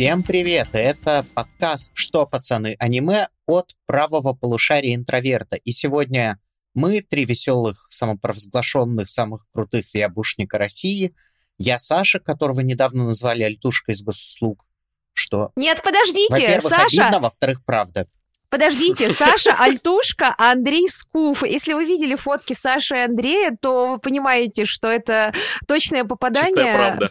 Всем 0.00 0.22
привет! 0.22 0.68
Это 0.72 1.26
подкаст 1.34 1.92
«Что, 1.94 2.24
пацаны? 2.24 2.74
Аниме» 2.78 3.28
от 3.46 3.74
правого 3.84 4.32
полушария 4.32 4.94
интроверта. 4.94 5.56
И 5.56 5.72
сегодня 5.72 6.40
мы, 6.72 7.02
три 7.02 7.26
веселых, 7.26 7.86
самопровозглашенных, 7.90 9.10
самых 9.10 9.44
крутых 9.52 9.92
виабушника 9.92 10.56
России. 10.56 11.14
Я 11.58 11.78
Саша, 11.78 12.18
которого 12.18 12.60
недавно 12.60 13.08
назвали 13.08 13.42
Альтушкой 13.42 13.94
из 13.94 14.02
госуслуг. 14.02 14.64
Что? 15.12 15.52
Нет, 15.54 15.82
подождите, 15.84 16.32
Во-первых, 16.32 16.70
Саша. 16.70 16.86
обидно, 16.86 17.20
во-вторых, 17.20 17.62
правда. 17.66 18.08
Подождите, 18.50 19.14
Саша 19.18 19.54
Альтушка, 19.54 20.34
а 20.36 20.52
Андрей 20.52 20.88
Скуф. 20.88 21.44
Если 21.44 21.72
вы 21.72 21.84
видели 21.84 22.16
фотки 22.16 22.52
Саши 22.52 22.96
и 22.96 22.98
Андрея, 22.98 23.56
то 23.60 23.92
вы 23.92 23.98
понимаете, 23.98 24.64
что 24.64 24.88
это 24.88 25.32
точное 25.66 26.04
попадание. 26.04 26.50
Чистая 26.50 26.76
правда. 26.76 27.10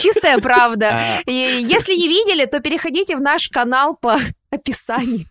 Чистая 0.00 0.38
правда. 0.38 0.90
А, 0.92 1.20
И 1.26 1.32
если 1.62 1.94
не 1.94 2.08
видели, 2.08 2.46
то 2.46 2.60
переходите 2.60 3.16
в 3.16 3.20
наш 3.20 3.48
канал 3.48 3.94
по 3.96 4.18
описанию. 4.50 5.26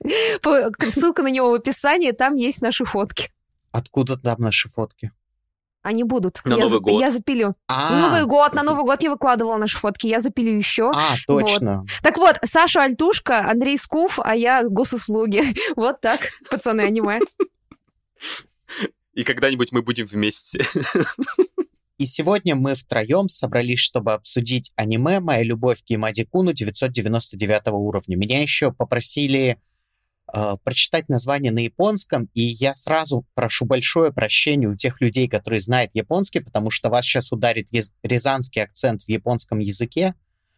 Ссылка 0.91 1.23
на 1.23 1.27
него 1.29 1.51
в 1.51 1.55
описании, 1.55 2.11
там 2.11 2.35
есть 2.35 2.61
наши 2.61 2.85
фотки. 2.85 3.29
откуда 3.71 4.17
там 4.17 4.37
наши 4.39 4.69
фотки? 4.69 5.11
Они 5.81 6.03
будут. 6.03 6.41
На 6.43 6.55
я, 6.55 6.63
Новый 6.63 6.79
зап- 6.79 6.83
год. 6.83 6.99
Я 7.01 7.11
запилю. 7.11 7.55
А, 7.67 8.01
Новый 8.01 8.25
год, 8.25 8.53
на 8.53 8.63
Новый 8.63 8.83
год 8.83 9.01
я 9.01 9.09
выкладывала 9.11 9.57
наши 9.57 9.77
фотки, 9.77 10.07
я 10.07 10.19
запилю 10.19 10.57
еще. 10.57 10.91
а, 10.93 11.15
точно. 11.25 11.85
Так 12.03 12.17
вот, 12.17 12.37
Саша 12.43 12.83
Альтушка, 12.83 13.49
Андрей 13.49 13.77
Скуф, 13.77 14.19
а 14.21 14.35
я 14.35 14.63
госуслуги. 14.63 15.43
Вот 15.75 16.01
так, 16.01 16.19
пацаны, 16.49 16.81
аниме. 16.81 17.19
И 19.13 19.23
когда-нибудь 19.23 19.71
мы 19.71 19.81
будем 19.81 20.05
вместе. 20.05 20.65
И 21.97 22.05
сегодня 22.05 22.55
мы 22.55 22.75
втроем 22.75 23.27
собрались, 23.27 23.79
чтобы 23.79 24.13
обсудить 24.13 24.71
аниме 24.77 25.19
«Моя 25.19 25.43
любовь 25.43 25.81
к 25.81 25.85
Геймади-куну» 25.89 26.53
999 26.53 27.67
уровня. 27.73 28.15
Меня 28.15 28.41
еще 28.41 28.71
попросили 28.71 29.59
э, 30.33 30.55
прочитать 30.63 31.09
название 31.09 31.51
на 31.51 31.59
японском, 31.59 32.29
и 32.33 32.41
я 32.41 32.73
сразу 32.73 33.25
прошу 33.33 33.65
большое 33.65 34.11
прощение 34.11 34.69
у 34.69 34.75
тех 34.75 35.01
людей, 35.01 35.27
которые 35.27 35.59
знают 35.59 35.91
японский, 35.93 36.39
потому 36.39 36.71
что 36.71 36.89
вас 36.89 37.05
сейчас 37.05 37.31
ударит 37.31 37.69
рязанский 38.03 38.61
акцент 38.61 39.03
в 39.03 39.09
японском 39.09 39.59
языке, 39.59 40.15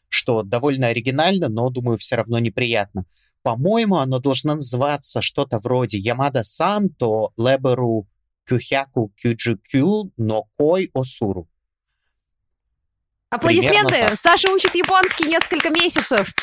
что 0.10 0.44
довольно 0.44 0.88
оригинально, 0.88 1.50
но, 1.50 1.70
думаю, 1.70 1.98
все 1.98 2.16
равно 2.16 2.40
неприятно. 2.40 3.06
По-моему, 3.44 3.96
оно 3.98 4.20
должно 4.20 4.56
называться 4.56 5.22
что-то 5.22 5.60
вроде 5.60 5.98
«Ямада-сан 5.98 6.90
то 6.90 7.32
леберу 7.38 8.08
кюхяку 8.46 9.14
кюджу-кю 9.16 10.12
но 10.18 10.48
кой 10.58 10.92
осуру». 10.94 11.48
Аплодисменты! 13.30 14.16
Саша 14.22 14.50
учит 14.50 14.76
японский 14.76 15.26
несколько 15.26 15.70
месяцев. 15.70 16.34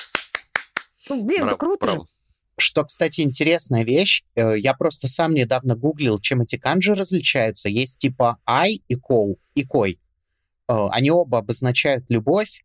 Ну, 1.11 1.23
блин, 1.23 1.47
это 1.47 1.57
Браво, 1.57 1.77
круто 1.77 1.91
же. 1.93 2.18
Что, 2.59 2.85
кстати, 2.85 3.21
интересная 3.21 3.85
вещь. 3.85 4.25
э, 4.35 4.59
Я 4.59 4.75
просто 4.75 5.09
сам 5.09 5.33
недавно 5.33 5.77
гуглил, 5.77 6.19
чем 6.19 6.41
эти 6.41 6.57
канджи 6.57 6.95
различаются. 6.95 7.69
Есть 7.69 7.99
типа 7.99 8.39
ай 8.47 8.83
и 8.89 8.95
коу, 8.97 9.39
и 9.55 9.65
кой. 9.65 10.01
Э, 10.69 10.89
Они 10.91 11.11
оба 11.11 11.39
обозначают 11.39 12.05
любовь, 12.11 12.65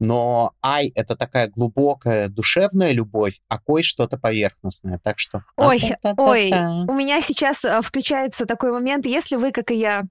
но 0.00 0.52
ай— 0.62 0.88
это 0.94 1.14
такая 1.14 1.48
глубокая 1.48 2.28
душевная 2.28 2.92
любовь, 2.92 3.40
а 3.48 3.58
кой— 3.58 3.82
что-то 3.84 4.18
поверхностное. 4.18 4.98
Так 5.02 5.18
что... 5.18 5.44
Ой, 5.56 5.80
ой, 6.16 6.50
у 6.88 6.92
меня 6.94 7.20
сейчас 7.20 7.64
а, 7.64 7.80
включается 7.80 8.46
такой 8.46 8.72
момент, 8.72 9.06
если 9.06 9.36
вы, 9.36 9.52
как 9.52 9.70
и 9.70 9.76
я, 9.76 10.04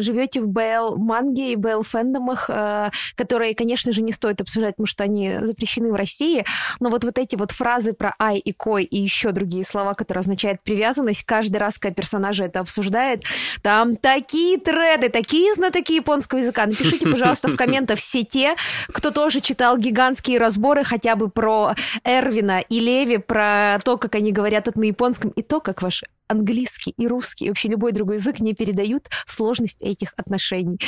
живете 0.00 0.40
в 0.40 0.48
БЛ 0.48 0.96
манге 0.96 1.52
и 1.52 1.56
БЛ 1.56 1.82
фэндомах, 1.82 2.46
а, 2.48 2.90
которые, 3.16 3.54
конечно 3.54 3.92
же, 3.92 4.02
не 4.02 4.12
стоит 4.12 4.40
обсуждать, 4.40 4.74
потому 4.74 4.86
что 4.86 5.04
они 5.04 5.38
запрещены 5.40 5.92
в 5.92 5.94
России, 5.94 6.44
но 6.80 6.90
вот, 6.90 7.04
вот 7.04 7.18
эти 7.18 7.36
вот 7.36 7.52
фразы 7.52 7.92
про 7.92 8.14
ай 8.18 8.38
и 8.38 8.52
кой 8.52 8.84
и 8.84 9.00
еще 9.00 9.32
другие 9.32 9.64
слова, 9.64 9.94
которые 9.94 10.20
означают 10.20 10.60
привязанность, 10.62 11.24
каждый 11.24 11.56
раз, 11.56 11.78
когда 11.78 11.94
персонажа 11.94 12.44
это 12.44 12.60
обсуждает, 12.60 13.24
там 13.62 13.96
такие 13.96 14.58
треды, 14.58 15.08
такие 15.08 15.54
знатоки 15.54 15.94
японского 15.94 16.38
языка. 16.40 16.66
Напишите, 16.66 17.08
пожалуйста, 17.08 17.48
в 17.48 17.56
комментах 17.56 17.98
все 17.98 18.24
те, 18.24 18.56
кто 18.88 19.10
тоже 19.10 19.40
читал 19.40 19.78
гигантские 19.78 20.38
разборы 20.38 20.84
хотя 20.84 21.16
бы 21.16 21.28
про 21.28 21.74
Эрвина 22.04 22.60
и 22.60 22.80
Леви, 22.80 23.18
про 23.18 23.78
то, 23.84 23.96
как 23.96 24.14
они 24.14 24.32
говорят 24.32 24.68
это 24.68 24.78
на 24.78 24.84
японском, 24.84 25.30
и 25.30 25.42
то, 25.42 25.60
как 25.60 25.82
ваш 25.82 26.04
английский 26.32 26.94
и 26.96 27.06
русский, 27.06 27.46
и 27.46 27.48
вообще 27.48 27.68
любой 27.68 27.92
другой 27.92 28.16
язык 28.16 28.40
не 28.40 28.54
передают 28.54 29.08
сложность 29.26 29.80
этих 29.82 30.14
отношений. 30.16 30.80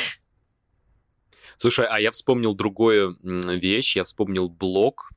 Слушай, 1.59 1.87
а 1.88 2.00
я 2.00 2.10
вспомнил 2.10 2.55
другую 2.55 3.16
вещь. 3.22 3.97
Я 3.97 4.05
вспомнил 4.05 4.49
блог, 4.49 5.10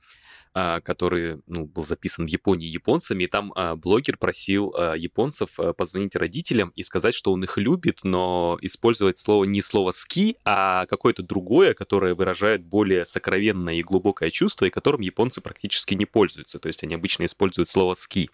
который 0.83 1.41
ну, 1.47 1.65
был 1.65 1.85
записан 1.85 2.25
в 2.25 2.29
Японии 2.29 2.67
японцами, 2.67 3.25
и 3.25 3.27
там 3.27 3.53
а, 3.55 3.75
блогер 3.75 4.17
просил 4.17 4.73
а, 4.77 4.93
японцев 4.95 5.59
а, 5.59 5.73
позвонить 5.73 6.15
родителям 6.15 6.71
и 6.75 6.83
сказать, 6.83 7.13
что 7.13 7.31
он 7.31 7.43
их 7.43 7.57
любит, 7.57 7.99
но 8.03 8.57
использовать 8.61 9.17
слово 9.17 9.43
не 9.43 9.61
слово 9.61 9.91
«ски», 9.91 10.37
а 10.45 10.85
какое-то 10.85 11.23
другое, 11.23 11.73
которое 11.73 12.15
выражает 12.15 12.63
более 12.63 13.05
сокровенное 13.05 13.75
и 13.75 13.83
глубокое 13.83 14.29
чувство, 14.29 14.65
и 14.65 14.69
которым 14.69 15.01
японцы 15.01 15.41
практически 15.41 15.93
не 15.93 16.05
пользуются. 16.05 16.59
То 16.59 16.67
есть 16.67 16.83
они 16.83 16.95
обычно 16.95 17.25
используют 17.25 17.69
слово 17.69 17.95
«ски». 17.95 18.29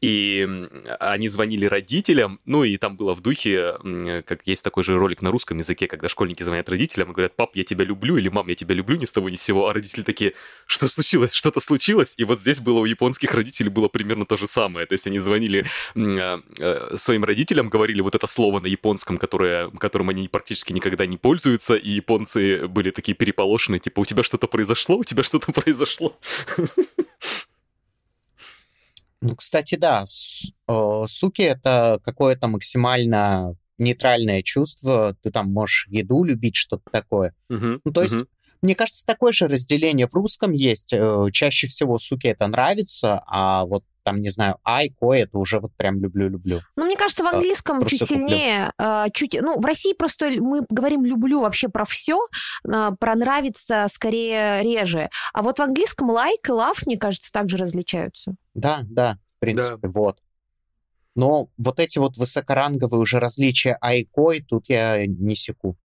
И 0.00 0.46
они 0.98 1.28
звонили 1.28 1.66
родителям, 1.66 2.40
ну 2.44 2.64
и 2.64 2.76
там 2.76 2.96
было 2.96 3.14
в 3.14 3.20
духе, 3.20 3.74
как 4.26 4.46
есть 4.46 4.64
такой 4.64 4.84
же 4.84 4.98
ролик 4.98 5.22
на 5.22 5.30
русском 5.30 5.58
языке, 5.58 5.86
когда 5.86 6.08
школьники 6.08 6.42
звонят 6.42 6.68
родителям 6.68 7.10
и 7.10 7.12
говорят, 7.12 7.36
пап, 7.36 7.56
я 7.56 7.64
тебя 7.64 7.84
люблю, 7.84 8.16
или 8.16 8.28
мам, 8.28 8.48
я 8.48 8.54
тебя 8.54 8.74
люблю, 8.74 8.96
ни 8.96 9.04
с 9.04 9.12
того 9.12 9.28
ни 9.28 9.36
с 9.36 9.42
сего, 9.42 9.68
а 9.68 9.72
родители 9.72 10.02
такие, 10.02 10.34
что 10.66 10.88
случилось, 10.88 11.32
что-то 11.52 11.60
случилось, 11.60 12.14
и 12.16 12.24
вот 12.24 12.40
здесь 12.40 12.60
было 12.60 12.80
у 12.80 12.84
японских 12.86 13.34
родителей 13.34 13.68
было 13.68 13.88
примерно 13.88 14.24
то 14.24 14.36
же 14.36 14.46
самое, 14.46 14.86
то 14.86 14.94
есть 14.94 15.06
они 15.06 15.18
звонили 15.18 15.66
а, 15.94 16.40
э, 16.58 16.96
своим 16.96 17.24
родителям, 17.24 17.68
говорили 17.68 18.00
вот 18.00 18.14
это 18.14 18.26
слово 18.26 18.60
на 18.60 18.66
японском, 18.66 19.18
которое, 19.18 19.70
которым 19.70 20.08
они 20.08 20.28
практически 20.28 20.72
никогда 20.72 21.04
не 21.04 21.18
пользуются, 21.18 21.74
и 21.74 21.90
японцы 21.90 22.66
были 22.68 22.90
такие 22.90 23.14
переполошенные, 23.14 23.80
типа, 23.80 24.00
у 24.00 24.04
тебя 24.06 24.22
что-то 24.22 24.46
произошло, 24.46 24.96
у 24.96 25.04
тебя 25.04 25.22
что-то 25.22 25.52
произошло. 25.60 26.16
Ну, 29.20 29.36
кстати, 29.36 29.76
да, 29.76 30.04
э, 30.04 31.04
суки— 31.06 31.42
это 31.42 32.00
какое-то 32.02 32.48
максимально 32.48 33.56
нейтральное 33.78 34.42
чувство. 34.42 35.14
Ты 35.22 35.30
там 35.30 35.52
можешь 35.52 35.86
еду 35.90 36.24
любить, 36.24 36.56
что-то 36.56 36.82
такое. 36.90 37.34
Мгм, 37.48 37.80
Ну, 37.84 37.92
то 37.92 38.02
есть, 38.02 38.16
мгм. 38.16 38.26
Мне 38.60 38.74
кажется, 38.74 39.06
такое 39.06 39.32
же 39.32 39.48
разделение 39.48 40.06
в 40.06 40.14
русском 40.14 40.52
есть. 40.52 40.92
Э, 40.92 41.28
Чаще 41.32 41.66
всего 41.66 41.98
суки 41.98 42.26
это 42.26 42.46
нравится, 42.46 43.22
а 43.26 43.64
вот 43.64 43.84
там, 44.02 44.20
не 44.20 44.28
знаю, 44.28 44.58
ай, 44.64 44.90
кой, 44.90 45.20
это 45.20 45.38
уже 45.38 45.60
вот 45.60 45.72
прям 45.76 46.00
люблю-люблю. 46.00 46.60
Ну, 46.76 46.86
мне 46.86 46.96
кажется, 46.96 47.22
в 47.22 47.26
английском 47.26 47.80
просто 47.80 47.98
чуть 47.98 48.08
сильнее, 48.08 48.72
а, 48.78 49.08
чуть, 49.10 49.36
ну, 49.40 49.60
в 49.60 49.64
России 49.64 49.92
просто 49.92 50.30
мы 50.40 50.66
говорим 50.68 51.04
«люблю» 51.04 51.40
вообще 51.40 51.68
про 51.68 51.84
все, 51.84 52.18
про 52.64 53.14
«нравится» 53.14 53.86
скорее 53.92 54.62
реже. 54.62 55.08
А 55.32 55.42
вот 55.42 55.58
в 55.58 55.62
английском 55.62 56.10
«like» 56.10 56.48
и 56.48 56.50
«love», 56.50 56.82
мне 56.86 56.98
кажется, 56.98 57.30
также 57.32 57.56
различаются. 57.56 58.34
Да, 58.54 58.80
да, 58.84 59.18
в 59.28 59.38
принципе, 59.38 59.88
вот. 59.88 60.18
Но 61.14 61.48
вот 61.58 61.78
эти 61.78 61.98
вот 61.98 62.16
высокоранговые 62.16 63.00
уже 63.00 63.20
различия 63.20 63.76
ай 63.82 64.00
и 64.00 64.04
кой, 64.04 64.40
тут 64.40 64.68
я 64.68 65.06
не 65.06 65.36
секу. 65.36 65.76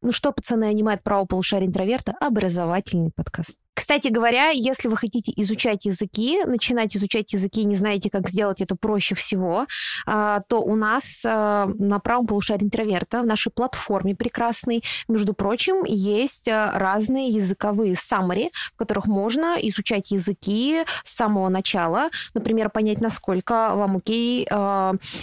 Ну 0.00 0.12
что, 0.12 0.32
пацаны, 0.32 0.64
анимает 0.64 1.02
право 1.02 1.24
полушария 1.24 1.66
интроверта, 1.66 2.14
образовательный 2.20 3.10
подкаст. 3.14 3.58
Кстати 3.78 4.08
говоря, 4.08 4.50
если 4.50 4.88
вы 4.88 4.96
хотите 4.96 5.32
изучать 5.36 5.84
языки, 5.84 6.42
начинать 6.44 6.96
изучать 6.96 7.32
языки 7.32 7.64
не 7.64 7.76
знаете, 7.76 8.10
как 8.10 8.28
сделать 8.28 8.60
это 8.60 8.74
проще 8.74 9.14
всего, 9.14 9.66
а, 10.04 10.40
то 10.48 10.60
у 10.60 10.74
нас 10.74 11.22
а, 11.24 11.66
на 11.78 12.00
правом 12.00 12.26
полушарии 12.26 12.64
интроверта, 12.64 13.22
в 13.22 13.26
нашей 13.26 13.52
платформе 13.52 14.16
прекрасной, 14.16 14.82
между 15.06 15.32
прочим, 15.32 15.84
есть 15.84 16.48
а, 16.48 16.72
разные 16.74 17.28
языковые 17.28 17.94
summary, 17.94 18.50
в 18.74 18.76
которых 18.76 19.06
можно 19.06 19.54
изучать 19.60 20.10
языки 20.10 20.82
с 21.04 21.14
самого 21.14 21.48
начала, 21.48 22.10
например, 22.34 22.70
понять, 22.70 23.00
насколько 23.00 23.76
вам 23.76 23.98
окей. 23.98 24.48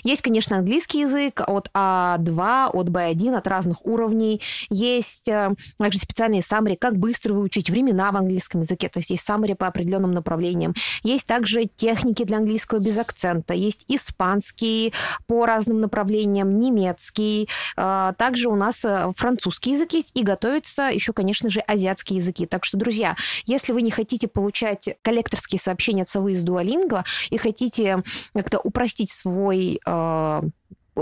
Есть, 0.04 0.22
конечно, 0.22 0.58
английский 0.58 1.02
язык 1.02 1.42
от 1.46 1.70
А2, 1.74 2.70
от 2.72 2.88
Б1, 2.88 3.36
от 3.36 3.48
разных 3.48 3.86
уровней. 3.86 4.42
Есть 4.70 5.26
также 5.26 6.00
специальные 6.00 6.40
summary, 6.40 6.78
как 6.78 6.96
быстро 6.98 7.34
выучить 7.34 7.70
времена 7.70 8.12
в 8.14 8.16
английском 8.16 8.45
языке, 8.54 8.90
то 8.90 9.00
есть 9.00 9.10
есть 9.10 9.28
summary 9.28 9.56
по 9.56 9.68
определенным 9.68 10.12
направлениям. 10.12 10.74
Есть 11.04 11.28
также 11.28 11.66
техники 11.66 12.24
для 12.24 12.38
английского 12.38 12.80
без 12.80 12.98
акцента, 12.98 13.54
есть 13.54 13.86
испанский 13.88 14.94
по 15.28 15.46
разным 15.46 15.82
направлениям, 15.82 16.60
немецкий, 16.60 17.50
э, 17.78 18.14
также 18.18 18.50
у 18.50 18.56
нас 18.56 18.84
э, 18.86 19.12
французский 19.16 19.72
язык 19.72 19.94
есть 19.94 20.12
и 20.14 20.24
готовятся 20.24 20.84
еще, 20.84 21.14
конечно 21.14 21.50
же, 21.50 21.60
азиатские 21.62 22.18
языки. 22.18 22.46
Так 22.46 22.66
что, 22.66 22.78
друзья, 22.78 23.16
если 23.46 23.74
вы 23.74 23.82
не 23.82 23.92
хотите 23.92 24.28
получать 24.28 24.90
коллекторские 25.02 25.60
сообщения 25.60 26.04
от 26.04 26.10
совы 26.10 26.34
из 26.34 26.44
Дуолинго 26.44 27.04
и 27.30 27.38
хотите 27.38 28.04
как-то 28.34 28.60
упростить 28.60 29.12
свой 29.12 29.80
э, 29.86 30.42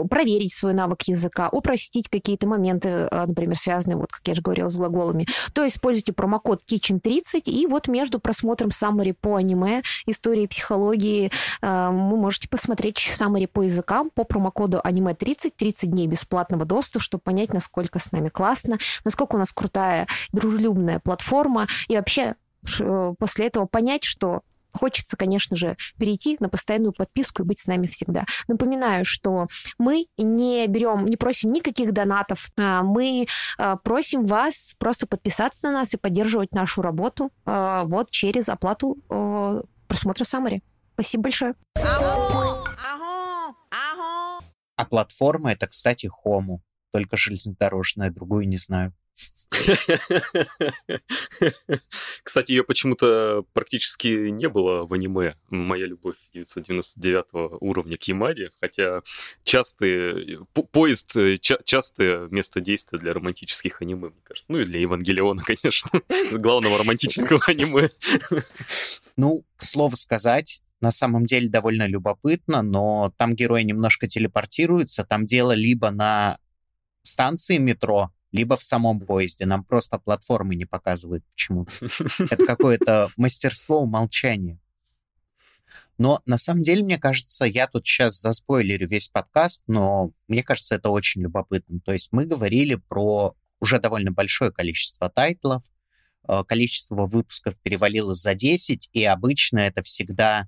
проверить 0.09 0.53
свой 0.53 0.73
навык 0.73 1.03
языка, 1.03 1.49
упростить 1.49 2.09
какие-то 2.09 2.47
моменты, 2.47 3.07
например, 3.11 3.57
связанные, 3.57 3.97
вот, 3.97 4.11
как 4.11 4.21
я 4.27 4.35
же 4.35 4.41
говорила, 4.41 4.69
с 4.69 4.75
глаголами, 4.75 5.27
то 5.53 5.65
используйте 5.67 6.13
промокод 6.13 6.61
Kitchen30, 6.69 7.41
и 7.45 7.67
вот 7.67 7.87
между 7.87 8.19
просмотром 8.19 8.69
summary 8.69 9.15
по 9.19 9.35
аниме, 9.35 9.83
истории 10.05 10.47
психологии, 10.47 11.31
вы 11.61 12.17
можете 12.17 12.47
посмотреть 12.49 12.97
summary 12.97 13.47
по 13.47 13.61
языкам 13.61 14.09
по 14.09 14.23
промокоду 14.23 14.81
аниме 14.83 15.13
30, 15.13 15.55
30 15.55 15.91
дней 15.91 16.07
бесплатного 16.07 16.65
доступа, 16.65 17.03
чтобы 17.03 17.21
понять, 17.21 17.53
насколько 17.53 17.99
с 17.99 18.11
нами 18.11 18.29
классно, 18.29 18.79
насколько 19.05 19.35
у 19.35 19.39
нас 19.39 19.51
крутая, 19.51 20.07
дружелюбная 20.31 20.99
платформа, 20.99 21.67
и 21.87 21.95
вообще 21.95 22.35
э, 22.79 23.13
после 23.17 23.47
этого 23.47 23.65
понять, 23.65 24.03
что 24.03 24.41
Хочется, 24.73 25.15
конечно 25.15 25.55
же, 25.55 25.77
перейти 25.97 26.37
на 26.39 26.49
постоянную 26.49 26.93
подписку 26.93 27.43
и 27.43 27.45
быть 27.45 27.59
с 27.59 27.67
нами 27.67 27.87
всегда. 27.87 28.25
Напоминаю, 28.47 29.05
что 29.05 29.47
мы 29.77 30.07
не 30.17 30.67
берем, 30.67 31.05
не 31.05 31.15
просим 31.15 31.53
никаких 31.53 31.93
донатов. 31.93 32.49
А 32.57 32.83
мы 32.83 33.27
а, 33.57 33.77
просим 33.77 34.25
вас 34.25 34.75
просто 34.79 35.07
подписаться 35.07 35.67
на 35.67 35.79
нас 35.79 35.93
и 35.93 35.97
поддерживать 35.97 36.53
нашу 36.53 36.81
работу 36.81 37.31
а, 37.45 37.83
вот 37.83 38.09
через 38.11 38.49
оплату 38.49 38.97
просмотра 39.87 40.23
Самари. 40.23 40.63
Спасибо 40.93 41.23
большое. 41.23 41.55
А 44.75 44.85
платформа 44.85 45.51
это, 45.51 45.67
кстати, 45.67 46.07
Хому. 46.07 46.61
Только 46.91 47.17
железнодорожная, 47.17 48.11
другую 48.11 48.47
не 48.47 48.57
знаю. 48.57 48.93
Кстати, 52.23 52.51
ее 52.51 52.63
почему-то 52.63 53.45
практически 53.53 54.29
не 54.29 54.49
было 54.49 54.85
в 54.85 54.93
аниме. 54.93 55.35
Моя 55.49 55.85
любовь 55.85 56.15
999 56.33 57.59
уровня 57.61 57.97
к 57.97 58.03
Ямаде, 58.03 58.51
хотя 58.59 59.01
частые 59.43 60.45
по 60.53 60.63
поезд 60.63 61.15
ча 61.41 61.57
частое 61.63 62.27
место 62.29 62.61
действия 62.61 62.99
для 62.99 63.13
романтических 63.13 63.81
аниме, 63.81 64.09
мне 64.09 64.21
кажется. 64.23 64.51
Ну 64.51 64.59
и 64.59 64.65
для 64.65 64.79
Евангелиона, 64.79 65.43
конечно, 65.45 65.91
главного 66.31 66.77
романтического 66.77 67.41
аниме. 67.47 67.89
Ну, 69.17 69.43
к 69.55 69.63
слову 69.63 69.95
сказать, 69.95 70.61
на 70.81 70.91
самом 70.91 71.25
деле 71.25 71.49
довольно 71.49 71.87
любопытно, 71.87 72.61
но 72.61 73.13
там 73.17 73.35
герои 73.35 73.63
немножко 73.63 74.07
телепортируются, 74.07 75.05
там 75.05 75.25
дело 75.25 75.53
либо 75.53 75.91
на 75.91 76.37
станции 77.03 77.57
метро, 77.57 78.11
либо 78.33 78.57
в 78.57 78.63
самом 78.63 78.99
поезде. 78.99 79.45
Нам 79.45 79.63
просто 79.63 79.99
платформы 79.99 80.55
не 80.55 80.65
показывают 80.65 81.23
почему-то. 81.33 81.71
Это 82.19 82.45
какое-то 82.45 83.09
мастерство 83.15 83.79
умолчания. 83.79 84.59
Но 85.97 86.21
на 86.25 86.37
самом 86.37 86.63
деле, 86.63 86.83
мне 86.83 86.97
кажется, 86.97 87.45
я 87.45 87.67
тут 87.67 87.85
сейчас 87.85 88.19
заспойлерю 88.19 88.87
весь 88.87 89.07
подкаст, 89.07 89.63
но 89.67 90.09
мне 90.27 90.43
кажется, 90.43 90.75
это 90.75 90.89
очень 90.89 91.21
любопытно. 91.21 91.79
То 91.79 91.93
есть 91.93 92.09
мы 92.11 92.25
говорили 92.25 92.75
про 92.75 93.35
уже 93.59 93.79
довольно 93.79 94.11
большое 94.11 94.51
количество 94.51 95.09
тайтлов, 95.09 95.63
э, 96.27 96.43
количество 96.47 97.05
выпусков 97.05 97.59
перевалило 97.59 98.15
за 98.15 98.33
10, 98.33 98.89
и 98.91 99.05
обычно 99.05 99.59
это 99.59 99.83
всегда 99.83 100.47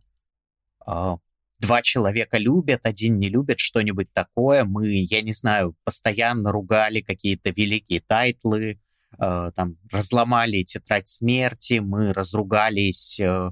а, 0.85 1.17
два 1.65 1.81
человека 1.81 2.37
любят, 2.37 2.85
один 2.85 3.19
не 3.19 3.29
любит, 3.29 3.59
что-нибудь 3.59 4.11
такое. 4.13 4.63
Мы, 4.65 4.89
я 4.89 5.21
не 5.21 5.33
знаю, 5.33 5.75
постоянно 5.83 6.51
ругали 6.51 7.01
какие-то 7.01 7.49
великие 7.49 8.01
тайтлы, 8.01 8.79
э, 9.19 9.51
там, 9.55 9.77
разломали 9.91 10.63
тетрадь 10.63 11.07
смерти, 11.07 11.79
мы 11.79 12.13
разругались 12.13 13.19
э, 13.19 13.51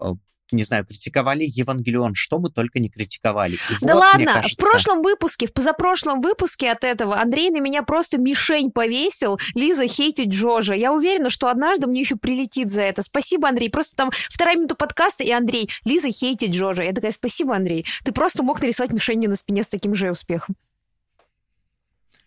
э, 0.00 0.12
не 0.52 0.64
знаю, 0.64 0.86
критиковали 0.86 1.44
Евангелион, 1.44 2.14
что 2.14 2.38
мы 2.38 2.50
только 2.50 2.78
не 2.78 2.88
критиковали. 2.88 3.54
И 3.54 3.74
да 3.80 3.94
вот, 3.94 4.00
ладно, 4.00 4.34
кажется... 4.34 4.54
в 4.54 4.70
прошлом 4.70 5.02
выпуске, 5.02 5.46
в 5.46 5.52
позапрошлом 5.52 6.20
выпуске 6.20 6.70
от 6.70 6.84
этого 6.84 7.20
Андрей 7.20 7.50
на 7.50 7.60
меня 7.60 7.82
просто 7.82 8.18
мишень 8.18 8.70
повесил, 8.70 9.38
Лиза 9.54 9.86
хейтит 9.86 10.28
ДжоДжо. 10.28 10.74
Я 10.74 10.92
уверена, 10.92 11.30
что 11.30 11.48
однажды 11.48 11.86
мне 11.86 12.00
еще 12.00 12.16
прилетит 12.16 12.70
за 12.70 12.82
это. 12.82 13.02
Спасибо, 13.02 13.48
Андрей. 13.48 13.70
Просто 13.70 13.96
там 13.96 14.10
вторая 14.30 14.56
минута 14.56 14.74
подкаста, 14.74 15.24
и 15.24 15.30
Андрей, 15.30 15.70
Лиза 15.84 16.10
хейтит 16.10 16.50
ДжоДжо. 16.50 16.82
Я 16.82 16.92
такая, 16.92 17.12
спасибо, 17.12 17.54
Андрей. 17.54 17.86
Ты 18.04 18.12
просто 18.12 18.42
мог 18.42 18.60
нарисовать 18.60 18.92
мишень 18.92 19.28
на 19.28 19.36
спине 19.36 19.62
с 19.62 19.68
таким 19.68 19.94
же 19.94 20.10
успехом. 20.10 20.56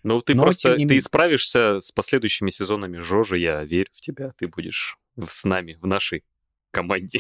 Ну, 0.04 0.22
ты 0.22 0.34
Но, 0.34 0.44
просто, 0.44 0.76
ты 0.76 1.02
справишься 1.02 1.80
с 1.80 1.92
последующими 1.92 2.50
сезонами 2.50 2.98
Жожи, 2.98 3.38
я 3.38 3.64
верю 3.64 3.90
в 3.92 4.02
тебя, 4.02 4.32
ты 4.32 4.48
будешь 4.48 4.98
с 5.30 5.46
нами, 5.46 5.78
в 5.80 5.86
нашей 5.86 6.24
команде. 6.72 7.20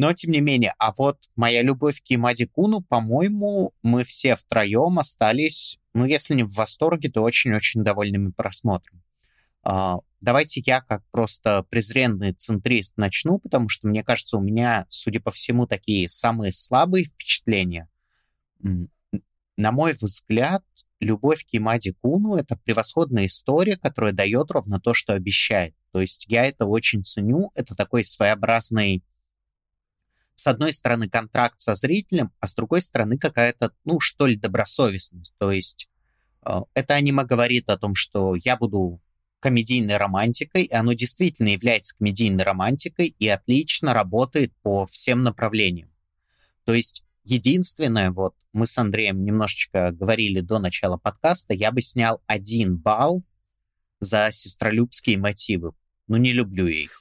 Но, 0.00 0.14
тем 0.14 0.30
не 0.30 0.40
менее, 0.40 0.72
а 0.78 0.94
вот 0.94 1.28
моя 1.36 1.60
любовь 1.60 2.00
к 2.00 2.06
Имади 2.08 2.46
Куну, 2.46 2.80
по-моему, 2.80 3.74
мы 3.82 4.02
все 4.02 4.34
втроем 4.34 4.98
остались, 4.98 5.78
ну, 5.92 6.06
если 6.06 6.32
не 6.32 6.42
в 6.42 6.54
восторге, 6.54 7.10
то 7.10 7.20
очень-очень 7.20 7.84
довольными 7.84 8.30
просмотром. 8.30 9.02
Uh, 9.62 10.00
давайте 10.22 10.62
я 10.64 10.80
как 10.80 11.02
просто 11.10 11.66
презренный 11.68 12.32
центрист 12.32 12.96
начну, 12.96 13.38
потому 13.38 13.68
что, 13.68 13.88
мне 13.88 14.02
кажется, 14.02 14.38
у 14.38 14.40
меня, 14.40 14.86
судя 14.88 15.20
по 15.20 15.30
всему, 15.30 15.66
такие 15.66 16.08
самые 16.08 16.52
слабые 16.54 17.04
впечатления. 17.04 17.86
На 18.62 19.70
мой 19.70 19.92
взгляд, 19.92 20.64
любовь 20.98 21.44
к 21.44 21.48
Имади 21.52 21.92
Куну— 21.92 22.36
это 22.36 22.56
превосходная 22.56 23.26
история, 23.26 23.76
которая 23.76 24.12
дает 24.12 24.50
ровно 24.50 24.80
то, 24.80 24.94
что 24.94 25.12
обещает. 25.12 25.74
То 25.92 26.00
есть 26.00 26.24
я 26.28 26.46
это 26.46 26.64
очень 26.64 27.04
ценю. 27.04 27.50
Это 27.54 27.74
такой 27.74 28.02
своеобразный 28.02 29.04
с 30.40 30.46
одной 30.46 30.72
стороны, 30.72 31.06
контракт 31.06 31.60
со 31.60 31.74
зрителем, 31.74 32.32
а 32.40 32.46
с 32.46 32.54
другой 32.54 32.80
стороны, 32.80 33.18
какая-то, 33.18 33.72
ну, 33.84 34.00
что 34.00 34.26
ли, 34.26 34.36
добросовестность. 34.36 35.34
То 35.38 35.52
есть 35.52 35.88
э, 36.46 36.60
это 36.72 36.94
аниме 36.94 37.24
говорит 37.24 37.68
о 37.68 37.76
том, 37.76 37.94
что 37.94 38.34
я 38.34 38.56
буду 38.56 39.02
комедийной 39.40 39.98
романтикой, 39.98 40.64
и 40.64 40.72
оно 40.72 40.94
действительно 40.94 41.48
является 41.48 41.94
комедийной 41.96 42.42
романтикой 42.42 43.14
и 43.18 43.28
отлично 43.28 43.92
работает 43.92 44.54
по 44.62 44.86
всем 44.86 45.22
направлениям. 45.22 45.90
То 46.64 46.72
есть 46.72 47.04
единственное, 47.24 48.10
вот 48.10 48.34
мы 48.54 48.66
с 48.66 48.78
Андреем 48.78 49.22
немножечко 49.22 49.90
говорили 49.92 50.40
до 50.40 50.58
начала 50.58 50.96
подкаста, 50.96 51.52
я 51.52 51.70
бы 51.70 51.82
снял 51.82 52.22
один 52.26 52.78
балл 52.78 53.22
за 54.00 54.30
сестролюбские 54.32 55.18
мотивы. 55.18 55.72
Ну, 56.06 56.16
не 56.16 56.32
люблю 56.32 56.66
я 56.66 56.80
их. 56.80 56.99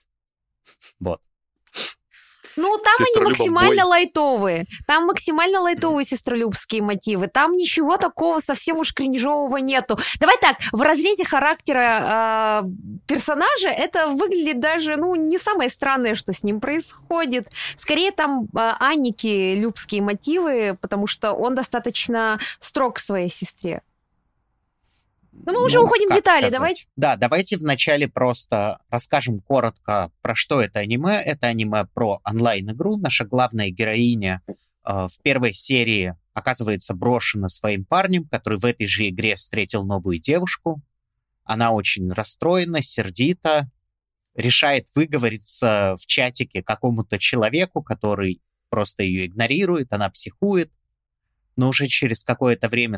Ну, 2.56 2.78
там 2.78 2.94
они 3.00 3.26
максимально 3.26 3.86
лайтовые. 3.86 4.66
Там 4.88 5.06
максимально 5.06 5.62
лайтовые 5.62 6.06
сестролюбские 6.06 6.82
мотивы. 6.82 7.28
Там 7.28 7.56
ничего 7.56 7.98
такого 7.98 8.40
совсем 8.40 8.78
уж 8.78 8.94
кринжового 8.94 9.58
нету. 9.58 9.98
Давай 10.20 10.38
так, 10.40 10.58
в 10.72 10.82
разрезе 10.82 11.26
характера 11.26 12.64
э, 12.64 12.70
персонажа 13.08 13.70
это 13.70 14.08
выглядит 14.08 14.60
даже, 14.60 14.96
ну, 14.98 15.16
не 15.16 15.38
самое 15.38 15.70
странное, 15.70 16.16
что 16.16 16.34
с 16.34 16.44
ним 16.44 16.60
происходит. 16.60 17.50
Скорее 17.78 18.12
там 18.12 18.44
э, 18.46 18.48
Анники 18.80 19.56
любские 19.56 20.02
мотивы, 20.02 20.78
потому 20.82 21.08
что 21.08 21.34
он 21.34 21.56
достаточно 21.56 22.40
строг 22.60 22.96
к 22.96 23.00
своей 23.00 23.30
сестре. 23.30 23.82
Ну, 25.46 25.54
мы 25.54 25.66
уже 25.66 25.78
ну, 25.78 25.86
уходим 25.86 26.10
в 26.10 26.16
детали, 26.16 26.42
сказать? 26.42 26.54
давайте. 26.54 26.86
Да, 26.96 27.16
давайте 27.16 27.58
вначале 27.58 28.08
просто 28.08 28.80
расскажем 28.90 29.40
коротко, 29.40 30.12
про 30.22 30.36
что 30.36 30.62
это 30.62 30.80
аниме. 30.80 31.22
Это 31.22 31.48
аниме 31.48 31.86
про 31.94 32.20
онлайн-игру. 32.24 32.98
Наша 32.98 33.26
главная 33.26 33.70
героиня 33.70 34.42
э, 34.48 35.08
в 35.08 35.22
первой 35.22 35.54
серии 35.54 36.16
оказывается 36.34 36.94
брошена 36.94 37.50
своим 37.50 37.86
парнем, 37.86 38.28
который 38.28 38.60
в 38.60 38.66
этой 38.66 38.88
же 38.88 39.08
игре 39.08 39.36
встретил 39.36 39.86
новую 39.86 40.20
девушку. 40.20 40.82
Она 41.44 41.72
очень 41.72 42.12
расстроена, 42.12 42.82
сердита, 42.82 43.70
решает 44.36 44.88
выговориться 44.96 45.96
в 46.00 46.06
чатике 46.06 46.64
какому-то 46.64 47.18
человеку, 47.18 47.82
который 47.82 48.42
просто 48.70 49.04
ее 49.04 49.26
игнорирует, 49.26 49.92
она 49.94 50.10
психует. 50.10 50.72
Но 51.56 51.70
уже 51.70 51.88
через 51.88 52.24
какое-то 52.24 52.70
время 52.70 52.98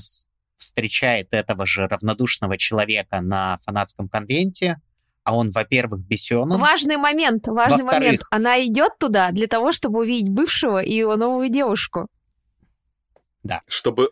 встречает 0.62 1.34
этого 1.34 1.66
же 1.66 1.88
равнодушного 1.88 2.58
человека 2.58 3.20
на 3.22 3.58
фанатском 3.64 4.08
конвенте, 4.08 4.80
а 5.24 5.36
он, 5.36 5.50
во-первых, 5.52 6.02
бесенен. 6.02 6.58
Важный 6.58 6.98
момент, 6.98 7.48
важный 7.48 7.84
момент. 7.84 8.22
Она 8.30 8.64
идет 8.66 8.98
туда 9.00 9.32
для 9.32 9.48
того, 9.48 9.72
чтобы 9.72 10.00
увидеть 10.00 10.30
бывшего 10.30 10.82
и 10.82 10.94
его 10.94 11.16
новую 11.16 11.50
девушку. 11.50 12.08
Да. 13.44 13.62
Чтобы 13.68 14.12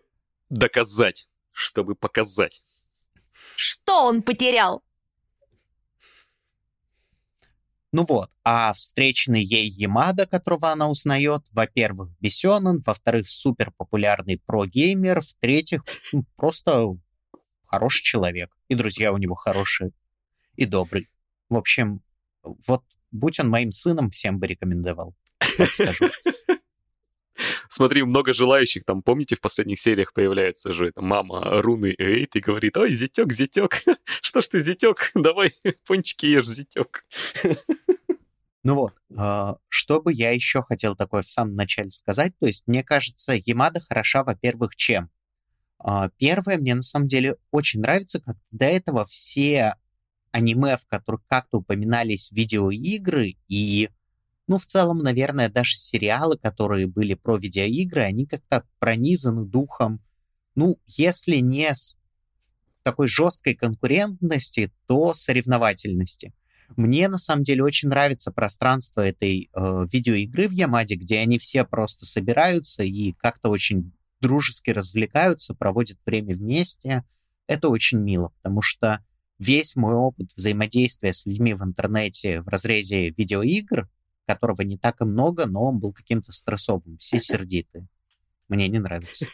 доказать, 0.50 1.30
чтобы 1.52 1.96
показать. 1.96 2.64
Что 3.56 4.06
он 4.06 4.22
потерял? 4.22 4.84
Ну 7.92 8.06
вот, 8.08 8.30
а 8.44 8.72
встреченный 8.74 9.42
ей 9.42 9.68
Ямада, 9.68 10.28
которого 10.28 10.72
она 10.72 10.90
узнает, 10.90 11.48
во-первых, 11.52 12.12
бесенен, 12.20 12.82
во-вторых, 12.86 13.28
супер 13.28 13.72
популярный 13.78 14.40
про-геймер, 14.46 15.22
в-третьих, 15.22 15.84
ну, 16.12 16.24
просто 16.36 16.86
хороший 17.66 18.04
человек. 18.04 18.56
И 18.68 18.76
друзья 18.76 19.12
у 19.12 19.18
него 19.18 19.34
хорошие, 19.34 19.92
и 20.56 20.66
добрый. 20.66 21.10
В 21.50 21.56
общем, 21.56 22.04
вот 22.44 22.84
будь 23.12 23.40
он 23.40 23.50
моим 23.50 23.72
сыном, 23.72 24.10
всем 24.10 24.40
бы 24.40 24.46
рекомендовал, 24.46 25.16
так 25.58 25.74
скажу. 25.74 26.10
смотри, 27.70 28.04
много 28.04 28.34
желающих, 28.34 28.84
там, 28.84 29.02
помните, 29.02 29.36
в 29.36 29.42
последних 29.42 29.80
сериях 29.80 30.12
появляется 30.14 30.74
же 30.74 30.92
там, 30.92 31.06
мама 31.06 31.62
Руны 31.62 31.96
Эйт 31.98 32.36
и 32.36 32.40
говорит, 32.40 32.76
ой, 32.76 32.92
зятек, 32.92 33.32
зятек, 33.32 33.84
что 34.22 34.42
ж 34.42 34.48
ты, 34.48 34.60
зятек, 34.60 35.12
давай 35.16 35.54
пончики 35.86 36.26
ешь, 36.26 36.48
зятек. 36.48 37.06
Ну 38.62 38.76
вот, 38.76 38.94
э, 39.18 39.54
что 39.70 40.02
бы 40.02 40.12
я 40.12 40.32
еще 40.32 40.62
хотел 40.62 40.94
такое 40.94 41.22
в 41.22 41.30
самом 41.30 41.56
начале 41.56 41.92
сказать, 41.92 42.34
то 42.40 42.46
есть 42.46 42.68
мне 42.68 42.84
кажется, 42.84 43.34
Ямада 43.34 43.80
хороша, 43.80 44.26
во-первых, 44.26 44.76
чем? 44.76 45.10
Э, 45.82 46.10
первое, 46.18 46.58
мне 46.58 46.76
на 46.76 46.82
самом 46.82 47.08
деле 47.08 47.38
очень 47.52 47.80
нравится, 47.80 48.20
как 48.20 48.36
до 48.52 48.66
этого 48.66 49.06
все 49.06 49.76
аниме, 50.34 50.76
в 50.76 50.86
которых 50.88 51.22
как-то 51.28 51.60
упоминались 51.60 52.32
видеоигры 52.34 53.36
и, 53.48 53.90
ну, 54.50 54.58
в 54.58 54.66
целом, 54.66 54.98
наверное, 54.98 55.48
даже 55.48 55.76
сериалы, 55.76 56.36
которые 56.36 56.88
были 56.88 57.14
про 57.14 57.38
видеоигры, 57.38 58.02
они 58.02 58.26
как-то 58.26 58.64
пронизаны 58.80 59.46
духом, 59.46 60.02
ну, 60.56 60.80
если 60.88 61.36
не 61.36 61.70
с 61.74 61.98
такой 62.82 63.08
жесткой 63.08 63.54
конкурентности, 63.54 64.72
то 64.88 65.14
соревновательности. 65.14 66.34
Мне 66.76 67.10
на 67.10 67.20
самом 67.20 67.44
деле 67.44 67.64
очень 67.64 67.90
нравится 67.90 68.32
пространство 68.32 69.02
этой 69.02 69.52
э, 69.54 69.86
видеоигры 69.92 70.48
в 70.48 70.52
Ямаде, 70.52 70.96
где 70.96 71.20
они 71.20 71.38
все 71.38 71.64
просто 71.64 72.08
собираются 72.08 72.82
и 72.82 73.14
как-то 73.14 73.50
очень 73.50 73.94
дружески 74.20 74.72
развлекаются, 74.72 75.54
проводят 75.54 76.00
время 76.08 76.34
вместе. 76.34 77.04
Это 77.46 77.70
очень 77.70 78.00
мило, 78.00 78.30
потому 78.42 78.64
что 78.64 79.06
весь 79.38 79.76
мой 79.76 79.94
опыт 79.94 80.32
взаимодействия 80.36 81.14
с 81.14 81.28
людьми 81.28 81.54
в 81.54 81.64
интернете 81.64 82.42
в 82.42 82.48
разрезе 82.48 83.12
видеоигр, 83.12 83.88
которого 84.30 84.62
не 84.62 84.78
так 84.78 85.02
и 85.02 85.06
много, 85.06 85.48
но 85.48 85.64
он 85.64 85.80
был 85.80 85.92
каким-то 85.92 86.32
стрессовым. 86.32 86.98
Все 86.98 87.20
сердиты. 87.30 87.88
Мне 88.48 88.68
не 88.68 88.80
нравится. 88.80 89.26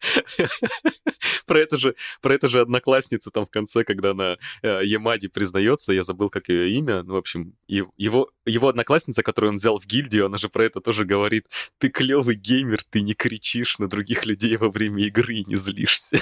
про 1.46 1.60
это 1.60 1.78
же 1.78 1.94
про 2.20 2.34
это 2.34 2.48
же 2.48 2.60
одноклассница 2.60 3.30
там 3.30 3.46
в 3.46 3.50
конце, 3.50 3.84
когда 3.84 4.10
она 4.10 4.36
э, 4.60 4.80
Ямади 4.84 5.28
признается, 5.28 5.94
я 5.94 6.04
забыл, 6.04 6.28
как 6.28 6.50
ее 6.50 6.70
имя, 6.72 7.02
ну, 7.02 7.14
в 7.14 7.16
общем, 7.16 7.54
его, 7.66 8.30
его 8.44 8.68
одноклассница, 8.68 9.22
которую 9.22 9.52
он 9.52 9.56
взял 9.56 9.78
в 9.78 9.86
гильдию, 9.86 10.26
она 10.26 10.36
же 10.36 10.50
про 10.50 10.66
это 10.66 10.82
тоже 10.82 11.06
говорит, 11.06 11.48
ты 11.78 11.88
клевый 11.88 12.36
геймер, 12.36 12.84
ты 12.90 13.00
не 13.00 13.14
кричишь 13.14 13.78
на 13.78 13.88
других 13.88 14.26
людей 14.26 14.58
во 14.58 14.68
время 14.70 15.04
игры 15.04 15.36
и 15.36 15.44
не 15.46 15.56
злишься. 15.56 16.18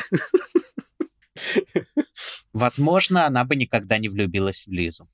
Возможно, 2.52 3.26
она 3.26 3.44
бы 3.44 3.56
никогда 3.56 3.98
не 3.98 4.08
влюбилась 4.08 4.68
в 4.68 4.70
Лизу. 4.70 5.08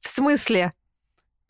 В 0.00 0.08
смысле? 0.08 0.72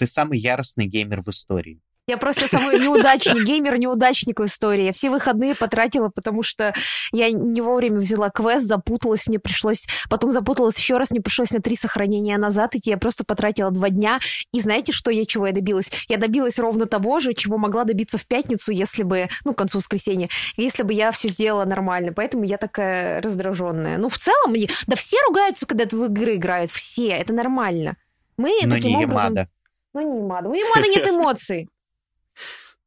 Ты 0.04 0.08
самый 0.08 0.38
яростный 0.38 0.84
геймер 0.84 1.22
в 1.22 1.28
истории. 1.28 1.80
Я 2.06 2.18
просто 2.18 2.46
самый 2.46 2.78
неудачный 2.78 3.42
геймер, 3.46 3.78
неудачник 3.78 4.38
в 4.38 4.44
истории. 4.44 4.84
Я 4.84 4.92
все 4.92 5.08
выходные 5.08 5.54
потратила, 5.54 6.10
потому 6.10 6.42
что 6.42 6.74
я 7.10 7.30
не 7.30 7.62
вовремя 7.62 8.00
взяла 8.00 8.28
квест, 8.28 8.66
запуталась, 8.66 9.26
мне 9.26 9.38
пришлось... 9.38 9.86
Потом 10.10 10.30
запуталась 10.30 10.76
еще 10.76 10.98
раз, 10.98 11.10
мне 11.10 11.22
пришлось 11.22 11.52
на 11.52 11.62
три 11.62 11.74
сохранения 11.74 12.36
назад 12.36 12.74
идти. 12.74 12.90
Я 12.90 12.98
просто 12.98 13.24
потратила 13.24 13.70
два 13.70 13.88
дня. 13.88 14.20
И 14.52 14.60
знаете, 14.60 14.92
что 14.92 15.10
я 15.10 15.24
чего 15.24 15.46
я 15.46 15.54
добилась? 15.54 15.90
Я 16.06 16.18
добилась 16.18 16.58
ровно 16.58 16.84
того 16.84 17.20
же, 17.20 17.32
чего 17.32 17.56
могла 17.56 17.84
добиться 17.84 18.18
в 18.18 18.26
пятницу, 18.26 18.72
если 18.72 19.04
бы... 19.04 19.30
Ну, 19.46 19.54
к 19.54 19.56
концу 19.56 19.78
воскресенья. 19.78 20.28
Если 20.58 20.82
бы 20.82 20.92
я 20.92 21.10
все 21.12 21.28
сделала 21.28 21.64
нормально. 21.64 22.12
Поэтому 22.12 22.44
я 22.44 22.58
такая 22.58 23.22
раздраженная. 23.22 23.96
Ну, 23.96 24.10
в 24.10 24.18
целом, 24.18 24.54
да 24.86 24.96
все 24.96 25.16
ругаются, 25.26 25.64
когда 25.64 25.86
в 25.86 26.04
игры 26.04 26.36
играют. 26.36 26.70
Все. 26.70 27.08
Это 27.08 27.32
нормально. 27.32 27.96
Мы 28.36 28.52
Но 28.64 28.74
таким 28.74 28.98
не 28.98 29.04
образом... 29.06 29.34
Ямада. 29.34 29.48
Ну, 29.94 30.00
не 30.02 30.18
Ямада. 30.18 30.48
У 30.48 30.54
Ямада 30.54 30.86
нет 30.88 31.06
эмоций. 31.08 31.68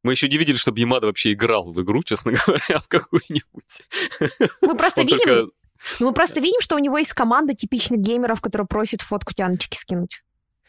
Мы 0.02 0.12
еще 0.12 0.28
не 0.28 0.36
видели, 0.38 0.56
чтобы 0.56 0.78
Ямада 0.78 1.06
вообще 1.06 1.32
играл 1.32 1.72
в 1.72 1.82
игру, 1.82 2.02
честно 2.02 2.32
говоря, 2.46 2.78
в 2.78 2.88
какую-нибудь. 2.88 3.82
Мы 4.62 4.76
просто 4.76 5.00
Он 5.00 5.06
видим... 5.06 5.24
только- 5.24 5.52
Ну, 6.00 6.06
мы 6.08 6.12
просто 6.12 6.40
видим, 6.40 6.60
что 6.60 6.76
у 6.76 6.78
него 6.78 6.98
есть 6.98 7.12
команда 7.14 7.54
типичных 7.54 8.00
геймеров, 8.00 8.40
которые 8.40 8.66
просят 8.68 9.02
фотку 9.02 9.32
Тяночки 9.32 9.76
скинуть. 9.76 10.22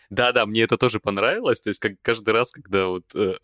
Да-да, 0.10 0.46
мне 0.48 0.64
это 0.64 0.78
тоже 0.78 1.00
понравилось. 1.00 1.62
То 1.62 1.70
есть 1.70 1.80
как 1.80 1.94
каждый 2.02 2.34
раз, 2.34 2.52
когда 2.52 2.88
вот 2.88 3.04
э, 3.14 3.36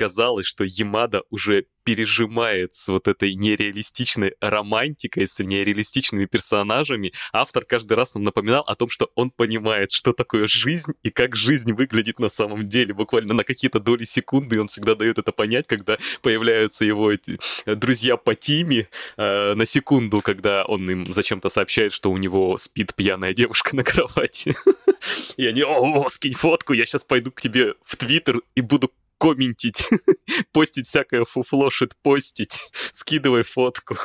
казалось, 0.00 0.46
что 0.46 0.64
Ямада 0.64 1.24
уже 1.28 1.66
пережимает 1.84 2.74
с 2.74 2.88
вот 2.88 3.06
этой 3.06 3.34
нереалистичной 3.34 4.34
романтикой, 4.40 5.28
с 5.28 5.38
нереалистичными 5.40 6.24
персонажами, 6.24 7.12
автор 7.32 7.64
каждый 7.66 7.94
раз 7.94 8.14
нам 8.14 8.22
напоминал 8.22 8.62
о 8.66 8.74
том, 8.76 8.88
что 8.88 9.10
он 9.14 9.30
понимает, 9.30 9.92
что 9.92 10.14
такое 10.14 10.46
жизнь 10.46 10.92
и 11.02 11.10
как 11.10 11.36
жизнь 11.36 11.72
выглядит 11.74 12.18
на 12.18 12.30
самом 12.30 12.66
деле. 12.68 12.94
Буквально 12.94 13.34
на 13.34 13.44
какие-то 13.44 13.78
доли 13.78 14.04
секунды 14.04 14.58
он 14.58 14.68
всегда 14.68 14.94
дает 14.94 15.18
это 15.18 15.32
понять, 15.32 15.66
когда 15.66 15.98
появляются 16.22 16.84
его 16.86 17.12
эти 17.12 17.38
э, 17.66 17.74
друзья 17.74 18.16
по 18.16 18.34
тиме 18.34 18.88
э, 19.18 19.54
на 19.54 19.66
секунду, 19.66 20.20
когда 20.20 20.64
он 20.64 20.90
им 20.90 21.12
зачем-то 21.12 21.50
сообщает, 21.50 21.92
что 21.92 22.10
у 22.10 22.16
него 22.16 22.56
спит 22.56 22.94
пьяная 22.94 23.34
девушка 23.34 23.76
на 23.76 23.84
кровати. 23.84 24.54
И 25.36 25.46
они, 25.46 25.62
о, 25.62 26.08
скинь 26.08 26.34
фотку, 26.34 26.72
я 26.72 26.86
сейчас 26.86 27.04
пойду 27.04 27.30
к 27.30 27.40
тебе 27.40 27.74
в 27.84 27.96
Твиттер 27.96 28.42
и 28.54 28.60
буду 28.60 28.92
комментить, 29.20 29.84
постить 30.52 30.86
всякое 30.86 31.24
фуфло, 31.24 31.68
постить, 32.02 32.58
скидывай 32.92 33.42
фотку. 33.42 33.98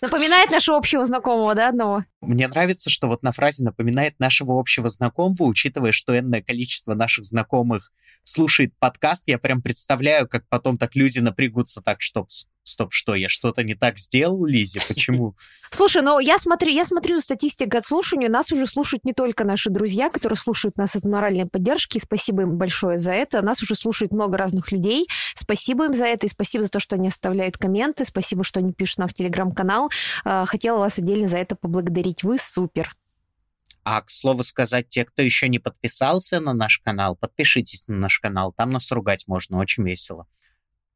Напоминает 0.00 0.50
нашего 0.50 0.76
общего 0.76 1.04
знакомого, 1.04 1.54
да, 1.56 1.68
одного? 1.68 2.04
Мне 2.20 2.46
нравится, 2.46 2.88
что 2.88 3.08
вот 3.08 3.24
на 3.24 3.32
фразе 3.32 3.64
напоминает 3.64 4.20
нашего 4.20 4.58
общего 4.58 4.88
знакомого, 4.88 5.48
учитывая, 5.48 5.90
что 5.90 6.16
энное 6.16 6.42
количество 6.42 6.94
наших 6.94 7.24
знакомых 7.24 7.92
слушает 8.22 8.72
подкаст, 8.78 9.24
я 9.26 9.38
прям 9.38 9.62
представляю, 9.62 10.28
как 10.28 10.48
потом 10.48 10.78
так 10.78 10.94
люди 10.94 11.18
напрягутся 11.18 11.82
так, 11.82 12.00
что 12.00 12.24
стоп, 12.62 12.92
что, 12.92 13.14
я 13.14 13.28
что-то 13.28 13.62
не 13.62 13.74
так 13.74 13.98
сделал, 13.98 14.44
Лизе? 14.44 14.80
Почему? 14.86 15.34
Слушай, 15.70 16.02
ну 16.02 16.18
я 16.18 16.38
смотрю, 16.38 16.70
я 16.70 16.84
смотрю 16.84 17.20
статистику 17.20 17.78
от 17.78 17.86
слушания, 17.86 18.28
нас 18.28 18.52
уже 18.52 18.66
слушают 18.66 19.04
не 19.04 19.12
только 19.12 19.44
наши 19.44 19.70
друзья, 19.70 20.10
которые 20.10 20.36
слушают 20.36 20.76
нас 20.76 20.94
из 20.96 21.04
моральной 21.06 21.46
поддержки, 21.46 21.98
спасибо 21.98 22.42
им 22.42 22.58
большое 22.58 22.98
за 22.98 23.12
это. 23.12 23.40
Нас 23.42 23.62
уже 23.62 23.74
слушает 23.74 24.12
много 24.12 24.36
разных 24.36 24.70
людей. 24.70 25.08
Спасибо 25.34 25.86
им 25.86 25.94
за 25.94 26.04
это, 26.04 26.26
и 26.26 26.28
спасибо 26.28 26.64
за 26.64 26.70
то, 26.70 26.80
что 26.80 26.96
они 26.96 27.08
оставляют 27.08 27.56
комменты, 27.56 28.04
спасибо, 28.04 28.44
что 28.44 28.60
они 28.60 28.72
пишут 28.72 28.98
нам 28.98 29.08
в 29.08 29.14
телеграм-канал. 29.14 29.90
А, 30.24 30.44
Хотела 30.46 30.78
вас 30.78 30.98
отдельно 30.98 31.28
за 31.28 31.38
это 31.38 31.56
поблагодарить. 31.56 32.22
Вы 32.22 32.38
супер. 32.38 32.94
А, 33.84 34.00
к 34.02 34.10
слову 34.10 34.44
сказать, 34.44 34.88
те, 34.88 35.04
кто 35.04 35.22
еще 35.22 35.48
не 35.48 35.58
подписался 35.58 36.40
на 36.40 36.52
наш 36.52 36.78
канал, 36.78 37.16
подпишитесь 37.16 37.88
на 37.88 37.96
наш 37.96 38.20
канал, 38.20 38.52
там 38.56 38.70
нас 38.70 38.90
ругать 38.92 39.26
можно, 39.26 39.58
очень 39.58 39.84
весело. 39.84 40.26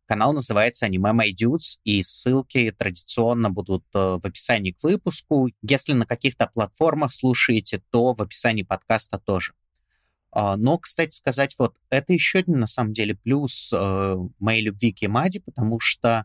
Канал 0.07 0.33
называется 0.33 0.87
Anime 0.87 1.13
My 1.13 1.31
Dudes, 1.33 1.79
и 1.85 2.03
ссылки 2.03 2.71
традиционно 2.71 3.51
будут 3.51 3.85
э, 3.93 3.99
в 3.99 4.25
описании 4.25 4.71
к 4.71 4.83
выпуску. 4.83 5.49
Если 5.63 5.95
на 5.95 6.07
каких-то 6.07 6.47
платформах 6.47 7.13
слушаете, 7.13 7.83
то 7.91 8.15
в 8.15 8.23
описании 8.23 8.63
подкаста 8.63 9.19
тоже. 9.19 9.53
А, 10.31 10.57
Но, 10.57 10.79
кстати 10.79 11.15
сказать, 11.15 11.57
вот 11.59 11.77
это 11.91 12.13
еще 12.13 12.39
один, 12.39 12.61
на 12.61 12.67
самом 12.67 12.93
деле, 12.93 13.17
плюс 13.17 13.73
э, 13.73 14.17
моей 14.39 14.63
любви 14.63 14.93
к 14.93 15.03
Ямаде, 15.03 15.41
потому 15.41 15.81
что 15.81 16.25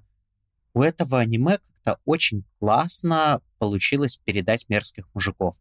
у 0.74 0.84
этого 0.84 1.20
аниме 1.20 1.58
как-то 1.58 2.00
очень 2.06 2.44
классно 2.60 3.42
получилось 3.58 4.18
передать 4.18 4.70
мерзких 4.70 5.08
мужиков. 5.14 5.60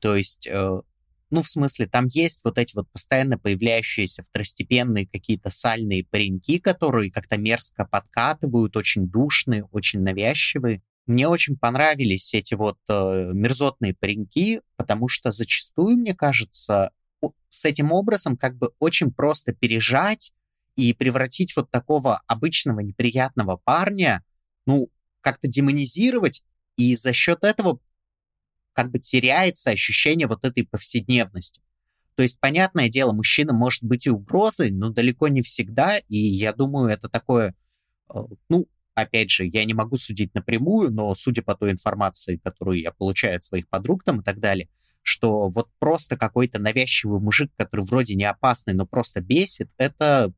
То 0.00 0.16
есть, 0.16 0.46
э, 0.46 0.80
ну, 1.30 1.42
в 1.42 1.48
смысле, 1.48 1.86
там 1.86 2.06
есть 2.06 2.42
вот 2.44 2.58
эти 2.58 2.74
вот 2.76 2.88
постоянно 2.90 3.38
появляющиеся 3.38 4.22
второстепенные 4.22 5.06
какие-то 5.06 5.50
сальные 5.50 6.04
пареньки, 6.04 6.58
которые 6.58 7.10
как-то 7.10 7.36
мерзко 7.36 7.84
подкатывают, 7.84 8.76
очень 8.76 9.08
душные, 9.08 9.64
очень 9.72 10.00
навязчивые. 10.02 10.82
Мне 11.06 11.28
очень 11.28 11.56
понравились 11.56 12.34
эти 12.34 12.54
вот 12.54 12.78
э, 12.88 13.30
мерзотные 13.32 13.94
пареньки, 13.94 14.60
потому 14.76 15.08
что 15.08 15.30
зачастую, 15.30 15.96
мне 15.96 16.14
кажется, 16.14 16.90
с 17.48 17.64
этим 17.64 17.92
образом 17.92 18.36
как 18.36 18.56
бы 18.56 18.70
очень 18.78 19.12
просто 19.12 19.52
пережать 19.52 20.32
и 20.76 20.92
превратить 20.92 21.56
вот 21.56 21.70
такого 21.70 22.20
обычного 22.26 22.80
неприятного 22.80 23.56
парня, 23.56 24.22
ну, 24.66 24.88
как-то 25.20 25.48
демонизировать, 25.48 26.44
и 26.76 26.94
за 26.94 27.12
счет 27.12 27.42
этого 27.42 27.80
как 28.76 28.90
бы 28.90 28.98
теряется 28.98 29.70
ощущение 29.70 30.26
вот 30.26 30.44
этой 30.44 30.66
повседневности. 30.66 31.62
То 32.14 32.22
есть, 32.22 32.38
понятное 32.40 32.90
дело, 32.90 33.12
мужчина 33.12 33.54
может 33.54 33.82
быть 33.82 34.06
и 34.06 34.10
угрозой, 34.10 34.70
но 34.70 34.90
далеко 34.90 35.28
не 35.28 35.40
всегда, 35.40 35.96
и 35.96 36.16
я 36.16 36.52
думаю, 36.52 36.88
это 36.88 37.08
такое, 37.08 37.54
э, 38.14 38.18
ну, 38.50 38.68
опять 38.94 39.30
же, 39.30 39.46
я 39.46 39.64
не 39.64 39.72
могу 39.72 39.96
судить 39.96 40.34
напрямую, 40.34 40.92
но 40.92 41.14
судя 41.14 41.40
по 41.42 41.54
той 41.54 41.70
информации, 41.72 42.36
которую 42.36 42.80
я 42.80 42.92
получаю 42.92 43.36
от 43.36 43.44
своих 43.44 43.66
подруг 43.68 44.04
там 44.04 44.20
и 44.20 44.22
так 44.22 44.40
далее, 44.40 44.68
что 45.00 45.48
вот 45.48 45.70
просто 45.78 46.18
какой-то 46.18 46.58
навязчивый 46.58 47.20
мужик, 47.20 47.50
который 47.56 47.84
вроде 47.86 48.14
не 48.14 48.24
опасный, 48.24 48.74
но 48.74 48.84
просто 48.84 49.22
бесит, 49.22 49.70
это 49.78 50.32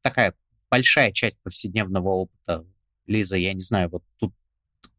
такая 0.00 0.34
большая 0.70 1.12
часть 1.12 1.38
повседневного 1.42 2.08
опыта. 2.08 2.66
Лиза, 3.06 3.36
я 3.36 3.52
не 3.52 3.60
знаю, 3.60 3.90
вот 3.90 4.04
тут 4.16 4.34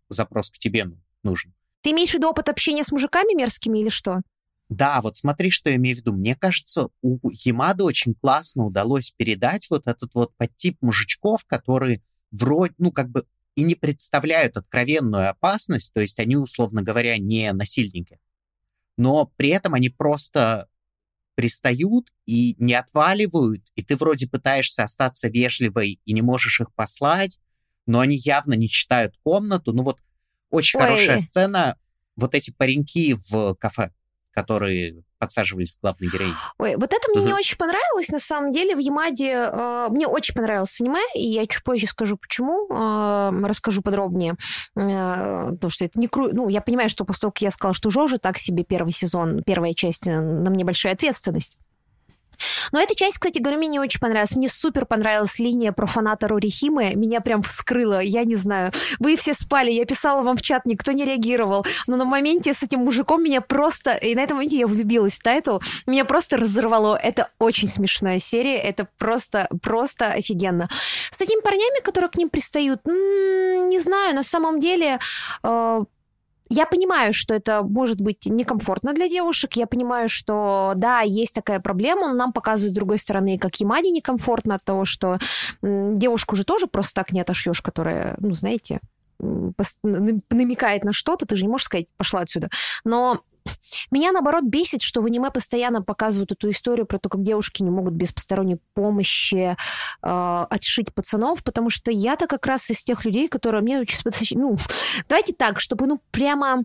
запрос 0.10 0.52
к 0.52 0.60
тебе 0.60 0.86
ну, 0.86 1.00
нужен. 1.24 1.54
Ты 1.86 1.92
имеешь 1.92 2.10
в 2.10 2.14
виду 2.16 2.30
опыт 2.30 2.50
общения 2.50 2.84
с 2.84 2.92
мужиками 2.92 3.38
мерзкими 3.38 3.78
или 3.78 3.90
что? 3.90 4.22
Да, 4.70 5.02
вот 5.02 5.16
смотри, 5.16 5.52
что 5.52 5.70
я 5.70 5.76
имею 5.76 5.96
в 5.96 6.00
виду. 6.00 6.14
Мне 6.14 6.36
кажется, 6.36 6.88
у 7.04 7.20
Ямады 7.30 7.84
очень 7.84 8.16
классно 8.16 8.66
удалось 8.66 9.12
передать 9.12 9.70
вот 9.70 9.86
этот 9.86 10.16
вот 10.16 10.36
подтип 10.36 10.78
мужичков, 10.82 11.46
которые 11.46 12.02
вроде, 12.32 12.74
ну, 12.80 12.92
как 12.92 13.12
бы 13.12 13.28
и 13.54 13.62
не 13.62 13.76
представляют 13.76 14.58
откровенную 14.58 15.30
опасность, 15.30 15.94
то 15.94 16.02
есть 16.02 16.20
они, 16.20 16.38
условно 16.38 16.82
говоря, 16.82 17.20
не 17.20 17.54
насильники. 17.54 18.18
Но 18.98 19.32
при 19.38 19.50
этом 19.50 19.76
они 19.76 19.90
просто 19.90 20.68
пристают 21.36 22.08
и 22.26 22.56
не 22.58 22.74
отваливают, 22.74 23.62
и 23.76 23.84
ты 23.84 23.96
вроде 23.96 24.28
пытаешься 24.28 24.86
остаться 24.86 25.28
вежливой 25.28 26.00
и 26.04 26.14
не 26.14 26.24
можешь 26.24 26.62
их 26.62 26.74
послать, 26.74 27.40
но 27.86 28.00
они 28.00 28.18
явно 28.18 28.54
не 28.54 28.70
читают 28.70 29.14
комнату. 29.24 29.72
Ну 29.72 29.84
вот 29.84 30.00
очень 30.56 30.80
Ой. 30.80 30.86
хорошая 30.86 31.20
сцена. 31.20 31.78
Вот 32.16 32.34
эти 32.34 32.52
пареньки 32.52 33.16
в 33.30 33.56
кафе, 33.56 33.92
которые 34.32 35.04
подсаживались 35.18 35.76
к 35.76 35.82
главной 35.82 36.10
героине. 36.10 36.36
Ой, 36.58 36.76
вот 36.76 36.94
это 36.94 37.10
мне 37.10 37.22
угу. 37.22 37.28
не 37.28 37.34
очень 37.34 37.58
понравилось, 37.58 38.10
на 38.10 38.20
самом 38.20 38.52
деле. 38.52 38.76
В 38.76 38.80
Ямаде 38.80 39.32
э, 39.32 39.88
мне 39.90 40.08
очень 40.08 40.36
понравилось 40.36 40.80
аниме, 40.80 41.02
и 41.16 41.26
я 41.26 41.48
чуть 41.48 41.64
позже 41.64 41.88
скажу, 41.88 42.18
почему, 42.18 42.68
э, 42.70 43.48
расскажу 43.48 43.82
подробнее. 43.82 44.36
Э, 44.76 45.52
потому 45.52 45.72
что 45.72 45.86
это 45.86 46.00
не 46.00 46.08
кру... 46.08 46.30
Ну, 46.32 46.50
я 46.50 46.62
понимаю, 46.62 46.90
что 46.90 47.06
поскольку 47.06 47.38
я 47.40 47.52
сказала, 47.52 47.74
что 47.74 47.90
Жожа 47.90 48.18
так 48.18 48.38
себе 48.38 48.64
первый 48.64 48.92
сезон, 48.92 49.42
первая 49.44 49.74
часть, 49.74 50.08
э, 50.08 50.20
на 50.20 50.50
мне 50.50 50.64
большая 50.64 50.94
ответственность. 50.94 51.58
Но 52.72 52.80
эта 52.80 52.96
часть, 52.96 53.18
кстати 53.18 53.40
говоря, 53.40 53.58
мне 53.58 53.68
не 53.68 53.80
очень 53.80 54.00
понравилась. 54.00 54.36
Мне 54.36 54.50
супер 54.50 54.86
понравилась 54.86 55.40
линия 55.40 55.72
про 55.72 55.88
фаната 55.88 56.28
Рори 56.28 56.50
Химы. 56.50 56.94
Меня 56.96 57.22
прям 57.22 57.42
вскрыло, 57.42 58.00
я 58.00 58.24
не 58.24 58.36
знаю. 58.36 58.72
Вы 59.00 59.16
все 59.16 59.34
спали, 59.34 59.72
я 59.72 59.86
писала 59.86 60.22
вам 60.22 60.38
в 60.38 60.42
чат, 60.42 60.66
никто 60.66 60.92
не 60.92 61.06
реагировал. 61.06 61.66
Но 61.88 61.98
на 61.98 62.06
моменте 62.06 62.54
с 62.54 62.64
этим 62.64 62.80
мужиком 62.80 63.24
меня 63.24 63.42
просто... 63.42 63.92
И 63.92 64.16
на 64.16 64.22
этом 64.22 64.38
моменте 64.38 64.58
я 64.58 64.68
влюбилась 64.68 65.14
в 65.14 65.24
тайтл. 65.24 65.60
Меня 65.86 66.06
просто 66.06 66.38
разорвало. 66.38 66.96
Это 66.96 67.30
очень 67.40 67.68
смешная 67.68 68.20
серия. 68.20 68.58
Это 68.58 68.88
просто, 68.98 69.48
просто 69.62 70.08
офигенно. 70.08 70.70
С 71.12 71.22
этими 71.22 71.42
парнями, 71.42 71.82
которые 71.82 72.10
к 72.10 72.18
ним 72.18 72.30
пристают, 72.30 72.82
не 72.86 73.80
знаю, 73.80 74.16
на 74.16 74.24
самом 74.24 74.60
деле 74.60 75.00
э, 75.44 75.84
я 76.50 76.66
понимаю, 76.66 77.14
что 77.14 77.34
это 77.34 77.64
может 77.64 78.00
быть 78.00 78.26
некомфортно 78.26 78.94
для 78.94 79.10
девушек. 79.10 79.54
Я 79.54 79.68
понимаю, 79.68 80.10
что 80.10 80.74
да, 80.76 81.02
есть 81.02 81.34
такая 81.34 81.60
проблема, 81.60 82.08
но 82.08 82.14
нам 82.14 82.34
показывают 82.34 82.74
с 82.74 82.76
другой 82.76 83.00
стороны, 83.00 83.38
как 83.38 83.56
Ямаде 83.56 83.92
некомфортно 83.92 84.56
от 84.56 84.64
того, 84.64 84.86
что 84.86 85.18
девушку 85.62 86.36
же 86.36 86.44
тоже 86.44 86.68
просто 86.68 86.94
так 86.96 87.12
не 87.12 87.22
отошьешь, 87.22 87.62
которая, 87.62 88.16
ну, 88.20 88.34
знаете, 88.34 88.80
намекает 89.20 90.84
на 90.84 90.94
что-то, 90.94 91.26
ты 91.26 91.36
же 91.36 91.44
не 91.44 91.50
можешь 91.50 91.66
сказать, 91.66 91.88
пошла 91.98 92.22
отсюда. 92.22 92.50
Но 92.84 93.22
меня, 93.92 94.12
наоборот, 94.12 94.44
бесит, 94.44 94.82
что 94.82 95.02
в 95.02 95.06
аниме 95.06 95.32
постоянно 95.32 95.82
показывают 95.82 96.32
эту 96.32 96.50
историю 96.52 96.86
про 96.86 97.00
то, 97.00 97.10
как 97.10 97.24
девушки 97.24 97.64
не 97.64 97.70
могут 97.70 97.94
без 97.94 98.12
посторонней 98.12 98.58
помощи 98.74 99.56
э, 100.02 100.46
отшить 100.50 100.94
пацанов, 100.94 101.44
потому 101.44 101.70
что 101.70 101.92
я-то 101.92 102.28
как 102.28 102.46
раз 102.46 102.70
из 102.70 102.84
тех 102.84 103.06
людей, 103.06 103.28
которые 103.28 103.62
мне 103.62 103.80
очень... 103.80 104.40
Ну, 104.40 104.58
давайте 105.08 105.34
так, 105.34 105.60
чтобы, 105.60 105.88
ну, 105.88 106.02
прямо 106.12 106.64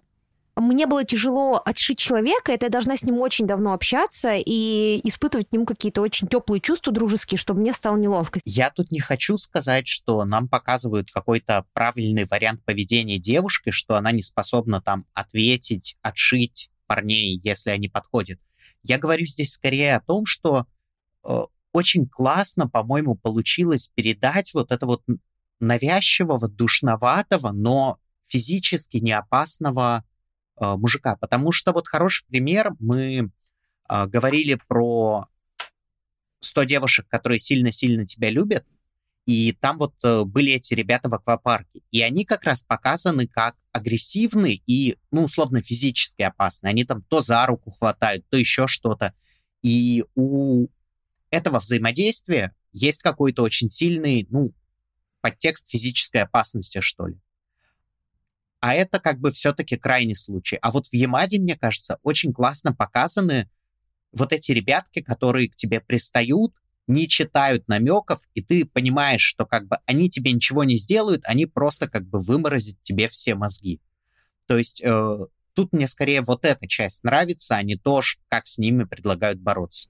мне 0.60 0.86
было 0.86 1.04
тяжело 1.04 1.60
отшить 1.64 1.98
человека, 1.98 2.52
это 2.52 2.66
я 2.66 2.70
должна 2.70 2.96
с 2.96 3.02
ним 3.02 3.18
очень 3.18 3.46
давно 3.46 3.72
общаться 3.72 4.34
и 4.34 5.00
испытывать 5.04 5.48
к 5.48 5.52
нему 5.52 5.66
какие-то 5.66 6.00
очень 6.00 6.28
теплые 6.28 6.60
чувства 6.60 6.92
дружеские, 6.92 7.38
чтобы 7.38 7.60
мне 7.60 7.72
стало 7.72 7.96
неловко. 7.96 8.40
Я 8.44 8.70
тут 8.70 8.90
не 8.90 9.00
хочу 9.00 9.38
сказать, 9.38 9.88
что 9.88 10.24
нам 10.24 10.48
показывают 10.48 11.10
какой-то 11.10 11.66
правильный 11.72 12.24
вариант 12.24 12.64
поведения 12.64 13.18
девушки, 13.18 13.70
что 13.70 13.96
она 13.96 14.12
не 14.12 14.22
способна 14.22 14.80
там 14.80 15.06
ответить, 15.14 15.96
отшить 16.02 16.70
парней, 16.86 17.40
если 17.42 17.70
они 17.70 17.88
подходят. 17.88 18.38
Я 18.82 18.98
говорю 18.98 19.26
здесь 19.26 19.52
скорее 19.52 19.96
о 19.96 20.00
том, 20.00 20.26
что 20.26 20.66
э, 21.24 21.42
очень 21.72 22.08
классно, 22.08 22.68
по-моему, 22.68 23.14
получилось 23.14 23.92
передать 23.94 24.52
вот 24.54 24.72
это 24.72 24.86
вот 24.86 25.02
навязчивого, 25.60 26.48
душноватого, 26.48 27.52
но 27.52 27.98
физически 28.26 28.96
не 28.98 29.12
опасного 29.12 30.02
э, 30.04 30.09
мужика. 30.60 31.16
Потому 31.16 31.52
что 31.52 31.72
вот 31.72 31.88
хороший 31.88 32.26
пример, 32.26 32.72
мы 32.78 33.30
э, 33.88 34.06
говорили 34.06 34.58
про 34.68 35.26
100 36.40 36.64
девушек, 36.64 37.06
которые 37.08 37.38
сильно-сильно 37.38 38.06
тебя 38.06 38.30
любят, 38.30 38.64
и 39.26 39.52
там 39.52 39.78
вот 39.78 39.94
э, 40.02 40.24
были 40.24 40.52
эти 40.52 40.74
ребята 40.74 41.08
в 41.08 41.14
аквапарке. 41.14 41.82
И 41.90 42.02
они 42.02 42.24
как 42.24 42.44
раз 42.44 42.62
показаны 42.62 43.26
как 43.28 43.56
агрессивные 43.72 44.60
и, 44.66 44.96
ну, 45.12 45.24
условно, 45.24 45.62
физически 45.62 46.22
опасные. 46.22 46.70
Они 46.70 46.84
там 46.84 47.02
то 47.02 47.20
за 47.20 47.46
руку 47.46 47.70
хватают, 47.70 48.28
то 48.28 48.36
еще 48.36 48.66
что-то. 48.66 49.14
И 49.62 50.04
у 50.16 50.66
этого 51.30 51.60
взаимодействия 51.60 52.54
есть 52.72 53.02
какой-то 53.02 53.42
очень 53.42 53.68
сильный, 53.68 54.26
ну, 54.30 54.52
подтекст 55.20 55.68
физической 55.68 56.22
опасности, 56.22 56.80
что 56.80 57.06
ли. 57.06 57.20
А 58.60 58.74
это 58.74 59.00
как 59.00 59.18
бы 59.18 59.30
все-таки 59.30 59.76
крайний 59.76 60.14
случай. 60.14 60.58
А 60.60 60.70
вот 60.70 60.86
в 60.86 60.94
Ямаде, 60.94 61.38
мне 61.38 61.56
кажется, 61.56 61.98
очень 62.02 62.32
классно 62.32 62.74
показаны 62.74 63.50
вот 64.12 64.32
эти 64.32 64.52
ребятки, 64.52 65.00
которые 65.00 65.48
к 65.48 65.56
тебе 65.56 65.80
пристают, 65.80 66.52
не 66.86 67.08
читают 67.08 67.68
намеков, 67.68 68.20
и 68.34 68.42
ты 68.42 68.64
понимаешь, 68.64 69.22
что 69.22 69.46
как 69.46 69.66
бы 69.68 69.78
они 69.86 70.10
тебе 70.10 70.32
ничего 70.32 70.64
не 70.64 70.76
сделают, 70.76 71.22
они 71.24 71.46
просто 71.46 71.88
как 71.88 72.06
бы 72.06 72.18
выморозят 72.18 72.76
тебе 72.82 73.08
все 73.08 73.34
мозги. 73.34 73.80
То 74.46 74.58
есть 74.58 74.82
э, 74.84 75.18
тут 75.54 75.72
мне 75.72 75.86
скорее 75.86 76.20
вот 76.20 76.44
эта 76.44 76.66
часть 76.66 77.04
нравится, 77.04 77.56
а 77.56 77.62
не 77.62 77.76
то, 77.76 78.02
как 78.28 78.46
с 78.46 78.58
ними 78.58 78.84
предлагают 78.84 79.40
бороться. 79.40 79.88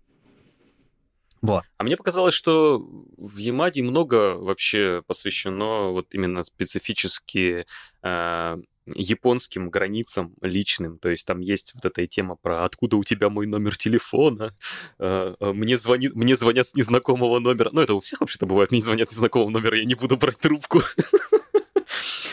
Вот. 1.42 1.64
А 1.78 1.84
мне 1.84 1.96
показалось, 1.96 2.34
что 2.34 2.78
в 3.16 3.38
Ямаде 3.38 3.82
много 3.82 4.36
вообще 4.36 5.02
посвящено 5.06 5.90
вот 5.90 6.14
именно 6.14 6.44
специфически 6.44 7.66
э, 8.02 8.56
японским 8.94 9.70
границам 9.70 10.34
личным. 10.42 10.98
То 10.98 11.08
есть 11.08 11.26
там 11.26 11.40
есть 11.40 11.74
вот 11.74 11.84
эта 11.84 12.06
тема 12.06 12.36
про 12.36 12.64
«откуда 12.64 12.96
у 12.96 13.04
тебя 13.04 13.30
мой 13.30 13.46
номер 13.46 13.76
телефона?», 13.76 14.54
э, 14.98 15.34
э, 15.38 15.52
«мне, 15.52 15.78
звонит, 15.78 16.14
мне 16.14 16.36
звонят 16.36 16.68
с 16.68 16.74
незнакомого 16.74 17.38
номера». 17.38 17.70
Ну, 17.72 17.80
это 17.80 17.94
у 17.94 18.00
всех 18.00 18.20
вообще-то 18.20 18.46
бывает, 18.46 18.70
мне 18.70 18.80
звонят 18.80 19.08
с 19.08 19.12
незнакомого 19.12 19.50
номера, 19.50 19.78
я 19.78 19.84
не 19.84 19.94
буду 19.94 20.16
брать 20.16 20.38
трубку. 20.38 20.82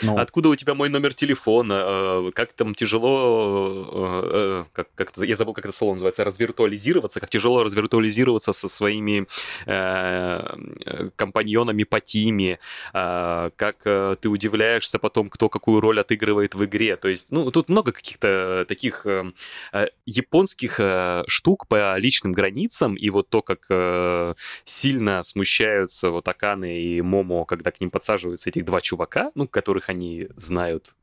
Ну. 0.02 0.18
Откуда 0.18 0.50
у 0.50 0.56
тебя 0.56 0.74
мой 0.74 0.90
номер 0.90 1.14
телефона? 1.14 1.74
Э, 1.74 2.32
как 2.34 2.54
там 2.54 2.76
тяжело, 2.76 3.90
э, 3.92 4.30
э, 4.34 4.64
как, 4.74 4.88
как 4.96 5.18
я 5.18 5.36
забыл, 5.36 5.54
как 5.54 5.66
это 5.66 5.76
слово 5.76 5.94
называется, 5.94 6.24
развиртуализироваться, 6.24 7.20
как 7.20 7.30
тяжело 7.30 7.64
развиртуализироваться 7.64 8.54
со 8.54 8.70
своими 8.70 9.28
э, 9.66 11.10
компаньонами 11.16 11.84
по 11.84 12.00
тиме, 12.00 12.60
как 12.94 13.78
ты 13.84 14.30
удивляешься 14.30 15.00
потом, 15.00 15.30
кто 15.30 15.50
какую 15.50 15.82
роль 15.82 16.00
отыгрывает 16.00 16.56
в 16.56 16.66
игре. 16.66 16.96
То 16.96 17.08
есть, 17.08 17.32
ну, 17.32 17.50
тут 17.52 17.70
много 17.70 17.92
каких-то 17.92 18.66
таких 18.68 19.06
э, 19.06 19.88
японских 20.06 20.80
э, 20.80 21.24
штук 21.28 21.68
по 21.68 21.98
личным 21.98 22.34
границам, 22.34 22.96
и 22.96 23.10
вот 23.10 23.30
то, 23.30 23.42
как 23.42 23.66
э, 23.70 24.34
сильно 24.66 25.24
смущаются 25.24 26.12
вот 26.12 26.28
Аканы 26.28 26.82
и 26.82 27.02
Момо, 27.02 27.46
когда 27.46 27.72
к 27.72 27.80
ним 27.80 27.90
подсаживаются 27.90 28.50
этих 28.50 28.66
два 28.66 28.82
чувака, 28.82 29.32
ну, 29.36 29.48
которых 29.48 29.87
которых 29.88 29.90
они 29.90 30.28
знают, 30.36 30.96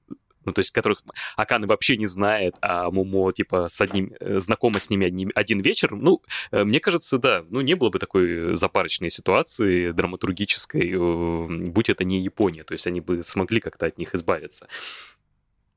ну, 0.47 0.53
то 0.53 0.61
есть 0.61 0.73
которых 0.73 1.03
Аканы 1.37 1.67
вообще 1.67 1.97
не 1.97 2.07
знает, 2.07 2.55
а 2.61 2.91
Мумо, 2.91 3.33
типа, 3.33 3.69
с 3.69 3.81
одним, 3.81 4.13
э, 4.21 4.41
знакома 4.41 4.79
с 4.79 4.91
ними 4.91 5.07
одним, 5.07 5.31
один 5.35 5.61
вечер, 5.61 5.93
ну, 5.93 6.21
э, 6.53 6.65
мне 6.65 6.81
кажется, 6.81 7.19
да, 7.19 7.43
ну, 7.51 7.63
не 7.63 7.75
было 7.77 7.91
бы 7.91 7.99
такой 7.99 8.57
запарочной 8.57 9.11
ситуации 9.11 9.93
драматургической, 9.93 10.93
э, 10.93 11.71
будь 11.71 11.91
это 11.91 12.05
не 12.05 12.21
Япония, 12.21 12.65
то 12.65 12.75
есть 12.75 12.87
они 12.87 13.01
бы 13.01 13.23
смогли 13.23 13.61
как-то 13.61 13.87
от 13.87 13.99
них 13.99 14.15
избавиться. 14.15 14.67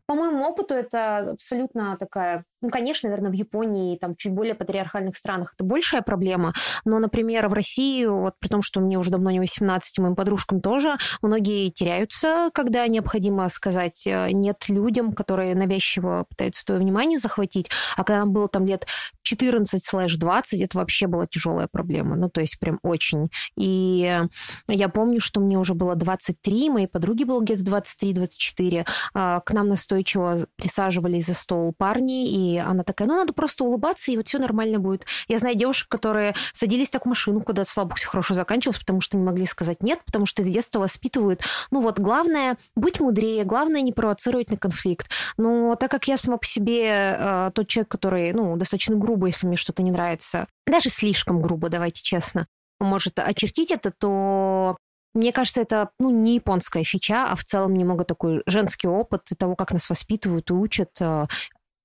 По 0.08 0.15
моему 0.15 0.46
опыту, 0.46 0.74
это 0.74 1.32
абсолютно 1.32 1.98
такая 1.98 2.43
ну, 2.62 2.70
конечно, 2.70 3.10
наверное, 3.10 3.32
в 3.32 3.36
Японии 3.36 3.96
и 3.96 4.00
там 4.00 4.15
чуть 4.15 4.34
более 4.34 4.56
патриархальных 4.56 5.15
странах 5.15 5.54
это 5.56 5.63
большая 5.63 6.02
проблема, 6.02 6.54
но, 6.86 7.00
например, 7.00 7.48
в 7.50 7.54
России, 7.54 8.06
вот 8.06 8.36
при 8.39 8.48
том, 8.48 8.62
что 8.62 8.80
мне 8.80 8.98
уже 8.98 9.12
давно 9.12 9.30
не 9.30 9.39
18, 9.39 10.00
моим 10.00 10.15
подружкам 10.15 10.62
тоже, 10.62 10.98
многие 11.22 11.70
теряются, 11.70 12.50
когда 12.54 12.88
необходимо 12.88 13.48
сказать 13.50 14.08
э, 14.08 14.32
нет 14.32 14.70
людям, 14.70 15.13
которые 15.13 15.56
навязчиво 15.56 16.26
пытаются 16.30 16.65
твое 16.65 16.82
внимание 16.82 17.20
захватить, 17.20 17.70
а 17.96 18.04
когда 18.04 18.22
нам 18.22 18.32
было 18.32 18.48
там 18.48 18.65
лет 18.65 18.88
14-20, 19.32 20.41
это 20.60 20.78
вообще 20.78 21.08
была 21.08 21.28
тяжелая 21.28 21.67
проблема, 21.72 22.15
ну, 22.15 22.30
то 22.30 22.41
есть 22.41 22.60
прям 22.60 22.80
очень. 22.82 23.30
И 23.56 24.20
я 24.67 24.89
помню, 24.89 25.20
что 25.20 25.41
мне 25.41 25.58
уже 25.58 25.74
было 25.74 25.96
23, 25.96 26.70
моей 26.70 26.88
подруге 26.88 27.26
было 27.26 27.41
где-то 27.41 27.63
23-24, 27.63 28.86
а, 29.13 29.41
к 29.41 29.52
нам 29.52 29.67
настойчиво 29.67 30.48
присаживались 30.56 31.28
за 31.28 31.34
стол 31.34 31.74
парни, 31.78 32.30
и 32.30 32.47
И 32.48 32.58
она 32.58 32.84
такая, 32.84 33.08
ну, 33.08 33.16
надо 33.16 33.34
просто 33.34 33.64
улыбаться, 33.64 34.12
и 34.12 34.18
вот 34.18 34.28
все 34.28 34.40
нормально 34.40 34.80
будет. 34.80 35.06
Я 35.28 35.40
знаю 35.40 35.56
девушек, 35.56 35.90
которые 35.90 36.36
садились 36.54 36.90
так 36.90 37.06
в 37.06 37.10
машину, 37.10 37.42
куда 37.42 37.66
слава 37.66 37.88
богу, 37.88 37.98
все 37.98 38.08
хорошо 38.08 38.34
заканчивалось, 38.34 38.80
потому 38.80 39.02
что 39.02 39.18
не 39.18 39.24
могли 39.24 39.46
сказать 39.46 39.84
нет, 39.84 40.00
потому 40.06 40.26
что 40.26 40.42
их 40.42 40.50
с 40.50 40.52
детства 40.52 40.80
воспитывают. 40.80 41.42
Ну 41.72 41.82
вот, 41.82 42.00
главное, 42.00 42.58
быть 42.76 43.00
мудрее, 43.00 43.44
главное 43.44 43.82
не 43.82 43.94
провоцировать 43.94 44.50
на 44.50 44.58
конфликт. 44.58 45.10
Но 45.38 45.76
так 45.76 45.92
как 45.92 46.08
я 46.08 46.18
сама 46.18 46.38
по 46.38 46.46
себе 46.46 47.16
э, 47.18 47.52
тот 47.54 47.68
человек, 47.68 47.90
который, 47.90 48.34
ну, 48.34 48.56
достаточно 48.56 48.96
грубо, 48.96 49.28
если 49.28 49.48
мне 49.48 49.58
что-то 49.58 49.84
не 49.84 49.92
нравится, 49.92 50.48
даже 50.66 50.90
слишком 50.90 51.42
грубо, 51.42 51.70
давайте 51.70 52.04
честно, 52.04 52.48
может 52.80 53.20
очертить 53.20 53.72
это, 53.72 53.92
то 53.92 54.78
мне 55.18 55.32
кажется, 55.32 55.62
это 55.62 55.90
ну, 56.00 56.12
не 56.12 56.36
японская 56.36 56.84
фича, 56.84 57.26
а 57.28 57.36
в 57.36 57.44
целом 57.44 57.74
немного 57.74 58.04
такой 58.04 58.44
женский 58.46 58.88
опыт 58.88 59.24
того, 59.38 59.56
как 59.56 59.72
нас 59.72 59.90
воспитывают 59.90 60.50
и 60.52 60.54
учат 60.54 60.92
э, 61.00 61.26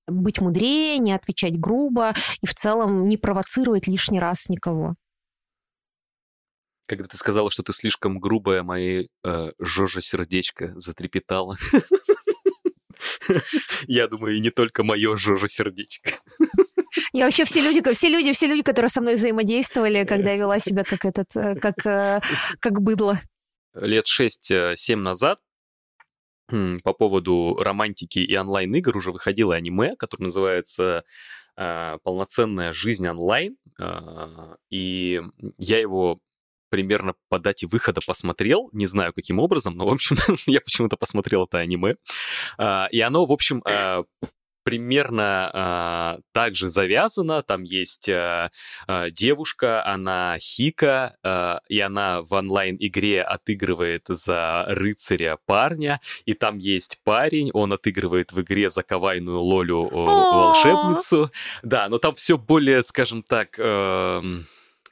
быть 0.07 0.41
мудрее, 0.41 0.99
не 0.99 1.13
отвечать 1.13 1.59
грубо 1.59 2.15
и 2.41 2.47
в 2.47 2.55
целом 2.55 3.05
не 3.05 3.17
провоцировать 3.17 3.87
лишний 3.87 4.21
раз 4.21 4.49
никого. 4.49 4.95
Когда 6.87 7.05
ты 7.07 7.17
сказала, 7.17 7.51
что 7.51 7.63
ты 7.63 7.73
слишком 7.73 8.19
грубая, 8.19 8.63
мои 8.63 9.07
э, 9.25 9.53
Жожа 9.59 10.01
сердечко 10.03 10.73
затрепетало. 10.79 11.57
Я 13.87 14.09
думаю, 14.09 14.37
и 14.37 14.41
не 14.41 14.51
только 14.51 14.85
мое 14.85 15.17
Жожа 15.17 15.49
сердечко. 15.49 16.11
Я 17.13 17.25
вообще 17.25 17.45
все 17.45 17.61
люди, 17.61 17.83
все 17.95 18.09
люди, 18.09 18.33
все 18.33 18.47
люди, 18.47 18.63
которые 18.63 18.91
со 18.91 19.01
мной 19.01 19.15
взаимодействовали, 19.15 20.05
когда 20.05 20.33
я 20.33 20.37
вела 20.37 20.59
себя 20.59 20.85
как 20.85 21.05
этот, 21.05 21.35
э, 21.37 21.55
как, 21.57 21.87
э, 21.87 22.21
как 22.61 22.83
быдло. 22.83 23.21
Лет 23.75 24.05
6-7 24.07 24.97
назад 24.97 25.39
по 26.85 26.93
поводу 26.93 27.57
романтики 27.61 28.19
и 28.19 28.37
онлайн-игр 28.37 28.97
уже 28.97 29.13
выходило 29.13 29.55
аниме, 29.55 29.97
которое 29.97 30.25
называется 30.25 31.05
э, 31.57 31.99
«Полноценная 32.03 32.73
жизнь 32.73 33.07
онлайн». 33.07 33.57
И 34.71 35.23
я 35.59 35.79
его 35.79 36.19
примерно 36.71 37.15
по 37.29 37.39
дате 37.39 37.67
выхода 37.67 38.01
посмотрел, 38.07 38.71
не 38.73 38.87
знаю 38.87 39.13
каким 39.13 39.39
образом, 39.39 39.77
но, 39.77 39.87
в 39.87 39.93
общем, 39.93 40.17
я 40.47 40.61
почему-то 40.61 40.97
посмотрел 40.97 41.45
это 41.45 41.59
аниме. 41.59 41.97
И 42.59 43.01
оно, 43.01 43.27
в 43.27 43.33
общем, 43.33 43.63
примерно 44.65 46.19
э, 46.19 46.23
так 46.33 46.55
же 46.55 46.69
завязано. 46.69 47.43
Там 47.43 47.63
есть 47.63 48.09
э, 48.09 48.51
э, 48.89 49.11
девушка, 49.11 49.85
она 49.85 50.39
Хика, 50.39 51.17
э, 51.23 51.59
и 51.69 51.81
она 51.81 52.23
в 52.23 52.33
онлайн-игре 52.33 53.23
отыгрывает 53.23 54.05
за 54.09 54.65
рыцаря 54.69 55.39
парня, 55.47 56.01
и 56.25 56.35
там 56.35 56.59
есть 56.59 57.01
парень, 57.05 57.51
он 57.53 57.73
отыгрывает 57.73 58.33
в 58.33 58.41
игре 58.41 58.71
за 58.71 58.83
кавайную 58.83 59.41
Лолю 59.41 59.89
э, 59.89 59.95
волшебницу. 59.95 61.31
Да, 61.63 61.89
но 61.89 61.99
там 61.99 62.15
все 62.15 62.39
более, 62.39 62.83
скажем 62.83 63.23
так, 63.23 63.57
э, 63.59 64.23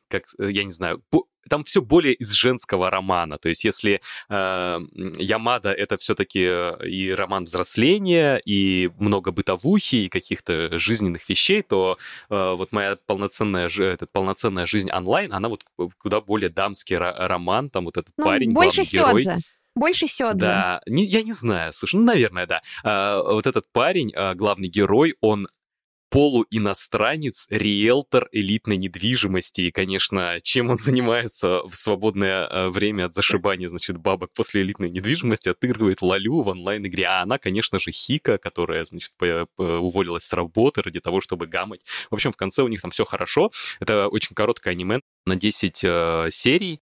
как, 0.08 0.24
я 0.38 0.64
не 0.64 0.72
знаю, 0.72 1.02
там 1.48 1.64
все 1.64 1.80
более 1.82 2.14
из 2.14 2.30
женского 2.32 2.90
романа. 2.90 3.38
То 3.38 3.48
есть 3.48 3.64
если 3.64 4.00
э, 4.28 4.80
Ямада 5.18 5.72
это 5.72 5.96
все-таки 5.96 6.44
э, 6.44 6.86
и 6.86 7.10
роман 7.10 7.44
взросления, 7.44 8.36
и 8.44 8.90
много 8.98 9.32
бытовухи, 9.32 10.06
и 10.06 10.08
каких-то 10.08 10.78
жизненных 10.78 11.28
вещей, 11.28 11.62
то 11.62 11.98
э, 12.28 12.54
вот 12.56 12.72
моя 12.72 12.96
полноценная, 13.06 13.68
этот, 13.68 14.10
полноценная 14.12 14.66
жизнь 14.66 14.90
онлайн, 14.90 15.32
она 15.32 15.48
вот 15.48 15.64
куда 15.98 16.20
более 16.20 16.50
дамский 16.50 16.96
роман, 16.96 17.70
там 17.70 17.84
вот 17.84 17.96
этот 17.96 18.12
ну, 18.16 18.24
парень, 18.24 18.52
больше 18.52 18.82
главный 18.96 19.22
герой. 19.22 19.42
Больше 19.74 20.06
сёдзе. 20.08 20.40
Да, 20.40 20.80
не, 20.86 21.04
я 21.04 21.22
не 21.22 21.32
знаю, 21.32 21.72
слушай, 21.72 21.96
ну, 21.96 22.02
наверное, 22.02 22.46
да. 22.46 22.60
А, 22.82 23.22
вот 23.22 23.46
этот 23.46 23.70
парень, 23.72 24.12
а, 24.16 24.34
главный 24.34 24.68
герой, 24.68 25.14
он 25.20 25.46
полуиностранец, 26.10 27.46
риэлтор 27.50 28.28
элитной 28.32 28.76
недвижимости. 28.76 29.62
И, 29.62 29.70
конечно, 29.70 30.38
чем 30.42 30.70
он 30.70 30.76
занимается 30.76 31.62
в 31.66 31.74
свободное 31.74 32.46
э, 32.46 32.68
время 32.68 33.06
от 33.06 33.14
зашибания, 33.14 33.68
значит, 33.68 33.96
бабок 33.96 34.32
после 34.34 34.62
элитной 34.62 34.90
недвижимости, 34.90 35.48
отыгрывает 35.48 36.02
Лалю 36.02 36.42
в 36.42 36.48
онлайн-игре. 36.48 37.06
А 37.06 37.22
она, 37.22 37.38
конечно 37.38 37.78
же, 37.78 37.92
Хика, 37.92 38.38
которая, 38.38 38.84
значит, 38.84 39.12
уволилась 39.56 40.24
с 40.24 40.32
работы 40.32 40.82
ради 40.82 41.00
того, 41.00 41.20
чтобы 41.20 41.46
гамать. 41.46 41.80
В 42.10 42.14
общем, 42.14 42.32
в 42.32 42.36
конце 42.36 42.62
у 42.62 42.68
них 42.68 42.82
там 42.82 42.90
все 42.90 43.04
хорошо. 43.04 43.50
Это 43.78 44.08
очень 44.08 44.34
короткое 44.34 44.70
аниме 44.70 45.00
на 45.26 45.36
10 45.36 45.80
э, 45.84 46.28
серий. 46.30 46.80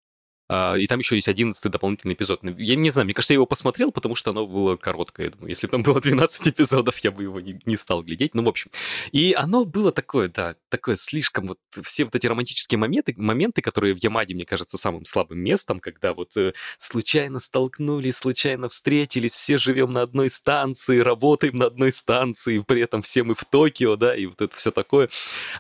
А, 0.47 0.75
и 0.75 0.85
там 0.87 0.99
еще 0.99 1.15
есть 1.15 1.27
11 1.27 1.71
дополнительный 1.71 2.13
эпизод. 2.13 2.43
Ну, 2.43 2.55
я 2.57 2.75
не 2.75 2.89
знаю, 2.91 3.05
мне 3.05 3.13
кажется, 3.13 3.33
я 3.33 3.35
его 3.35 3.45
посмотрел, 3.45 3.91
потому 3.91 4.15
что 4.15 4.31
оно 4.31 4.45
было 4.45 4.75
короткое. 4.75 5.33
если 5.47 5.67
бы 5.67 5.71
там 5.71 5.83
было 5.83 6.01
12 6.05 6.47
эпизодов, 6.49 6.97
я 6.99 7.11
бы 7.11 7.23
его 7.23 7.39
не, 7.39 7.59
не 7.65 7.77
стал 7.77 8.03
глядеть. 8.03 8.35
Ну, 8.35 8.43
в 8.43 8.47
общем. 8.47 8.69
И 9.11 9.33
оно 9.33 9.65
было 9.65 9.91
такое, 9.91 10.29
да, 10.29 10.55
такое 10.69 10.95
слишком 10.95 11.47
вот 11.47 11.59
все 11.83 12.05
вот 12.05 12.15
эти 12.15 12.27
романтические 12.27 12.77
моменты, 12.77 13.13
моменты, 13.17 13.61
которые 13.61 13.95
в 13.95 13.97
Ямаде, 13.97 14.35
мне 14.35 14.45
кажется, 14.45 14.77
самым 14.77 15.05
слабым 15.05 15.39
местом, 15.39 15.79
когда 15.79 16.13
вот 16.13 16.37
э, 16.37 16.53
случайно 16.77 17.39
столкнулись, 17.39 18.17
случайно 18.17 18.69
встретились, 18.69 19.35
все 19.35 19.57
живем 19.57 19.91
на 19.91 20.03
одной 20.03 20.29
станции, 20.29 20.99
работаем 20.99 21.55
на 21.55 21.67
одной 21.67 21.91
станции, 21.91 22.59
при 22.59 22.81
этом 22.81 23.01
все 23.01 23.23
мы 23.23 23.33
в 23.33 23.45
Токио, 23.45 23.95
да, 23.95 24.15
и 24.15 24.27
вот 24.27 24.41
это 24.41 24.55
все 24.55 24.71
такое, 24.71 25.09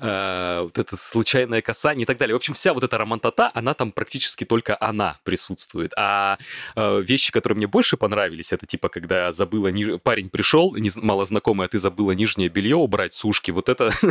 э, 0.01 0.59
вот 0.63 0.77
это 0.77 0.95
случайное 0.95 1.61
касание 1.61 2.03
и 2.03 2.05
так 2.05 2.17
далее. 2.17 2.35
В 2.35 2.37
общем, 2.37 2.53
вся 2.53 2.73
вот 2.73 2.83
эта 2.83 2.97
романтота, 2.97 3.51
она 3.53 3.73
там 3.73 3.91
практически 3.91 4.43
только 4.43 4.74
она 4.79 5.17
присутствует. 5.23 5.91
А 5.97 6.37
э, 6.75 7.01
вещи, 7.01 7.31
которые 7.31 7.57
мне 7.57 7.67
больше 7.67 7.97
понравились, 7.97 8.53
это 8.53 8.65
типа, 8.65 8.89
когда 8.89 9.31
забыла, 9.31 9.69
ни... 9.69 9.97
парень 9.97 10.29
пришел, 10.29 10.75
не... 10.75 10.91
малознакомый, 10.95 11.65
а 11.65 11.69
ты 11.69 11.79
забыла 11.79 12.11
нижнее 12.11 12.49
белье 12.49 12.75
убрать 12.75 13.13
с 13.13 13.25
ушки. 13.25 13.51
Вот 13.51 13.69
это... 13.69 13.91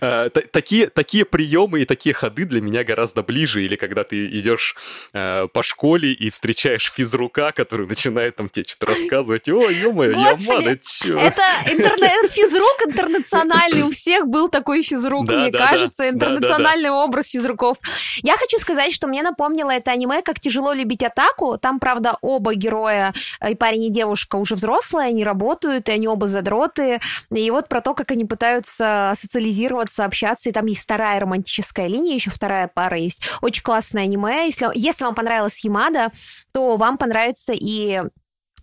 Э, 0.00 0.30
такие, 0.30 1.24
приемы 1.24 1.80
и 1.80 1.84
такие 1.84 2.14
ходы 2.14 2.44
для 2.44 2.60
меня 2.60 2.84
гораздо 2.84 3.22
ближе. 3.22 3.64
Или 3.64 3.76
когда 3.76 4.04
ты 4.04 4.26
идешь 4.26 4.76
э, 5.12 5.48
по 5.52 5.62
школе 5.62 6.12
и 6.12 6.30
встречаешь 6.30 6.92
физрука, 6.92 7.52
который 7.52 7.86
начинает 7.86 8.36
там 8.36 8.48
тебе 8.48 8.64
что-то 8.64 8.94
рассказывать. 8.94 9.48
О, 9.48 9.68
ё-моё, 9.68 10.12
Ямада, 10.12 10.78
чё? 10.82 11.18
Это 11.18 11.42
интернет, 11.66 12.30
физрук 12.30 12.82
интернациональный. 12.86 13.82
У 13.82 13.90
всех 13.90 14.26
был 14.26 14.48
такой 14.48 14.82
физрук, 14.82 15.28
мне 15.28 15.50
кажется, 15.50 16.08
интернациональный 16.08 16.90
образ 16.90 17.28
физруков. 17.28 17.78
Я 18.22 18.36
хочу 18.38 18.58
сказать, 18.58 18.92
что 18.92 19.06
мне 19.06 19.22
напомнило 19.22 19.70
это 19.70 19.90
аниме 19.90 20.22
«Как 20.22 20.40
тяжело 20.40 20.72
любить 20.72 21.02
атаку». 21.02 21.58
Там, 21.58 21.78
правда, 21.78 22.16
оба 22.20 22.54
героя, 22.54 23.12
и 23.46 23.54
парень, 23.54 23.84
и 23.84 23.90
девушка, 23.90 24.36
уже 24.36 24.54
взрослые, 24.54 25.08
они 25.08 25.24
работают, 25.24 25.88
и 25.88 25.92
они 25.92 26.08
оба 26.08 26.28
задроты. 26.28 27.00
И 27.30 27.50
вот 27.50 27.68
про 27.68 27.80
то, 27.80 27.94
как 27.94 28.10
они 28.10 28.24
пытаются 28.24 29.14
социализироваться, 29.20 30.04
общаться. 30.04 30.48
И 30.48 30.52
там 30.52 30.66
есть 30.66 30.82
вторая 30.82 31.20
романтическая 31.20 31.86
линия, 31.86 32.14
еще 32.14 32.30
вторая 32.30 32.68
пара 32.68 32.96
есть. 32.96 33.22
Очень 33.42 33.62
классное 33.62 34.04
аниме. 34.04 34.46
Если, 34.46 34.68
если 34.74 35.04
вам 35.04 35.14
понравилась 35.14 35.62
Ямада, 35.64 36.12
то 36.52 36.76
вам 36.76 36.98
понравится 36.98 37.52
и 37.54 38.02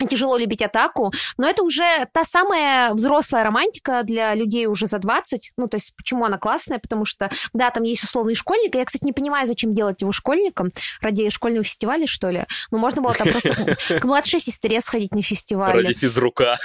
тяжело 0.10 0.38
любить 0.38 0.62
атаку, 0.62 1.14
но 1.38 1.48
это 1.48 1.64
уже 1.64 1.86
та 2.12 2.24
самая 2.24 2.94
взрослая 2.94 3.44
романтика 3.44 4.04
для 4.04 4.36
людей 4.36 4.68
уже 4.68 4.88
за 4.88 5.00
20. 5.00 5.54
Ну, 5.58 5.68
то 5.68 5.78
есть, 5.78 5.96
почему 5.96 6.26
она 6.26 6.38
классная? 6.38 6.80
Потому 6.80 7.06
что, 7.06 7.30
да, 7.54 7.70
там 7.72 7.84
есть 7.84 8.04
условный 8.04 8.36
школьник, 8.36 8.76
и 8.76 8.78
я, 8.78 8.86
кстати, 8.86 9.04
не 9.06 9.14
понимаю, 9.14 9.48
зачем 9.48 9.74
делать 9.74 10.02
его 10.02 10.12
школьником, 10.12 10.72
ради 11.02 11.30
школьного 11.30 11.64
фестиваля, 11.64 12.08
что 12.08 12.30
ли. 12.30 12.46
Ну, 12.72 12.78
можно 12.78 13.02
было 13.02 13.14
там 13.14 13.30
просто 13.30 13.76
к 14.00 14.04
младшей 14.04 14.40
сестре 14.40 14.82
сходить 14.82 15.14
на 15.14 15.22
фестиваль. 15.22 15.84
Ради 15.84 15.94
физрука. 15.94 16.58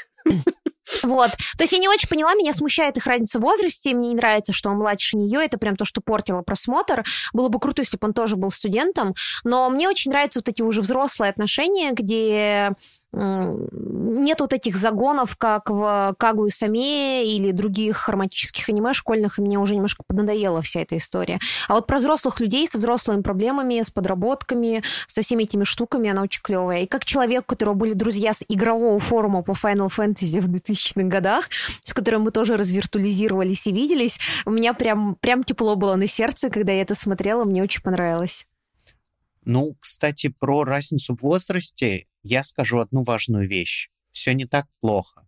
Вот. 1.03 1.31
То 1.57 1.63
есть 1.63 1.73
я 1.73 1.79
не 1.79 1.89
очень 1.89 2.09
поняла, 2.09 2.35
меня 2.35 2.53
смущает 2.53 2.97
их 2.97 3.07
разница 3.07 3.39
в 3.39 3.43
возрасте, 3.43 3.95
мне 3.95 4.09
не 4.09 4.15
нравится, 4.17 4.53
что 4.53 4.71
он 4.71 4.79
младше 4.79 5.17
нее, 5.17 5.45
это 5.45 5.59
прям 5.59 5.77
то, 5.77 5.85
что 5.85 6.01
портило 6.01 6.43
просмотр. 6.43 7.05
Было 7.33 7.49
бы 7.49 7.61
круто, 7.61 7.83
если 7.83 7.97
бы 7.97 8.09
он 8.09 8.13
тоже 8.13 8.37
был 8.37 8.51
студентом, 8.51 9.15
но 9.45 9.71
мне 9.71 9.89
очень 9.89 10.11
нравятся 10.11 10.41
вот 10.41 10.49
эти 10.49 10.63
уже 10.63 10.81
взрослые 10.83 11.31
отношения, 11.31 11.93
где 11.93 12.73
нет 13.13 14.41
вот 14.41 14.53
этих 14.53 14.77
загонов, 14.77 15.37
как 15.37 15.69
в 15.69 16.15
Кагу 16.19 16.47
и 16.47 16.51
Саме 16.51 17.27
или 17.27 17.51
других 17.51 18.09
романтических 18.09 18.69
аниме 18.69 18.95
школьных, 18.95 19.39
и 19.39 19.43
мне 19.43 19.59
уже 19.59 19.75
немножко 19.75 20.05
поднадоела 20.07 20.63
вся 20.63 20.81
эта 20.81 20.97
история. 20.97 21.41
А 21.69 21.75
вот 21.75 21.87
про 21.87 21.99
взрослых 21.99 22.39
людей 22.39 22.69
со 22.69 22.79
взрослыми 22.79 23.23
проблемами, 23.23 23.83
с 23.83 23.91
подработками, 23.91 24.85
со 25.09 25.23
всеми 25.23 25.43
этими 25.43 25.65
штуками 25.65 26.11
она 26.11 26.23
очень 26.23 26.43
клевая. 26.43 26.83
И 26.83 26.87
как 26.87 27.05
человек, 27.05 27.43
у 27.43 27.47
которого 27.47 27.75
были 27.75 27.95
друзья 27.95 28.33
с 28.33 28.45
игрового 28.49 29.01
форума 29.01 29.43
по 29.43 29.53
Final 29.53 29.89
Fantasy 29.89 30.41
в 30.41 30.49
2000-х 30.49 31.03
годах, 31.09 31.49
с 31.83 31.93
которым 31.93 32.23
мы 32.23 32.31
тоже 32.31 32.57
развиртуализировались 32.57 33.67
и 33.67 33.73
виделись, 33.73 34.21
у 34.47 34.51
меня 34.51 34.73
прям, 34.73 35.17
прям 35.17 35.43
тепло 35.43 35.75
было 35.75 35.97
на 35.97 36.07
сердце, 36.07 36.49
когда 36.49 36.73
я 36.73 36.83
это 36.83 36.95
смотрела, 36.95 37.45
мне 37.45 37.63
очень 37.63 37.83
понравилось. 37.83 38.47
Ну, 39.45 39.75
кстати, 39.81 40.33
про 40.39 40.65
разницу 40.65 41.17
в 41.17 41.23
возрасте 41.23 42.07
я 42.23 42.45
скажу 42.45 42.79
одну 42.79 43.03
важную 43.03 43.49
вещь. 43.49 43.91
Все 44.11 44.35
не 44.35 44.45
так 44.45 44.67
плохо. 44.81 45.27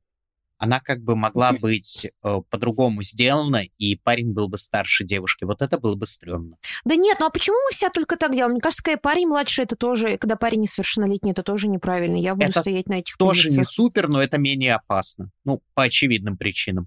она 0.59 0.79
как 0.79 1.01
бы 1.03 1.17
могла 1.17 1.53
быть 1.53 2.07
э, 2.07 2.41
по-другому 2.49 3.03
сделана, 3.03 3.63
и 3.79 3.97
парень 3.97 4.33
был 4.33 4.49
бы 4.49 4.59
старше 4.59 5.03
девушки. 5.05 5.45
Вот 5.45 5.61
это 5.61 5.77
было 5.81 5.97
бы 5.97 6.07
стрёмно. 6.07 6.57
Да 6.85 6.95
нет, 6.95 7.17
ну 7.19 7.27
а 7.27 7.31
почему 7.31 7.57
мы 7.69 7.75
все 7.75 7.89
только 7.91 8.17
так 8.17 8.31
делаем? 8.33 8.53
Мне 8.53 8.61
кажется, 8.61 8.83
когда 8.85 8.99
парень 8.99 9.27
младше, 9.27 9.63
это 9.63 9.75
тоже, 9.75 10.19
когда 10.19 10.37
парень 10.37 10.61
несовершеннолетний, 10.61 11.33
это 11.33 11.43
тоже 11.43 11.67
неправильно. 11.67 12.15
Я 12.17 12.35
буду 12.37 12.51
Это 12.51 12.61
стоять 12.61 12.87
на 12.87 12.95
этих 13.01 13.17
Тоже 13.17 13.49
не 13.51 13.57
позициях. 13.57 13.69
супер, 13.69 14.09
но 14.09 14.23
это 14.23 14.39
менее 14.39 14.75
опасно. 14.77 15.31
Ну, 15.45 15.61
по 15.75 15.83
очевидным 15.83 16.37
причинам. 16.37 16.87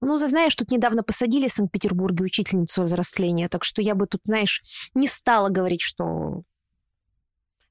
Ну, 0.00 0.18
знаешь, 0.18 0.54
тут 0.54 0.70
недавно 0.70 1.02
посадили 1.02 1.48
в 1.48 1.52
Санкт-Петербурге 1.52 2.24
учительницу 2.24 2.82
взросления, 2.82 3.48
так 3.50 3.62
что 3.64 3.82
я 3.82 3.94
бы 3.94 4.06
тут, 4.06 4.22
знаешь, 4.24 4.62
не 4.94 5.06
стала 5.08 5.50
говорить, 5.50 5.82
что 5.82 6.42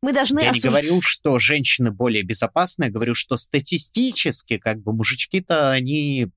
мы 0.06 0.14
должны... 0.14 0.40
Я 0.40 0.52
не 0.52 0.60
осуж- 0.60 0.70
говорю, 0.70 1.02
что 1.02 1.40
женщины 1.40 1.90
более 1.92 2.22
безопасны, 2.22 2.86
я 2.86 2.92
говорю, 2.92 3.16
что 3.16 3.38
статистически, 3.38 4.60
как 4.60 4.78
бы, 4.84 4.94
мужички-то, 4.94 5.72
они 5.72 6.28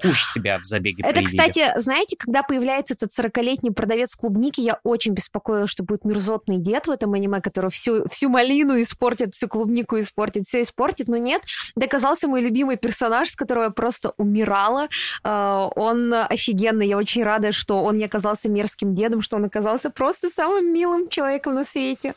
хуже 0.00 0.26
себя 0.32 0.58
в 0.58 0.64
забеге 0.64 1.02
Это, 1.02 1.14
проявили. 1.14 1.30
кстати, 1.30 1.80
знаете, 1.80 2.16
когда 2.16 2.42
появляется 2.42 2.94
этот 2.94 3.10
40-летний 3.18 3.70
продавец 3.70 4.14
клубники, 4.14 4.60
я 4.60 4.78
очень 4.84 5.12
беспокоилась, 5.12 5.70
что 5.70 5.82
будет 5.82 6.04
мерзотный 6.04 6.58
дед 6.58 6.86
в 6.86 6.90
этом 6.90 7.14
аниме, 7.14 7.40
который 7.40 7.70
всю, 7.70 8.06
всю 8.10 8.28
малину 8.28 8.80
испортит, 8.80 9.34
всю 9.34 9.48
клубнику 9.48 9.98
испортит, 9.98 10.44
все 10.44 10.62
испортит, 10.62 11.08
но 11.08 11.16
нет. 11.16 11.42
Это 11.74 11.86
оказался 11.86 12.28
мой 12.28 12.42
любимый 12.42 12.76
персонаж, 12.76 13.30
с 13.30 13.34
которого 13.36 13.64
я 13.64 13.70
просто 13.70 14.12
умирала. 14.18 14.88
Э, 15.24 15.68
Он 15.74 16.12
офигенный, 16.12 16.86
я 16.86 16.96
очень 16.96 17.24
рада, 17.24 17.50
что 17.50 17.82
он 17.82 17.96
не 17.96 18.04
оказался 18.04 18.48
мерзким 18.48 18.94
дедом, 18.94 19.22
что 19.22 19.36
он 19.36 19.46
оказался 19.46 19.90
просто 19.90 20.28
самым 20.28 20.72
милым 20.72 21.08
человеком 21.08 21.54
на 21.54 21.64
свете. 21.64 22.14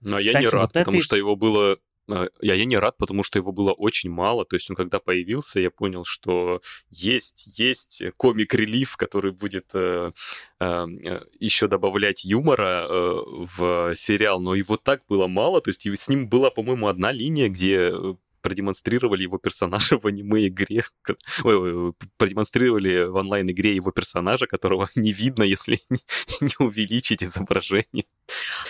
Но 0.00 0.18
я 0.18 0.32
Кстати, 0.32 0.44
не 0.44 0.46
рад, 0.50 0.60
вот 0.62 0.70
это 0.70 0.80
потому 0.80 0.98
из- 0.98 1.04
что 1.06 1.16
его 1.16 1.36
было... 1.36 1.78
э, 2.08 2.28
Я, 2.40 2.54
я 2.54 2.64
не 2.64 2.76
рад, 2.78 2.96
потому 2.98 3.22
что 3.22 3.38
его 3.38 3.52
было 3.52 3.72
очень 3.72 4.10
мало. 4.10 4.44
То 4.44 4.56
есть 4.56 4.70
он 4.70 4.76
когда 4.76 4.98
появился, 4.98 5.60
я 5.60 5.70
понял, 5.70 6.04
что 6.04 6.60
есть, 6.90 7.58
есть 7.58 8.02
комик-релив, 8.16 8.96
который 8.96 9.32
будет 9.32 9.70
э, 9.74 10.12
э, 10.60 10.86
э, 11.04 11.20
еще 11.40 11.66
добавлять 11.68 12.24
юмора 12.24 12.86
э, 12.88 13.20
в 13.56 13.94
сериал. 13.96 14.40
Но 14.40 14.54
его 14.54 14.76
так 14.76 15.02
было 15.08 15.26
мало. 15.26 15.60
То 15.60 15.70
есть 15.70 15.86
с 15.86 16.08
ним 16.08 16.28
была, 16.28 16.50
по-моему, 16.50 16.86
одна 16.88 17.12
линия, 17.12 17.48
где 17.48 17.90
э, 17.92 18.14
продемонстрировали 18.40 19.24
его 19.24 19.36
персонажа 19.38 19.98
в 19.98 20.06
аниме-игре. 20.06 20.84
Ой, 21.44 21.56
ой, 21.56 21.92
продемонстрировали 22.16 23.04
в 23.08 23.16
онлайн-игре 23.16 23.74
его 23.74 23.90
персонажа, 23.90 24.46
которого 24.46 24.88
не 24.94 25.12
видно, 25.12 25.42
если 25.42 25.80
не 26.40 26.54
увеличить 26.64 27.22
изображение. 27.22 28.04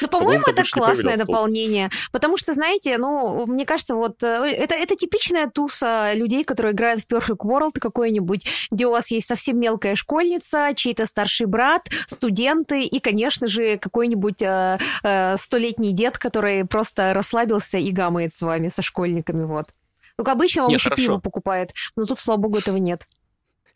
Ну, 0.01 0.09
по-моему, 0.09 0.44
это 0.47 0.62
классное 0.71 1.16
дополнение. 1.16 1.90
Потому 2.12 2.37
что, 2.37 2.53
знаете, 2.53 2.99
ну, 2.99 3.47
мне 3.47 3.66
кажется, 3.66 3.94
вот 3.94 4.23
э, 4.23 4.27
это, 4.27 4.75
это 4.75 4.97
типичная 4.97 5.49
туса 5.49 6.12
людей, 6.14 6.44
которые 6.44 6.73
играют 6.73 7.03
в 7.03 7.07
Perfect 7.07 7.38
World 7.44 7.79
какой-нибудь, 7.81 8.47
где 8.71 8.87
у 8.87 8.90
вас 8.90 9.11
есть 9.11 9.29
совсем 9.29 9.59
мелкая 9.59 9.94
школьница, 9.97 10.73
чей-то 10.75 11.07
старший 11.07 11.47
брат, 11.47 11.88
студенты 12.07 12.83
и, 12.83 13.01
конечно 13.01 13.47
же, 13.49 13.79
какой-нибудь 13.79 14.42
э, 14.42 14.79
э, 15.03 15.37
столетний 15.37 15.92
дед, 15.92 16.18
который 16.18 16.64
просто 16.64 17.12
расслабился 17.14 17.79
и 17.79 17.90
гамает 17.90 18.35
с 18.35 18.42
вами, 18.42 18.68
со 18.68 18.83
школьниками, 18.83 19.44
вот. 19.44 19.68
Только 20.16 20.33
обычно 20.33 20.64
он 20.64 20.68
Не, 20.71 20.75
еще 20.75 20.90
хорошо. 20.90 21.03
пиво 21.03 21.18
покупает, 21.18 21.73
но 21.94 22.05
тут, 22.05 22.18
слава 22.18 22.38
богу, 22.40 22.59
этого 22.59 22.77
нет. 22.77 23.07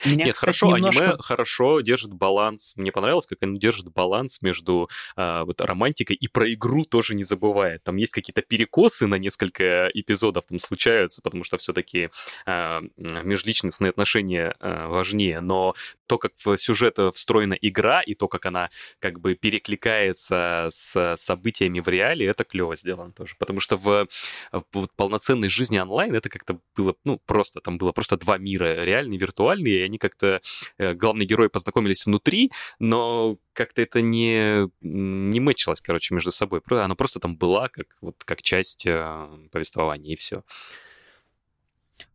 Меня, 0.04 0.26
Нет, 0.26 0.34
кстати, 0.34 0.58
хорошо, 0.58 0.76
немножко... 0.76 1.04
аниме 1.04 1.16
хорошо 1.18 1.80
держит 1.80 2.14
баланс. 2.14 2.74
Мне 2.76 2.92
понравилось, 2.92 3.26
как 3.26 3.38
оно 3.42 3.56
держит 3.56 3.92
баланс 3.92 4.42
между 4.42 4.88
а, 5.16 5.44
вот 5.44 5.60
романтикой 5.60 6.16
и 6.16 6.28
про 6.28 6.52
игру 6.52 6.84
тоже 6.84 7.14
не 7.14 7.24
забывает. 7.24 7.82
Там 7.84 7.96
есть 7.96 8.12
какие-то 8.12 8.42
перекосы 8.42 9.06
на 9.06 9.16
несколько 9.16 9.88
эпизодов 9.94 10.46
там 10.46 10.58
случаются, 10.58 11.22
потому 11.22 11.44
что 11.44 11.58
все-таки 11.58 12.10
межличностные 12.96 13.90
отношения 13.90 14.54
а, 14.60 14.88
важнее. 14.88 15.40
Но 15.40 15.74
то, 16.06 16.18
как 16.18 16.32
в 16.44 16.56
сюжет 16.58 16.98
встроена 17.14 17.54
игра 17.54 18.02
и 18.02 18.14
то, 18.14 18.28
как 18.28 18.46
она 18.46 18.70
как 18.98 19.20
бы 19.20 19.34
перекликается 19.34 20.68
с 20.70 21.16
событиями 21.16 21.80
в 21.80 21.88
реале, 21.88 22.26
это 22.26 22.44
клево 22.44 22.76
сделано 22.76 23.12
тоже. 23.12 23.34
Потому 23.38 23.60
что 23.60 23.76
в, 23.76 24.08
в 24.52 24.64
вот 24.72 24.92
полноценной 24.96 25.48
жизни 25.48 25.78
онлайн 25.78 26.14
это 26.14 26.28
как-то 26.28 26.58
было, 26.76 26.94
ну, 27.04 27.20
просто, 27.24 27.60
там 27.60 27.78
было 27.78 27.92
просто 27.92 28.16
два 28.16 28.38
мира, 28.38 28.84
реальный, 28.84 29.16
виртуальный, 29.16 29.72
и 29.72 29.82
они 29.92 29.98
как-то, 29.98 30.40
э, 30.78 30.94
главные 30.94 31.26
герои 31.26 31.48
познакомились 31.48 32.06
внутри, 32.06 32.50
но 32.78 33.38
как-то 33.52 33.82
это 33.82 34.00
не, 34.00 34.70
не 34.80 35.40
мэчилось, 35.40 35.82
короче, 35.82 36.14
между 36.14 36.32
собой. 36.32 36.62
Оно 36.70 36.96
просто 36.96 37.20
там 37.20 37.36
была 37.36 37.68
как, 37.68 37.86
вот, 38.00 38.24
как 38.24 38.42
часть 38.42 38.86
э, 38.86 39.28
повествования, 39.50 40.14
и 40.14 40.16
все. 40.16 40.42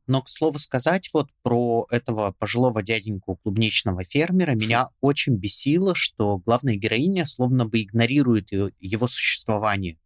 Но, 0.08 0.22
к 0.22 0.30
слову 0.30 0.58
сказать, 0.58 1.10
вот 1.14 1.30
про 1.44 1.86
этого 1.92 2.32
пожилого 2.32 2.82
дяденьку 2.82 3.36
клубничного 3.36 4.04
фермера 4.06 4.52
меня 4.52 4.88
очень 5.02 5.36
бесило, 5.36 5.96
что 5.96 6.38
главная 6.38 6.76
героиня 6.76 7.26
словно 7.26 7.66
бы 7.66 7.82
игнорирует 7.82 8.52
его, 8.52 9.08
существование. 9.08 10.00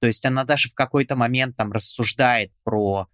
То 0.00 0.06
есть 0.06 0.24
она 0.24 0.44
даже 0.44 0.70
в 0.70 0.74
какой-то 0.74 1.14
момент 1.14 1.56
там 1.56 1.72
рассуждает 1.72 2.52
про 2.64 3.06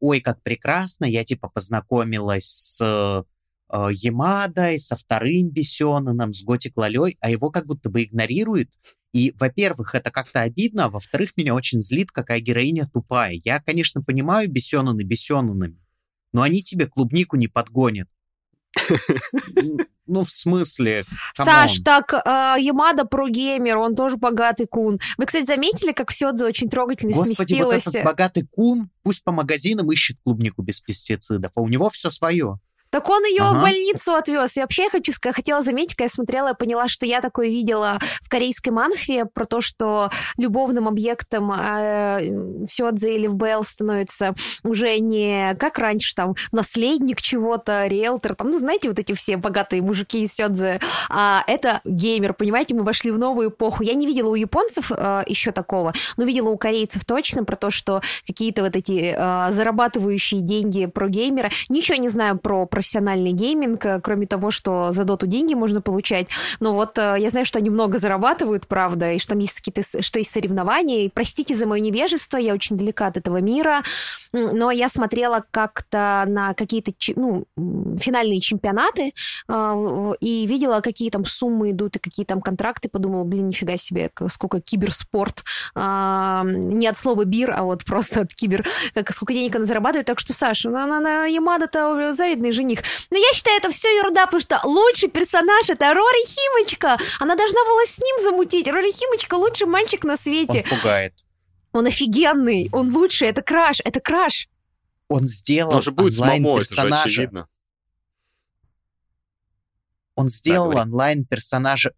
«Ой, 0.00 0.20
как 0.20 0.42
прекрасно, 0.42 1.04
я 1.04 1.24
типа 1.24 1.48
познакомилась 1.48 2.46
с 2.46 2.80
э, 2.80 3.88
Ямадой, 3.92 4.78
со 4.78 4.96
вторым 4.96 5.50
Бесеныном, 5.50 6.32
с 6.32 6.42
Готик 6.44 6.76
Лалей», 6.76 7.16
а 7.20 7.30
его 7.30 7.50
как 7.50 7.66
будто 7.66 7.90
бы 7.90 8.04
игнорирует. 8.04 8.78
И, 9.12 9.32
во-первых, 9.38 9.94
это 9.94 10.10
как-то 10.10 10.42
обидно, 10.42 10.86
а 10.86 10.90
во-вторых, 10.90 11.36
меня 11.36 11.54
очень 11.54 11.80
злит, 11.80 12.10
какая 12.10 12.40
героиня 12.40 12.88
тупая. 12.92 13.38
Я, 13.44 13.60
конечно, 13.60 14.02
понимаю 14.02 14.50
Бесенаны 14.50 15.02
Бесенанами, 15.02 15.80
но 16.32 16.42
они 16.42 16.62
тебе 16.62 16.86
клубнику 16.88 17.36
не 17.36 17.46
подгонят. 17.46 18.08
Ну, 20.06 20.22
в 20.22 20.30
смысле, 20.30 21.06
Саш, 21.34 21.78
так 21.80 22.12
э, 22.12 22.60
Ямада 22.60 23.06
про 23.06 23.26
геймер, 23.26 23.78
он 23.78 23.94
тоже 23.94 24.18
богатый 24.18 24.66
кун. 24.66 25.00
Вы, 25.16 25.24
кстати, 25.24 25.46
заметили, 25.46 25.92
как 25.92 26.12
Сёдзе 26.12 26.44
очень 26.44 26.68
трогательно 26.68 27.14
Господи, 27.14 27.54
вот 27.54 27.72
сместилась? 27.72 27.86
этот 27.86 28.04
богатый 28.04 28.46
кун 28.46 28.90
пусть 29.02 29.24
по 29.24 29.32
магазинам 29.32 29.90
ищет 29.90 30.18
клубнику 30.22 30.60
без 30.60 30.80
пестицидов, 30.80 31.52
а 31.56 31.60
у 31.62 31.68
него 31.68 31.88
все 31.88 32.10
свое. 32.10 32.58
Так 32.94 33.10
он 33.10 33.24
ее 33.24 33.42
Ага. 33.42 33.58
в 33.58 33.62
больницу 33.62 34.14
отвез. 34.14 34.56
И 34.56 34.60
вообще 34.60 34.84
я 34.84 34.90
хочу 34.90 35.10
сказать, 35.10 35.34
хотела 35.34 35.62
заметить, 35.62 35.96
когда 35.96 36.04
я 36.04 36.08
смотрела, 36.10 36.48
я 36.48 36.54
поняла, 36.54 36.86
что 36.86 37.04
я 37.06 37.20
такое 37.20 37.48
видела 37.48 37.98
в 38.22 38.28
корейской 38.28 38.68
манхве 38.68 39.24
про 39.24 39.46
то, 39.46 39.60
что 39.60 40.10
любовным 40.36 40.86
объектом 40.86 41.50
э, 41.50 42.20
в 42.20 42.68
Сёдзе 42.68 43.16
или 43.16 43.26
в 43.26 43.34
БЛ 43.34 43.64
становится 43.64 44.36
уже 44.62 44.96
не 45.00 45.56
как 45.58 45.78
раньше, 45.78 46.14
там, 46.14 46.36
наследник 46.52 47.20
чего-то, 47.20 47.88
риэлтор, 47.88 48.36
там, 48.36 48.52
ну, 48.52 48.60
знаете, 48.60 48.90
вот 48.90 49.00
эти 49.00 49.12
все 49.12 49.38
богатые 49.38 49.82
мужики 49.82 50.22
из 50.22 50.32
Сёдзе, 50.32 50.78
а 51.10 51.42
это 51.48 51.80
геймер, 51.84 52.32
понимаете, 52.32 52.76
мы 52.76 52.84
вошли 52.84 53.10
в 53.10 53.18
новую 53.18 53.50
эпоху. 53.50 53.82
Я 53.82 53.94
не 53.94 54.06
видела 54.06 54.28
у 54.28 54.36
японцев 54.36 54.92
э, 54.96 55.24
еще 55.26 55.50
такого, 55.50 55.94
но 56.16 56.22
видела 56.22 56.50
у 56.50 56.56
корейцев 56.56 57.04
точно 57.04 57.42
про 57.42 57.56
то, 57.56 57.70
что 57.70 58.02
какие-то 58.24 58.62
вот 58.62 58.76
эти 58.76 59.16
э, 59.18 59.50
зарабатывающие 59.50 60.42
деньги 60.42 60.86
про 60.86 61.08
геймера. 61.08 61.50
Ничего 61.68 61.98
не 61.98 62.08
знаю 62.08 62.38
про 62.38 62.66
профессиональный 62.84 63.32
гейминг, 63.32 63.86
э, 63.86 64.00
кроме 64.02 64.26
того, 64.26 64.50
что 64.50 64.92
за 64.92 65.04
доту 65.04 65.26
деньги 65.26 65.54
можно 65.54 65.80
получать. 65.80 66.28
Но 66.60 66.74
вот 66.74 66.98
э, 66.98 67.16
я 67.18 67.30
знаю, 67.30 67.46
что 67.46 67.58
они 67.58 67.70
много 67.70 67.98
зарабатывают, 67.98 68.66
правда, 68.66 69.12
и 69.12 69.18
что 69.18 69.30
там 69.30 69.38
есть 69.38 69.54
какие-то, 69.54 70.02
что 70.02 70.18
есть 70.18 70.30
соревнования. 70.30 71.04
И 71.04 71.08
простите 71.08 71.54
за 71.54 71.66
мое 71.66 71.80
невежество, 71.80 72.36
я 72.36 72.52
очень 72.52 72.76
далека 72.76 73.06
от 73.06 73.16
этого 73.16 73.38
мира, 73.38 73.82
но 74.32 74.70
я 74.70 74.90
смотрела 74.90 75.44
как-то 75.50 76.24
на 76.28 76.52
какие-то 76.52 76.92
ну, 77.16 77.46
финальные 77.98 78.40
чемпионаты 78.40 79.14
э, 79.48 80.12
и 80.20 80.46
видела, 80.46 80.80
какие 80.82 81.08
там 81.08 81.24
суммы 81.24 81.70
идут 81.70 81.96
и 81.96 81.98
какие 81.98 82.26
там 82.26 82.42
контракты. 82.42 82.90
Подумала, 82.90 83.24
блин, 83.24 83.48
нифига 83.48 83.78
себе, 83.78 84.10
сколько 84.28 84.60
киберспорт. 84.60 85.42
Не 85.74 86.86
от 86.86 86.98
слова 86.98 87.24
бир, 87.24 87.50
а 87.50 87.62
вот 87.62 87.84
просто 87.84 88.20
от 88.22 88.34
кибер. 88.34 88.66
Сколько 89.10 89.32
денег 89.32 89.56
она 89.56 89.64
зарабатывает. 89.64 90.06
Так 90.06 90.20
что, 90.20 90.34
Саша, 90.34 90.68
она, 90.68 90.98
она, 90.98 91.24
Ямада-то 91.24 92.14
завидный 92.14 92.52
жених. 92.52 92.73
Но 93.10 93.16
я 93.18 93.32
считаю, 93.32 93.58
это 93.58 93.70
все 93.70 93.88
ерунда, 93.96 94.26
потому 94.26 94.40
что 94.40 94.60
лучший 94.64 95.08
персонаж 95.08 95.68
это 95.68 95.92
Рори 95.94 96.26
Химочка. 96.26 96.98
Она 97.20 97.36
должна 97.36 97.64
была 97.64 97.84
с 97.84 97.98
ним 97.98 98.20
замутить. 98.22 98.68
Рори 98.68 98.90
Химочка 98.92 99.34
лучший 99.34 99.66
мальчик 99.66 100.04
на 100.04 100.12
Он 100.12 100.18
свете. 100.18 100.64
пугает. 100.68 101.24
Он 101.72 101.86
офигенный, 101.86 102.68
он 102.72 102.94
лучший, 102.94 103.28
это 103.28 103.42
краш, 103.42 103.80
это 103.84 104.00
краш. 104.00 104.48
Он 105.08 105.26
сделал 105.26 105.76
Он 105.76 105.82
же 105.82 105.90
будет 105.90 106.18
онлайн-персонажа. 106.18 107.02
очевидно. 107.08 107.48
Он 110.14 110.28
сделал 110.28 110.66
говори. 110.70 110.80
онлайн-персонажа... 110.80 111.92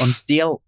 Он 0.00 0.08
сделал 0.12 0.62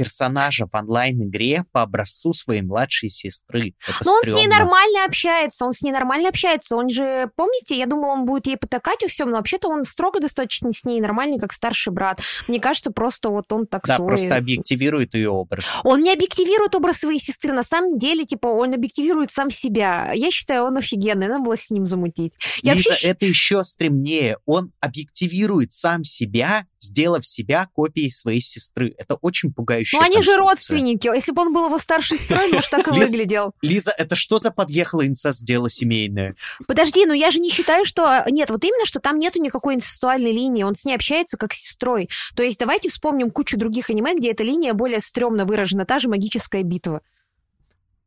персонажа 0.00 0.64
в 0.66 0.74
онлайн-игре 0.74 1.64
по 1.72 1.82
образцу 1.82 2.32
своей 2.32 2.62
младшей 2.62 3.10
сестры. 3.10 3.74
Это 3.86 3.98
Но 4.06 4.12
он 4.12 4.18
стрёмно. 4.22 4.38
с 4.38 4.40
ней 4.40 4.48
нормально 4.48 5.04
общается, 5.04 5.66
он 5.66 5.74
с 5.74 5.82
ней 5.82 5.92
нормально 5.92 6.30
общается. 6.30 6.74
Он 6.74 6.88
же, 6.88 7.30
помните, 7.36 7.76
я 7.76 7.84
думала, 7.84 8.12
он 8.12 8.24
будет 8.24 8.46
ей 8.46 8.56
потакать 8.56 9.02
и 9.02 9.08
все, 9.08 9.26
но 9.26 9.32
вообще-то 9.36 9.68
он 9.68 9.84
строго 9.84 10.18
достаточно 10.20 10.72
с 10.72 10.84
ней, 10.84 11.02
нормальный, 11.02 11.38
как 11.38 11.52
старший 11.52 11.92
брат. 11.92 12.20
Мне 12.48 12.60
кажется, 12.60 12.90
просто 12.92 13.28
вот 13.28 13.52
он 13.52 13.66
так 13.66 13.84
Да, 13.86 13.96
свой. 13.96 14.08
просто 14.08 14.36
объективирует 14.36 15.12
ее 15.14 15.28
образ. 15.28 15.66
Он 15.84 16.02
не 16.02 16.10
объективирует 16.10 16.74
образ 16.74 16.96
своей 17.00 17.20
сестры, 17.20 17.52
на 17.52 17.62
самом 17.62 17.98
деле, 17.98 18.24
типа, 18.24 18.46
он 18.46 18.72
объективирует 18.72 19.30
сам 19.30 19.50
себя. 19.50 20.12
Я 20.14 20.30
считаю, 20.30 20.64
он 20.64 20.78
офигенный, 20.78 21.28
надо 21.28 21.42
было 21.44 21.58
с 21.58 21.68
ним 21.70 21.86
замутить. 21.86 22.32
Я 22.62 22.72
Лиза, 22.72 22.88
вообще 22.88 23.06
это 23.08 23.26
еще 23.26 23.62
стремнее. 23.64 24.38
Он 24.46 24.72
объективирует 24.80 25.72
сам 25.72 26.04
себя, 26.04 26.64
сделав 26.90 27.24
себя 27.24 27.66
копией 27.72 28.10
своей 28.10 28.40
сестры. 28.40 28.94
Это 28.98 29.14
очень 29.14 29.52
пугающая 29.52 29.98
Ну, 29.98 30.04
они 30.04 30.22
же 30.22 30.36
родственники. 30.36 31.06
Если 31.06 31.32
бы 31.32 31.42
он 31.42 31.52
был 31.52 31.66
его 31.66 31.78
старшей 31.78 32.18
сестрой, 32.18 32.52
может, 32.52 32.70
так 32.70 32.88
и 32.88 32.90
выглядел. 32.90 33.52
Лиза, 33.62 33.92
это 33.96 34.16
что 34.16 34.38
за 34.38 34.50
подъехало 34.50 35.06
инцест 35.06 35.44
дело 35.44 35.70
семейное? 35.70 36.34
Подожди, 36.66 37.06
ну 37.06 37.12
я 37.12 37.30
же 37.30 37.38
не 37.38 37.50
считаю, 37.50 37.84
что... 37.84 38.24
Нет, 38.28 38.50
вот 38.50 38.64
именно, 38.64 38.84
что 38.84 39.00
там 39.00 39.18
нету 39.18 39.40
никакой 39.40 39.76
инцестуальной 39.76 40.32
линии, 40.32 40.64
он 40.64 40.74
с 40.74 40.84
ней 40.84 40.94
общается 40.94 41.36
как 41.36 41.54
с 41.54 41.58
сестрой. 41.58 42.08
То 42.34 42.42
есть 42.42 42.58
давайте 42.58 42.88
вспомним 42.88 43.30
кучу 43.30 43.56
других 43.56 43.90
аниме, 43.90 44.16
где 44.16 44.32
эта 44.32 44.42
линия 44.42 44.74
более 44.74 45.00
стрёмно 45.00 45.44
выражена, 45.44 45.86
та 45.86 45.98
же 45.98 46.08
магическая 46.08 46.62
битва. 46.62 47.02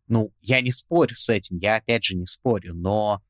Ну, 0.07 0.31
я 0.41 0.61
не 0.61 0.71
спорю 0.71 1.15
с 1.15 1.29
этим, 1.29 1.57
я 1.57 1.77
опять 1.77 2.03
же 2.03 2.15
не 2.15 2.25
спорю, 2.25 2.73
но 2.75 3.21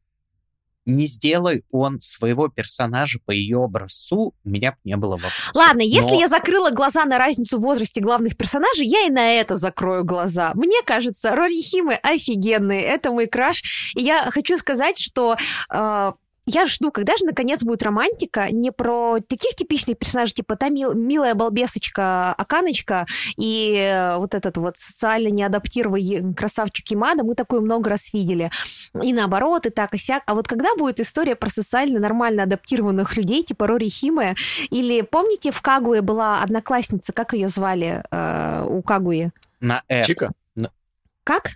не 0.85 1.07
сделай 1.07 1.63
он 1.71 1.99
своего 2.01 2.47
персонажа 2.47 3.19
по 3.25 3.31
ее 3.31 3.63
образцу, 3.63 4.33
у 4.43 4.49
меня 4.49 4.71
бы 4.71 4.77
не 4.83 4.97
было 4.97 5.13
вопросов. 5.13 5.51
Ладно, 5.55 5.81
если 5.81 6.11
Но- 6.11 6.19
я 6.19 6.27
закрыла 6.27 6.71
глаза 6.71 7.05
на 7.05 7.17
разницу 7.17 7.57
в 7.57 7.61
возрасте 7.61 8.01
главных 8.01 8.35
персонажей, 8.37 8.87
я 8.87 9.07
и 9.07 9.09
на 9.09 9.33
это 9.33 9.55
закрою 9.55 10.03
глаза. 10.03 10.51
Мне 10.55 10.81
кажется, 10.85 11.35
Рори 11.35 11.61
Химы 11.61 11.95
офигенные, 11.95 12.81
это 12.81 13.11
мой 13.11 13.27
краш. 13.27 13.93
И 13.95 14.03
я 14.03 14.29
хочу 14.31 14.57
сказать, 14.57 14.99
что 14.99 15.37
э, 15.73 16.11
я 16.45 16.65
жду, 16.67 16.91
когда 16.91 17.15
же 17.17 17.25
наконец 17.25 17.63
будет 17.63 17.83
романтика 17.83 18.51
не 18.51 18.71
про 18.71 19.19
таких 19.27 19.55
типичных 19.55 19.97
персонажей, 19.97 20.35
типа 20.35 20.55
та 20.55 20.69
мил- 20.69 20.93
милая 20.93 21.35
балбесочка 21.35 22.33
Аканочка 22.33 23.05
и 23.37 23.75
э, 23.75 24.17
вот 24.17 24.33
этот 24.33 24.57
вот 24.57 24.77
социально 24.77 25.29
неадаптированный 25.29 26.33
красавчик 26.33 26.89
Ямада, 26.91 27.23
мы 27.23 27.35
такое 27.35 27.61
много 27.61 27.89
раз 27.89 28.13
видели. 28.13 28.51
И 29.01 29.13
наоборот, 29.13 29.65
и 29.65 29.69
так, 29.69 29.93
и 29.93 29.97
сяк. 29.97 30.23
А 30.25 30.35
вот 30.35 30.47
когда 30.47 30.75
будет 30.75 30.99
история 30.99 31.35
про 31.35 31.49
социально 31.49 31.99
нормально 31.99 32.43
адаптированных 32.43 33.15
людей, 33.17 33.43
типа 33.43 33.67
Рори 33.67 33.89
Химы, 33.89 34.35
или 34.69 35.01
помните, 35.01 35.51
в 35.51 35.61
Кагуе 35.61 36.01
была 36.01 36.41
одноклассница, 36.41 37.13
как 37.13 37.33
ее 37.33 37.47
звали 37.47 38.03
э, 38.11 38.65
у 38.67 38.81
Кагуи? 38.81 39.31
на 39.63 39.81
F. 39.87 40.07
Чика? 40.07 40.31
Как? 41.23 41.51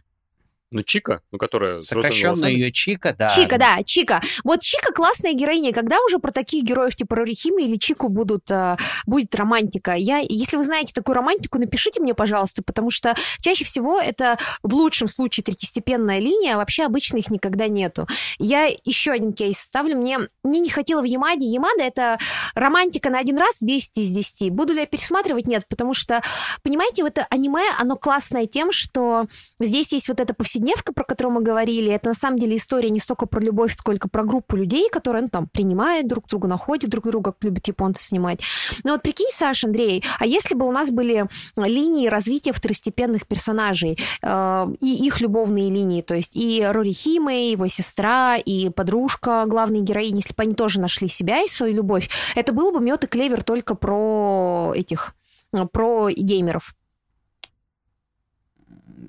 Ну, 0.71 0.84
Чика, 0.84 1.21
ну, 1.32 1.38
которая... 1.38 1.82
с 1.82 1.91
розовыми 1.91 2.12
Сокращенно 2.12 2.34
волосами. 2.34 2.51
ее 2.51 2.71
Чика, 2.71 3.15
да. 3.17 3.34
Чика, 3.36 3.58
да, 3.58 3.84
Чика. 3.84 4.21
Вот 4.43 4.62
Чика 4.62 4.93
классная 4.93 5.34
героиня. 5.34 5.73
Когда 5.73 5.97
уже 6.06 6.19
про 6.19 6.32
таких 6.32 6.63
героев 6.63 6.95
типа 6.95 7.15
Рори 7.15 7.34
Химы 7.34 7.63
или 7.63 7.77
Чику 7.77 8.10
будут, 8.10 8.49
э, 8.51 8.77
будет 9.06 9.34
романтика? 9.36 9.93
Я, 9.93 10.17
если 10.17 10.58
вы 10.58 10.63
знаете 10.63 10.93
такую 10.93 11.15
романтику, 11.15 11.58
напишите 11.58 12.01
мне, 12.01 12.13
пожалуйста, 12.13 12.63
потому 12.63 12.91
что 12.91 13.15
чаще 13.39 13.63
всего 13.63 13.99
это 13.99 14.38
в 14.63 14.73
лучшем 14.73 15.08
случае 15.08 15.43
третьестепенная 15.43 16.19
линия, 16.19 16.56
а 16.56 16.58
вообще 16.58 16.84
обычно 16.84 17.17
их 17.17 17.30
никогда 17.30 17.67
нету. 17.67 18.08
Я 18.38 18.69
еще 18.84 19.12
один 19.12 19.34
кейс 19.34 19.60
ставлю. 19.60 19.97
Мне, 19.97 20.19
мне 20.43 20.60
не 20.60 20.69
хватило 20.69 21.01
в 21.01 21.06
Ямаде. 21.06 21.45
Ямада— 21.45 21.84
это 21.84 22.19
романтика 22.56 23.10
на 23.10 23.19
один 23.19 23.38
раз 23.38 23.58
10 23.62 23.97
из 23.99 24.10
10. 24.10 24.51
Буду 24.51 24.73
ли 24.73 24.82
я 24.82 24.86
пересматривать? 24.86 25.47
Нет, 25.47 25.65
потому 25.69 25.93
что, 25.93 26.21
понимаете, 26.62 27.03
вот 27.03 27.17
это 27.17 27.25
аниме, 27.30 27.63
оно 27.80 27.95
классное 27.95 28.45
тем, 28.45 28.71
что 28.71 29.25
здесь 29.60 29.91
есть 29.91 30.08
вот 30.08 30.19
эта 30.19 30.34
повседневка, 30.58 30.93
про 30.93 31.04
которую 31.04 31.36
мы 31.36 31.41
говорили. 31.41 31.91
Это 31.91 32.10
на 32.10 32.15
самом 32.15 32.39
деле 32.39 32.58
история 32.58 32.89
не 32.89 33.00
столько 33.00 33.28
про 33.28 33.39
любовь, 33.39 33.76
сколько 33.78 34.10
про 34.10 34.24
группу 34.24 34.56
людей, 34.56 34.89
которые 34.89 35.24
ну, 35.24 35.28
там 35.28 35.48
принимают 35.48 36.08
друг 36.08 36.28
друга, 36.28 36.48
находят 36.48 36.89
друг 36.89 37.06
друга, 37.06 37.32
как 37.32 37.43
любят 37.43 37.67
японцы 37.67 38.04
снимать. 38.04 38.41
Но 38.84 38.93
вот 38.93 39.02
прикинь, 39.02 39.30
Саша, 39.32 39.67
Андрей, 39.67 40.04
а 40.20 40.26
если 40.26 40.56
бы 40.56 40.67
у 40.67 40.72
нас 40.72 40.89
были 40.89 41.26
линии 41.56 42.08
развития 42.08 42.54
второстепенных 42.54 43.28
персонажей 43.28 44.00
э, 44.22 44.67
и 44.80 45.06
их 45.06 45.22
любовные 45.22 45.70
линии, 45.70 46.02
то 46.02 46.15
есть 46.15 46.36
и 46.36 46.65
Рори 46.65 46.91
Химе, 46.91 47.50
и 47.50 47.52
его 47.52 47.67
сестра, 47.67 48.38
и 48.38 48.70
подружка 48.70 49.46
главной 49.46 49.82
героини, 49.82 50.17
если 50.17 50.34
бы 50.34 50.43
они 50.43 50.56
тоже 50.56 50.80
нашли 50.80 51.08
себя 51.08 51.43
и 51.43 51.48
свою 51.48 51.76
любовь, 51.76 52.10
это 52.36 52.52
было 52.52 52.72
бы 52.72 52.80
мед 52.80 53.04
и 53.04 53.08
клевер 53.08 53.43
только 53.43 53.76
про 53.76 54.74
этих 54.76 55.13
э, 55.54 55.65
про 55.72 56.10
геймеров. 56.10 56.74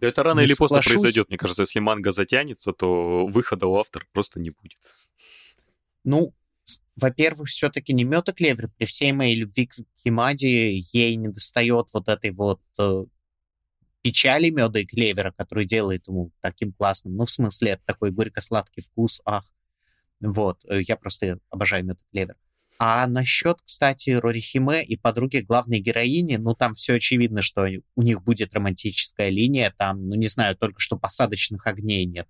Это 0.01 0.23
рано 0.23 0.41
или 0.41 0.55
поздно 0.55 0.77
соглашусь. 0.77 0.93
произойдет. 0.93 1.29
Мне 1.29 1.39
кажется, 1.39 1.63
если 1.63 1.81
манга 1.81 2.13
затянется, 2.13 2.73
то 2.73 3.27
выхода 3.27 3.67
у 3.67 3.77
автора 3.77 4.07
просто 4.13 4.41
не 4.41 4.51
будет. 4.51 4.79
Ну, 6.05 6.33
во-первых, 6.97 7.49
все-таки 7.49 7.93
не 7.93 8.05
мед 8.05 8.29
и 8.29 8.33
клевер. 8.33 8.71
При 8.77 8.85
всей 8.85 9.13
моей 9.13 9.37
любви 9.37 9.67
к 9.67 9.75
Кимаде 9.97 10.79
ей 10.79 11.17
не 11.17 11.29
достает 11.29 11.89
вот 11.93 12.09
этой 12.09 12.33
вот 12.33 12.61
э, 12.79 13.05
печали 14.03 14.51
меда 14.51 14.81
и 14.81 14.87
клевера, 14.87 15.33
который 15.37 15.65
делает 15.65 16.09
ему 16.09 16.33
таким 16.41 16.73
классным. 16.73 17.17
Ну, 17.17 17.25
в 17.25 17.31
смысле, 17.31 17.73
это 17.73 17.83
такой 17.85 18.11
горько-сладкий 18.11 18.83
вкус, 18.83 19.23
ах. 19.25 19.45
Вот, 20.21 20.65
э, 20.69 20.83
я 20.83 20.97
просто 20.97 21.39
обожаю 21.51 21.85
мед 21.85 21.99
и 22.01 22.11
клевер. 22.11 22.37
А 22.79 23.07
насчет, 23.09 23.59
кстати, 23.65 24.11
Рорихиме 24.11 24.85
и 24.85 24.97
подруги 24.97 25.39
главной 25.39 25.81
героини, 25.81 26.37
ну, 26.37 26.55
там 26.55 26.75
все 26.75 26.95
очевидно, 26.95 27.43
что 27.43 27.67
у 27.97 28.03
них 28.03 28.23
будет 28.23 28.55
романтическая 28.55 29.31
линия, 29.31 29.75
там, 29.77 30.09
ну, 30.09 30.15
не 30.15 30.29
знаю, 30.29 30.57
только 30.57 30.79
что 30.81 30.97
посадочных 30.97 31.67
огней 31.67 32.07
нет. 32.07 32.29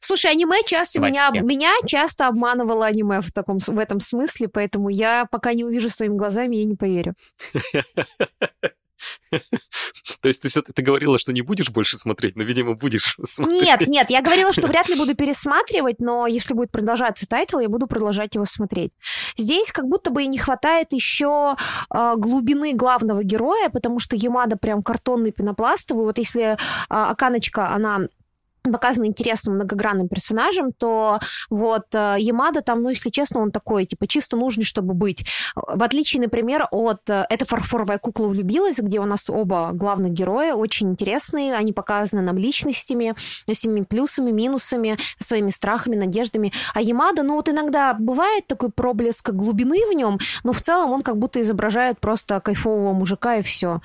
Слушай, 0.00 0.32
аниме 0.32 0.62
часто 0.66 0.98
меня, 1.10 1.30
меня 1.46 1.72
часто 1.86 2.28
обманывало 2.28 2.84
аниме 2.86 3.20
в, 3.22 3.32
таком, 3.32 3.58
с- 3.60 3.68
в 3.68 3.78
этом 3.78 4.00
смысле, 4.00 4.48
поэтому 4.48 4.90
я 4.90 5.24
пока 5.30 5.54
не 5.54 5.64
увижу 5.64 5.88
своими 5.88 6.16
глазами, 6.16 6.56
я 6.56 6.64
не 6.66 6.76
поверю. 6.76 7.14
То 10.20 10.28
есть 10.28 10.42
ты 10.42 10.48
все 10.48 10.62
ты 10.62 10.82
говорила, 10.82 11.18
что 11.18 11.32
не 11.32 11.42
будешь 11.42 11.70
больше 11.70 11.96
смотреть, 11.96 12.36
но, 12.36 12.42
видимо, 12.42 12.74
будешь 12.74 13.16
смотреть. 13.24 13.62
Нет, 13.62 13.86
нет, 13.86 14.10
я 14.10 14.22
говорила, 14.22 14.52
что 14.52 14.66
вряд 14.66 14.88
ли 14.88 14.96
буду 14.96 15.14
пересматривать, 15.14 16.00
но 16.00 16.26
если 16.26 16.54
будет 16.54 16.70
продолжаться 16.70 17.26
тайтл, 17.28 17.58
я 17.58 17.68
буду 17.68 17.86
продолжать 17.86 18.34
его 18.34 18.44
смотреть. 18.44 18.92
Здесь 19.36 19.72
как 19.72 19.86
будто 19.86 20.10
бы 20.10 20.24
и 20.24 20.26
не 20.26 20.38
хватает 20.38 20.92
еще 20.92 21.56
э, 21.94 22.14
глубины 22.16 22.74
главного 22.74 23.22
героя, 23.22 23.68
потому 23.70 23.98
что 23.98 24.16
Ямада 24.16 24.56
прям 24.56 24.82
картонный 24.82 25.32
пенопластовый. 25.32 26.04
Вот 26.04 26.18
если 26.18 26.42
э, 26.42 26.56
Аканочка, 26.88 27.70
она 27.70 28.08
показана 28.72 29.06
интересным 29.06 29.56
многогранным 29.56 30.08
персонажем, 30.08 30.72
то 30.72 31.20
вот 31.50 31.94
э, 31.94 32.16
Ямада 32.18 32.62
там, 32.62 32.82
ну, 32.82 32.90
если 32.90 33.10
честно, 33.10 33.40
он 33.40 33.50
такой, 33.50 33.86
типа, 33.86 34.06
чисто 34.06 34.36
нужный, 34.36 34.64
чтобы 34.64 34.94
быть. 34.94 35.24
В 35.54 35.82
отличие, 35.82 36.20
например, 36.20 36.66
от 36.70 37.08
э, 37.08 37.26
«Это 37.28 37.44
фарфоровая 37.44 37.98
кукла 37.98 38.26
влюбилась», 38.26 38.78
где 38.78 39.00
у 39.00 39.06
нас 39.06 39.30
оба 39.30 39.70
главных 39.72 40.12
героя 40.12 40.54
очень 40.54 40.90
интересные, 40.90 41.54
они 41.54 41.72
показаны 41.72 42.22
нам 42.22 42.36
личностями, 42.36 43.14
своими 43.78 43.84
плюсами, 43.84 44.30
минусами, 44.30 44.98
своими 45.18 45.50
страхами, 45.50 45.96
надеждами. 45.96 46.52
А 46.74 46.80
Ямада, 46.80 47.22
ну, 47.22 47.34
вот 47.34 47.48
иногда 47.48 47.94
бывает 47.94 48.46
такой 48.46 48.70
проблеск 48.70 49.30
глубины 49.30 49.86
в 49.86 49.92
нем, 49.92 50.18
но 50.44 50.52
в 50.52 50.60
целом 50.60 50.92
он 50.92 51.02
как 51.02 51.16
будто 51.16 51.40
изображает 51.40 52.00
просто 52.00 52.40
кайфового 52.40 52.92
мужика 52.92 53.36
и 53.36 53.42
все. 53.42 53.80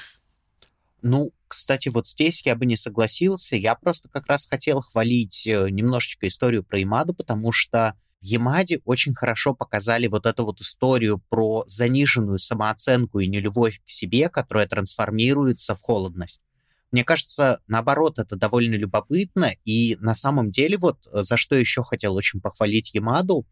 Ну, 1.02 1.32
кстати, 1.56 1.90
вот 1.90 2.08
здесь 2.08 2.46
я 2.46 2.56
бы 2.56 2.66
не 2.66 2.76
согласился. 2.76 3.56
Я 3.56 3.76
просто 3.76 4.10
как 4.10 4.28
раз 4.28 4.48
хотел 4.48 4.82
хвалить 4.82 5.48
э, 5.48 5.70
немножечко 5.70 6.28
историю 6.28 6.64
про 6.64 6.80
Ямаду, 6.80 7.14
потому 7.14 7.52
что 7.52 7.96
в 8.22 8.26
Ямаде 8.26 8.82
очень 8.86 9.14
хорошо 9.14 9.54
показали 9.54 10.08
вот 10.08 10.26
эту 10.26 10.46
вот 10.46 10.62
историю 10.62 11.22
про 11.30 11.64
заниженную 11.68 12.40
самооценку 12.40 13.20
и 13.20 13.28
нелюбовь 13.28 13.80
к 13.86 13.90
себе, 13.90 14.30
которая 14.30 14.68
трансформируется 14.68 15.76
в 15.76 15.82
холодность. 15.82 16.42
Мне 16.92 17.04
кажется, 17.04 17.60
наоборот, 17.68 18.20
это 18.20 18.36
довольно 18.36 18.76
любопытно, 18.76 19.52
и 19.66 19.98
на 20.00 20.16
самом 20.16 20.52
деле 20.52 20.78
вот 20.78 21.08
э, 21.12 21.24
за 21.24 21.38
что 21.38 21.56
еще 21.56 21.84
хотел 21.84 22.16
очень 22.16 22.42
похвалить 22.42 22.94
Ямаду, 22.94 23.46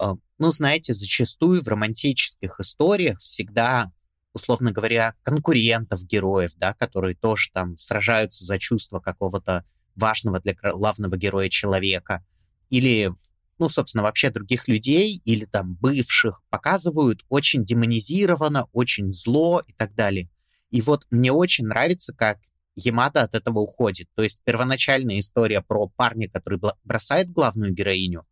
э, 0.00 0.12
ну, 0.38 0.52
знаете, 0.52 0.92
зачастую 0.92 1.62
в 1.62 1.68
романтических 1.68 2.60
историях 2.60 3.18
всегда 3.18 3.92
условно 4.34 4.72
говоря, 4.72 5.14
конкурентов 5.22 6.04
героев, 6.04 6.52
да, 6.56 6.74
которые 6.74 7.14
тоже 7.14 7.50
там 7.52 7.76
сражаются 7.76 8.44
за 8.44 8.58
чувство 8.58 9.00
какого-то 9.00 9.64
важного 9.94 10.40
для 10.40 10.54
главного 10.54 11.16
героя 11.16 11.48
человека, 11.48 12.24
или, 12.70 13.14
ну, 13.58 13.68
собственно, 13.68 14.02
вообще 14.02 14.30
других 14.30 14.68
людей, 14.68 15.20
или 15.24 15.44
там 15.44 15.74
бывших, 15.74 16.42
показывают 16.48 17.24
очень 17.28 17.64
демонизированно, 17.64 18.66
очень 18.72 19.12
зло 19.12 19.62
и 19.66 19.72
так 19.72 19.94
далее. 19.94 20.30
И 20.70 20.80
вот 20.80 21.06
мне 21.10 21.30
очень 21.30 21.66
нравится, 21.66 22.14
как 22.14 22.38
Ямада 22.74 23.22
от 23.22 23.34
этого 23.34 23.58
уходит. 23.58 24.08
То 24.14 24.22
есть 24.22 24.40
первоначальная 24.44 25.18
история 25.18 25.60
про 25.60 25.88
парня, 25.88 26.30
который 26.30 26.58
бросает 26.84 27.30
главную 27.30 27.72
героиню, 27.72 28.26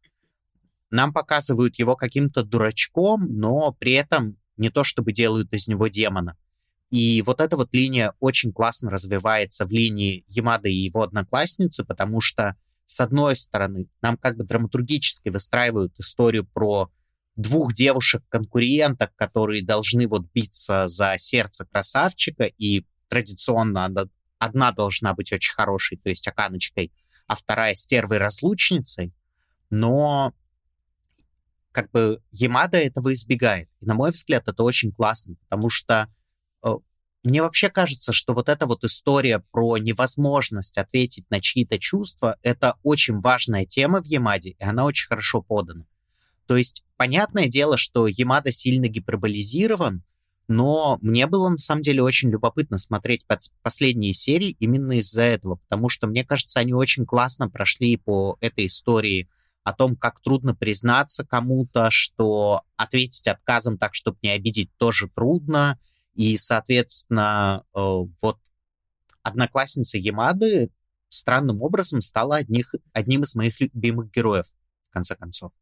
нам 0.91 1.13
показывают 1.13 1.79
его 1.79 1.95
каким-то 1.95 2.43
дурачком, 2.43 3.27
но 3.29 3.73
при 3.73 3.93
этом 3.93 4.40
не 4.61 4.71
то 4.71 4.85
чтобы 4.85 5.13
делают 5.13 5.53
из 5.53 5.67
него 5.67 5.89
демона. 5.89 6.37
И 6.91 7.23
вот 7.23 7.41
эта 7.41 7.57
вот 7.57 7.73
линия 7.73 8.15
очень 8.21 8.53
классно 8.53 8.91
развивается 8.91 9.67
в 9.67 9.71
линии 9.71 10.25
Ямады 10.27 10.73
и 10.73 10.85
его 10.85 11.03
одноклассницы, 11.03 11.85
потому 11.85 12.21
что, 12.21 12.57
с 12.85 13.01
одной 13.01 13.37
стороны, 13.37 13.89
нам 14.03 14.17
как 14.17 14.37
бы 14.37 14.45
драматургически 14.45 15.31
выстраивают 15.31 15.99
историю 15.99 16.45
про 16.47 16.91
двух 17.37 17.73
девушек-конкуренток, 17.73 19.15
которые 19.17 19.65
должны 19.65 20.07
вот 20.07 20.27
биться 20.35 20.89
за 20.89 21.15
сердце 21.17 21.65
красавчика, 21.65 22.45
и 22.45 22.85
традиционно 23.09 23.89
одна 24.39 24.73
должна 24.73 25.15
быть 25.15 25.33
очень 25.33 25.55
хорошей, 25.55 25.97
то 25.97 26.11
есть 26.11 26.27
Аканочкой, 26.29 26.93
а 27.27 27.37
вторая 27.37 27.75
стервой-разлучницей, 27.75 29.15
но 29.71 30.35
как 31.73 31.91
бы 31.91 32.21
Ямада 32.33 32.79
этого 32.79 33.13
избегает. 33.15 33.69
И, 33.81 33.87
на 33.87 33.95
мой 33.95 34.11
взгляд, 34.11 34.49
это 34.49 34.63
очень 34.63 34.93
классно, 34.93 35.37
потому 35.49 35.71
что 35.71 36.09
э, 36.65 36.75
мне 37.23 37.43
вообще 37.43 37.69
кажется, 37.69 38.13
что 38.13 38.33
вот 38.33 38.49
эта 38.49 38.67
вот 38.67 38.85
история 38.85 39.45
про 39.51 39.77
невозможность 39.79 40.79
ответить 40.79 41.31
на 41.31 41.41
чьи-то 41.41 41.79
чувства, 41.79 42.37
это 42.43 42.77
очень 42.83 43.21
важная 43.21 43.67
тема 43.67 44.03
в 44.03 44.07
Ямаде, 44.07 44.51
и 44.51 44.65
она 44.65 44.85
очень 44.85 45.07
хорошо 45.07 45.43
подана. 45.43 45.87
То 46.47 46.57
есть, 46.57 46.85
понятное 46.97 47.47
дело, 47.47 47.77
что 47.77 48.09
Ямада 48.09 48.51
сильно 48.51 48.89
гиперболизирован, 48.89 50.03
но 50.49 50.99
мне 51.01 51.29
было 51.29 51.49
на 51.49 51.59
самом 51.59 51.83
деле 51.83 52.03
очень 52.03 52.31
любопытно 52.31 52.77
смотреть 52.77 53.25
последние 53.63 54.15
серии 54.15 54.57
именно 54.59 54.99
из-за 54.99 55.23
этого, 55.23 55.57
потому 55.57 55.89
что, 55.89 56.09
мне 56.09 56.25
кажется, 56.25 56.59
они 56.59 56.73
очень 56.73 57.07
классно 57.07 57.49
прошли 57.49 57.97
по 57.97 58.37
этой 58.41 58.67
истории 58.67 59.29
о 59.65 59.73
том, 59.73 59.97
как 59.97 60.21
трудно 60.21 60.55
признаться 60.55 61.27
кому-то, 61.27 61.91
что 61.91 62.63
ответить 62.77 63.29
отказом 63.29 63.79
так, 63.79 63.95
чтобы 63.95 64.19
не 64.23 64.31
обидеть, 64.31 64.71
тоже 64.77 65.09
трудно. 65.09 65.79
И, 66.15 66.37
соответственно, 66.37 67.65
э, 67.75 67.79
вот 68.21 68.39
одноклассница 69.23 69.99
Ямады 69.99 70.71
странным 71.09 71.63
образом 71.63 72.01
стала 72.01 72.37
одних, 72.37 72.75
одним 72.93 73.23
из 73.23 73.35
моих 73.35 73.61
любимых 73.61 74.11
героев, 74.11 74.47
в 74.89 74.93
конце 74.93 75.15
концов. 75.17 75.53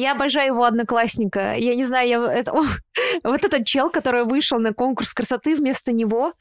Я 0.00 0.12
обожаю 0.12 0.54
его 0.54 0.62
одноклассника. 0.62 1.56
Я 1.56 1.74
не 1.74 1.84
знаю, 1.84 2.08
я... 2.08 2.32
Это... 2.32 2.52
вот 3.24 3.44
этот 3.44 3.66
чел, 3.66 3.90
который 3.90 4.24
вышел 4.24 4.60
на 4.60 4.72
конкурс 4.72 5.12
красоты 5.12 5.56
вместо 5.56 5.90
него, 5.90 6.34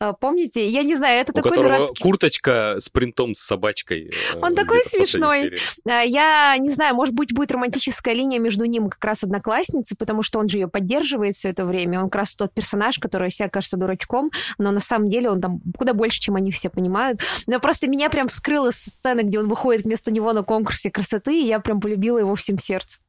а, 0.00 0.14
помните? 0.14 0.66
Я 0.66 0.82
не 0.82 0.96
знаю, 0.96 1.20
это 1.20 1.30
У 1.30 1.36
такой 1.36 1.56
дурацкий... 1.56 2.02
курточка 2.02 2.76
с 2.80 2.88
принтом 2.88 3.34
с 3.34 3.38
собачкой. 3.38 4.10
Э, 4.34 4.40
Он 4.40 4.56
такой 4.56 4.82
смешной. 4.84 5.58
А, 5.88 6.00
я 6.00 6.56
не 6.58 6.70
знаю, 6.70 6.96
может 6.96 7.14
быть, 7.14 7.32
будет 7.32 7.52
романтическая 7.52 8.14
линия 8.14 8.40
между 8.40 8.64
ним 8.64 8.88
и 8.88 8.90
как 8.90 9.04
раз 9.04 9.22
одноклассницей, 9.22 9.96
потому 9.96 10.24
что 10.24 10.40
он 10.40 10.48
же 10.48 10.58
ее 10.58 10.66
поддерживает 10.66 11.36
все 11.36 11.50
это 11.50 11.66
время. 11.66 12.00
Он 12.00 12.10
как 12.10 12.22
раз 12.22 12.34
тот 12.34 12.52
персонаж, 12.52 12.98
который 12.98 13.30
себя 13.30 13.48
кажется 13.48 13.76
дурачком, 13.76 14.32
но 14.58 14.72
на 14.72 14.80
самом 14.80 15.08
деле 15.08 15.30
он 15.30 15.40
там 15.40 15.60
куда 15.78 15.94
больше, 15.94 16.20
чем 16.20 16.34
они 16.34 16.50
все 16.50 16.68
понимают. 16.68 17.20
Но 17.46 17.60
просто 17.60 17.88
меня 17.88 18.10
прям 18.10 18.26
вскрыла 18.26 18.72
сцена, 18.72 19.22
где 19.22 19.38
он 19.38 19.48
выходит 19.48 19.82
вместо 19.82 20.10
него 20.10 20.32
на 20.32 20.42
конкурсе 20.42 20.90
красоты, 20.90 21.40
и 21.40 21.46
я 21.46 21.60
прям 21.60 21.80
полюбила 21.80 22.18
его 22.18 22.34
всем 22.34 22.58
сердцем. 22.58 23.03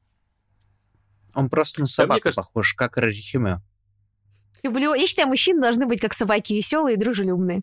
Он 1.35 1.49
просто 1.49 1.81
на 1.81 1.87
собаку 1.87 2.19
да, 2.19 2.23
кажется... 2.23 2.41
похож, 2.41 2.73
как 2.73 2.97
Рарихиме. 2.97 3.61
Люблю. 4.63 4.93
Я 4.93 5.05
считаю, 5.05 5.27
мужчины 5.27 5.61
должны 5.61 5.85
быть 5.85 5.99
как 5.99 6.13
собаки, 6.13 6.53
веселые 6.53 6.95
и 6.95 6.99
дружелюбные. 6.99 7.61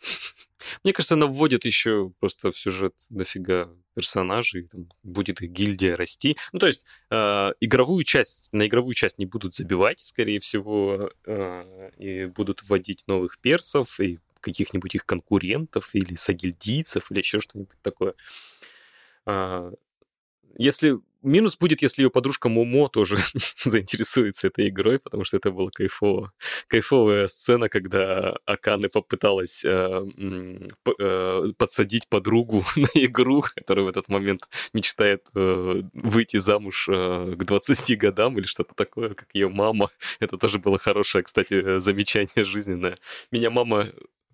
Мне 0.84 0.92
кажется, 0.92 1.14
она 1.14 1.26
вводит 1.26 1.64
еще 1.64 2.12
просто 2.20 2.52
в 2.52 2.58
сюжет 2.58 2.94
дофига 3.10 3.70
персонажей, 3.94 4.68
там 4.68 4.88
будет 5.02 5.40
их 5.40 5.50
гильдия 5.50 5.96
расти. 5.96 6.36
Ну, 6.52 6.58
то 6.58 6.66
есть 6.66 6.84
э, 7.10 7.52
игровую 7.60 8.04
часть, 8.04 8.52
на 8.52 8.66
игровую 8.66 8.94
часть 8.94 9.18
не 9.18 9.26
будут 9.26 9.54
забивать, 9.54 10.00
скорее 10.00 10.40
всего, 10.40 11.10
э, 11.26 11.90
и 11.98 12.26
будут 12.26 12.62
вводить 12.62 13.04
новых 13.06 13.38
персов 13.38 14.00
и 14.00 14.18
каких-нибудь 14.40 14.94
их 14.94 15.06
конкурентов 15.06 15.94
или 15.94 16.16
сагильдийцев 16.16 17.10
или 17.10 17.18
еще 17.18 17.40
что-нибудь 17.40 17.80
такое. 17.82 18.14
Э, 19.26 19.72
если 20.56 20.98
Минус 21.24 21.56
будет, 21.56 21.82
если 21.82 22.02
ее 22.02 22.10
подружка 22.10 22.48
Момо 22.48 22.88
тоже 22.88 23.16
заинтересуется 23.64 24.48
этой 24.48 24.68
игрой, 24.68 24.98
потому 24.98 25.24
что 25.24 25.36
это 25.36 25.50
была 25.50 25.70
кайфово. 25.70 26.32
кайфовая 26.68 27.26
сцена, 27.28 27.68
когда 27.68 28.36
Аканы 28.44 28.88
попыталась 28.88 29.64
э, 29.64 30.04
э, 30.98 31.46
подсадить 31.56 32.08
подругу 32.08 32.64
на 32.76 32.88
игру, 32.94 33.42
которая 33.56 33.86
в 33.86 33.88
этот 33.88 34.08
момент 34.08 34.48
мечтает 34.72 35.26
э, 35.34 35.82
выйти 35.94 36.36
замуж 36.36 36.88
э, 36.90 37.34
к 37.36 37.44
20 37.44 37.98
годам 37.98 38.38
или 38.38 38.46
что-то 38.46 38.74
такое, 38.74 39.14
как 39.14 39.28
ее 39.32 39.48
мама. 39.48 39.90
Это 40.20 40.36
тоже 40.36 40.58
было 40.58 40.78
хорошее, 40.78 41.24
кстати, 41.24 41.78
замечание 41.80 42.44
жизненное. 42.44 42.98
Меня 43.30 43.50
мама 43.50 43.86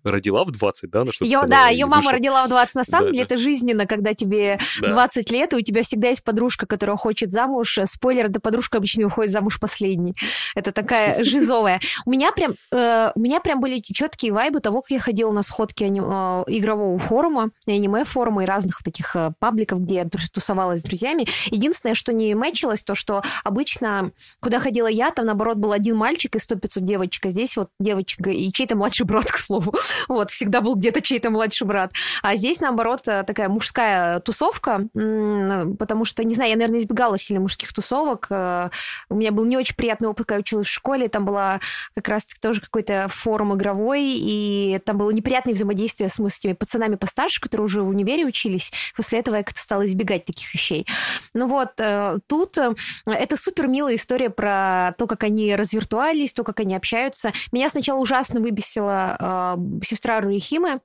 родила 0.03 0.43
в 0.43 0.51
20, 0.51 0.89
да? 0.89 1.03
На 1.03 1.11
что 1.11 1.25
ее, 1.25 1.41
да, 1.47 1.67
ее 1.67 1.85
мама 1.85 1.97
вышел. 1.97 2.11
родила 2.11 2.45
в 2.45 2.49
20. 2.49 2.75
На 2.75 2.83
самом 2.83 3.07
да, 3.07 3.11
деле 3.11 3.25
да. 3.25 3.35
это 3.35 3.41
жизненно, 3.41 3.85
когда 3.85 4.13
тебе 4.13 4.59
да. 4.81 4.89
20 4.89 5.31
лет, 5.31 5.53
и 5.53 5.55
у 5.57 5.61
тебя 5.61 5.83
всегда 5.83 6.09
есть 6.09 6.23
подружка, 6.23 6.65
которая 6.65 6.97
хочет 6.97 7.31
замуж. 7.31 7.79
Спойлер, 7.85 8.25
эта 8.25 8.39
подружка 8.39 8.77
обычно 8.77 9.05
уходит 9.07 9.31
замуж 9.31 9.59
последней. 9.59 10.15
Это 10.55 10.71
такая 10.71 11.23
жизовая. 11.23 11.79
У 12.05 12.11
меня 12.11 12.31
прям, 12.31 12.53
э, 12.71 13.11
у 13.15 13.19
меня 13.19 13.39
прям 13.39 13.59
были 13.59 13.79
четкие 13.79 14.33
вайбы 14.33 14.59
того, 14.59 14.81
как 14.81 14.91
я 14.91 14.99
ходила 14.99 15.31
на 15.31 15.43
сходки 15.43 15.83
э, 15.83 15.87
игрового 15.87 16.97
форума, 16.99 17.51
аниме-форума 17.67 18.43
и 18.43 18.45
разных 18.45 18.83
таких 18.83 19.15
э, 19.15 19.31
пабликов, 19.39 19.81
где 19.81 19.95
я 19.95 20.05
тусовалась 20.05 20.81
с 20.81 20.83
друзьями. 20.83 21.27
Единственное, 21.47 21.95
что 21.95 22.13
не 22.13 22.35
мэчилось, 22.35 22.83
то, 22.83 22.95
что 22.95 23.23
обычно, 23.43 24.11
куда 24.39 24.59
ходила 24.59 24.87
я, 24.87 25.11
там, 25.11 25.25
наоборот, 25.25 25.57
был 25.57 25.71
один 25.71 25.95
мальчик 25.95 26.35
и 26.35 26.39
100-500 26.39 26.81
девочек, 26.81 27.25
а 27.25 27.29
здесь 27.29 27.57
вот 27.57 27.69
девочка 27.79 28.29
и 28.29 28.51
чей-то 28.51 28.75
младший 28.75 29.05
брат, 29.05 29.25
к 29.31 29.37
слову. 29.37 29.73
Вот, 30.07 30.29
всегда 30.31 30.61
был 30.61 30.75
где-то 30.75 31.01
чей-то 31.01 31.29
младший 31.29 31.65
брат. 31.65 31.91
А 32.21 32.35
здесь, 32.35 32.59
наоборот, 32.59 33.07
э, 33.07 33.23
такая 33.23 33.49
мужская 33.49 34.19
тусовка, 34.19 34.87
потому 34.93 36.05
что, 36.05 36.23
не 36.23 36.35
знаю, 36.35 36.51
я, 36.51 36.55
наверное, 36.55 36.79
избегала 36.79 37.17
сильно 37.17 37.41
мужских 37.41 37.73
тусовок. 37.73 38.27
Э, 38.29 38.69
у 39.09 39.15
меня 39.15 39.31
был 39.31 39.45
не 39.45 39.57
очень 39.57 39.75
приятный 39.75 40.07
опыт, 40.07 40.27
когда 40.27 40.35
я 40.35 40.41
училась 40.41 40.67
в 40.67 40.71
школе. 40.71 41.07
Там 41.07 41.25
была 41.25 41.59
как 41.95 42.07
раз 42.07 42.25
тоже 42.39 42.61
какой-то 42.61 43.07
форум 43.09 43.55
игровой, 43.55 44.03
и 44.03 44.79
там 44.85 44.97
было 44.97 45.11
неприятное 45.11 45.53
взаимодействие 45.53 46.09
с, 46.09 46.15
с 46.15 46.39
теми 46.39 46.53
пацанами 46.53 46.95
постарше, 46.95 47.41
которые 47.41 47.65
уже 47.65 47.81
в 47.81 47.87
универе 47.87 48.25
учились. 48.25 48.71
После 48.95 49.19
этого 49.19 49.35
я 49.35 49.43
как-то 49.43 49.61
стала 49.61 49.85
избегать 49.85 50.25
таких 50.25 50.53
вещей. 50.53 50.85
Ну 51.33 51.47
вот, 51.47 51.71
э, 51.79 52.19
тут 52.27 52.57
это 53.05 53.37
супер 53.37 53.67
милая 53.67 53.95
история 53.95 54.29
про 54.29 54.93
то, 54.97 55.07
как 55.07 55.23
они 55.23 55.55
развиртуались, 55.55 56.33
то, 56.33 56.43
как 56.43 56.59
они 56.59 56.75
общаются. 56.75 57.31
Меня 57.51 57.69
сначала 57.69 57.99
ужасно 57.99 58.39
выбесила 58.39 59.57
сестра 59.85 60.19
Руихимы, 60.21 60.81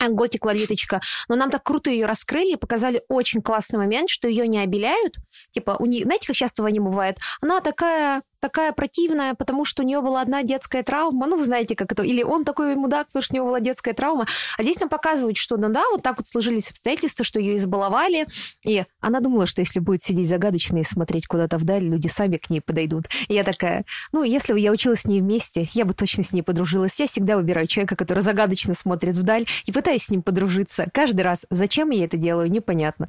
Готик 0.00 0.44
Лолиточка, 0.44 1.00
но 1.28 1.36
нам 1.36 1.50
так 1.50 1.62
круто 1.62 1.90
ее 1.90 2.06
раскрыли 2.06 2.52
и 2.52 2.56
показали 2.56 3.02
очень 3.08 3.40
классный 3.40 3.78
момент, 3.78 4.10
что 4.10 4.26
ее 4.26 4.48
не 4.48 4.58
обеляют. 4.58 5.16
Типа, 5.52 5.76
у 5.78 5.86
нее, 5.86 6.04
знаете, 6.04 6.26
как 6.26 6.36
часто 6.36 6.62
в 6.62 6.66
аниме 6.66 6.90
бывает? 6.90 7.18
Она 7.40 7.60
такая 7.60 8.22
такая 8.42 8.72
противная, 8.72 9.34
потому 9.34 9.64
что 9.64 9.82
у 9.82 9.86
нее 9.86 10.00
была 10.02 10.20
одна 10.20 10.42
детская 10.42 10.82
травма. 10.82 11.26
Ну, 11.26 11.36
вы 11.36 11.44
знаете, 11.44 11.76
как 11.76 11.92
это. 11.92 12.02
Или 12.02 12.24
он 12.24 12.44
такой 12.44 12.74
мудак, 12.74 13.06
потому 13.06 13.22
что 13.22 13.34
у 13.34 13.36
него 13.36 13.46
была 13.46 13.60
детская 13.60 13.94
травма. 13.94 14.26
А 14.58 14.62
здесь 14.62 14.80
нам 14.80 14.88
показывают, 14.88 15.36
что, 15.36 15.56
ну 15.56 15.68
да, 15.68 15.84
вот 15.92 16.02
так 16.02 16.16
вот 16.16 16.26
сложились 16.26 16.70
обстоятельства, 16.70 17.24
что 17.24 17.38
ее 17.38 17.56
избаловали. 17.56 18.26
И 18.64 18.84
она 19.00 19.20
думала, 19.20 19.46
что 19.46 19.60
если 19.60 19.78
будет 19.78 20.02
сидеть 20.02 20.28
загадочно 20.28 20.78
и 20.78 20.82
смотреть 20.84 21.28
куда-то 21.28 21.56
вдаль, 21.56 21.84
люди 21.84 22.08
сами 22.08 22.36
к 22.36 22.50
ней 22.50 22.60
подойдут. 22.60 23.04
И 23.28 23.34
я 23.34 23.44
такая, 23.44 23.84
ну, 24.10 24.24
если 24.24 24.52
бы 24.52 24.58
я 24.58 24.72
училась 24.72 25.02
с 25.02 25.04
ней 25.04 25.20
вместе, 25.20 25.68
я 25.72 25.84
бы 25.84 25.94
точно 25.94 26.24
с 26.24 26.32
ней 26.32 26.42
подружилась. 26.42 26.98
Я 26.98 27.06
всегда 27.06 27.36
выбираю 27.36 27.68
человека, 27.68 27.94
который 27.94 28.24
загадочно 28.24 28.74
смотрит 28.74 29.14
вдаль 29.14 29.46
и 29.66 29.72
пытаюсь 29.72 30.02
с 30.02 30.10
ним 30.10 30.22
подружиться. 30.22 30.88
Каждый 30.92 31.20
раз. 31.20 31.46
Зачем 31.48 31.90
я 31.90 32.04
это 32.06 32.16
делаю, 32.16 32.50
непонятно. 32.50 33.08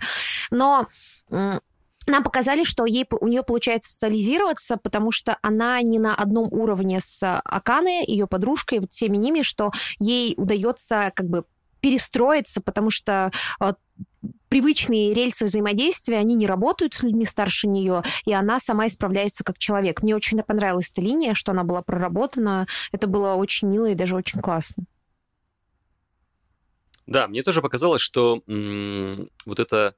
Но 0.52 0.88
нам 2.08 2.24
показали, 2.24 2.64
что 2.64 2.86
ей, 2.86 3.06
у 3.20 3.28
нее 3.28 3.44
получается 3.44 3.92
социализироваться, 3.92 4.78
потому 4.78 5.12
что 5.12 5.38
она 5.42 5.82
не 5.82 6.00
на 6.00 6.16
одном 6.16 6.52
уровне 6.52 7.00
с 7.00 7.40
Акане, 7.46 8.04
ее 8.06 8.28
подружкой, 8.28 8.80
вот 8.80 8.92
всеми 8.92 9.18
ними, 9.18 9.42
что 9.42 9.72
ей 10.00 10.34
удается 10.38 11.12
как 11.16 11.28
бы 11.28 11.46
перестроиться, 11.80 12.62
потому 12.62 12.90
что 12.90 13.32
э, 13.60 13.74
привычные 14.48 15.14
рельсы 15.14 15.46
взаимодействия, 15.46 16.18
они 16.18 16.36
не 16.36 16.48
работают 16.48 16.94
с 16.94 17.04
людьми 17.04 17.26
старше 17.26 17.68
нее, 17.68 18.04
и 18.26 18.34
она 18.34 18.60
сама 18.60 18.88
исправляется 18.88 19.44
как 19.44 19.58
человек. 19.58 20.02
Мне 20.02 20.16
очень 20.16 20.42
понравилась 20.44 20.92
эта 20.92 21.02
линия, 21.02 21.34
что 21.34 21.52
она 21.52 21.64
была 21.64 21.82
проработана. 21.82 22.68
Это 22.92 23.08
было 23.08 23.34
очень 23.34 23.68
мило 23.68 23.88
и 23.88 23.96
даже 23.96 24.16
очень 24.16 24.40
классно. 24.40 24.86
Да, 27.06 27.28
мне 27.28 27.44
тоже 27.44 27.62
показалось, 27.62 28.02
что 28.02 28.42
м- 28.48 29.30
вот 29.46 29.60
это 29.60 29.94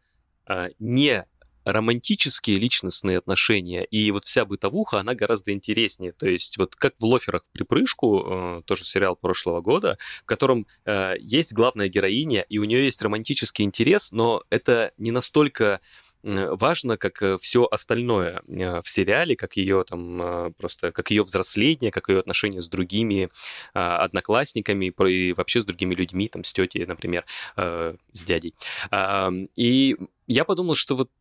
а, 0.47 0.69
не 0.79 1.25
романтические 1.65 2.57
личностные 2.59 3.17
отношения 3.17 3.83
и 3.83 4.11
вот 4.11 4.25
вся 4.25 4.45
бытовуха, 4.45 4.99
она 4.99 5.15
гораздо 5.15 5.51
интереснее. 5.51 6.13
То 6.13 6.27
есть 6.27 6.57
вот 6.57 6.75
как 6.75 6.93
в 6.99 7.05
«Лоферах 7.05 7.43
в 7.43 7.51
припрыжку», 7.51 8.23
э, 8.25 8.61
тоже 8.65 8.85
сериал 8.85 9.15
прошлого 9.15 9.61
года, 9.61 9.97
в 10.21 10.25
котором 10.25 10.67
э, 10.85 11.15
есть 11.19 11.53
главная 11.53 11.89
героиня, 11.89 12.45
и 12.47 12.59
у 12.59 12.63
нее 12.63 12.85
есть 12.85 13.01
романтический 13.01 13.65
интерес, 13.65 14.11
но 14.11 14.43
это 14.49 14.93
не 14.97 15.11
настолько 15.11 15.81
важно, 16.23 16.97
как 16.97 17.39
все 17.39 17.65
остальное 17.65 18.41
в 18.47 18.83
сериале, 18.85 19.35
как 19.35 19.57
ее 19.57 19.83
там 19.87 20.55
просто, 20.57 20.91
как 20.91 21.11
ее 21.11 21.21
взросление, 21.21 21.91
как 21.91 22.09
ее 22.09 22.17
отношения 22.17 22.63
с 22.63 22.67
другими 22.67 23.29
одноклассниками 23.73 24.91
и 25.07 25.33
вообще 25.33 25.61
с 25.61 25.65
другими 25.65 25.93
людьми, 25.93 26.27
там, 26.27 26.43
с 26.43 26.51
тетей, 26.51 26.83
например, 26.87 27.25
с 27.55 28.23
дядей. 28.25 28.55
И 29.55 29.97
я 30.25 30.45
подумал, 30.45 30.73
что 30.73 30.95
вот 30.95 31.11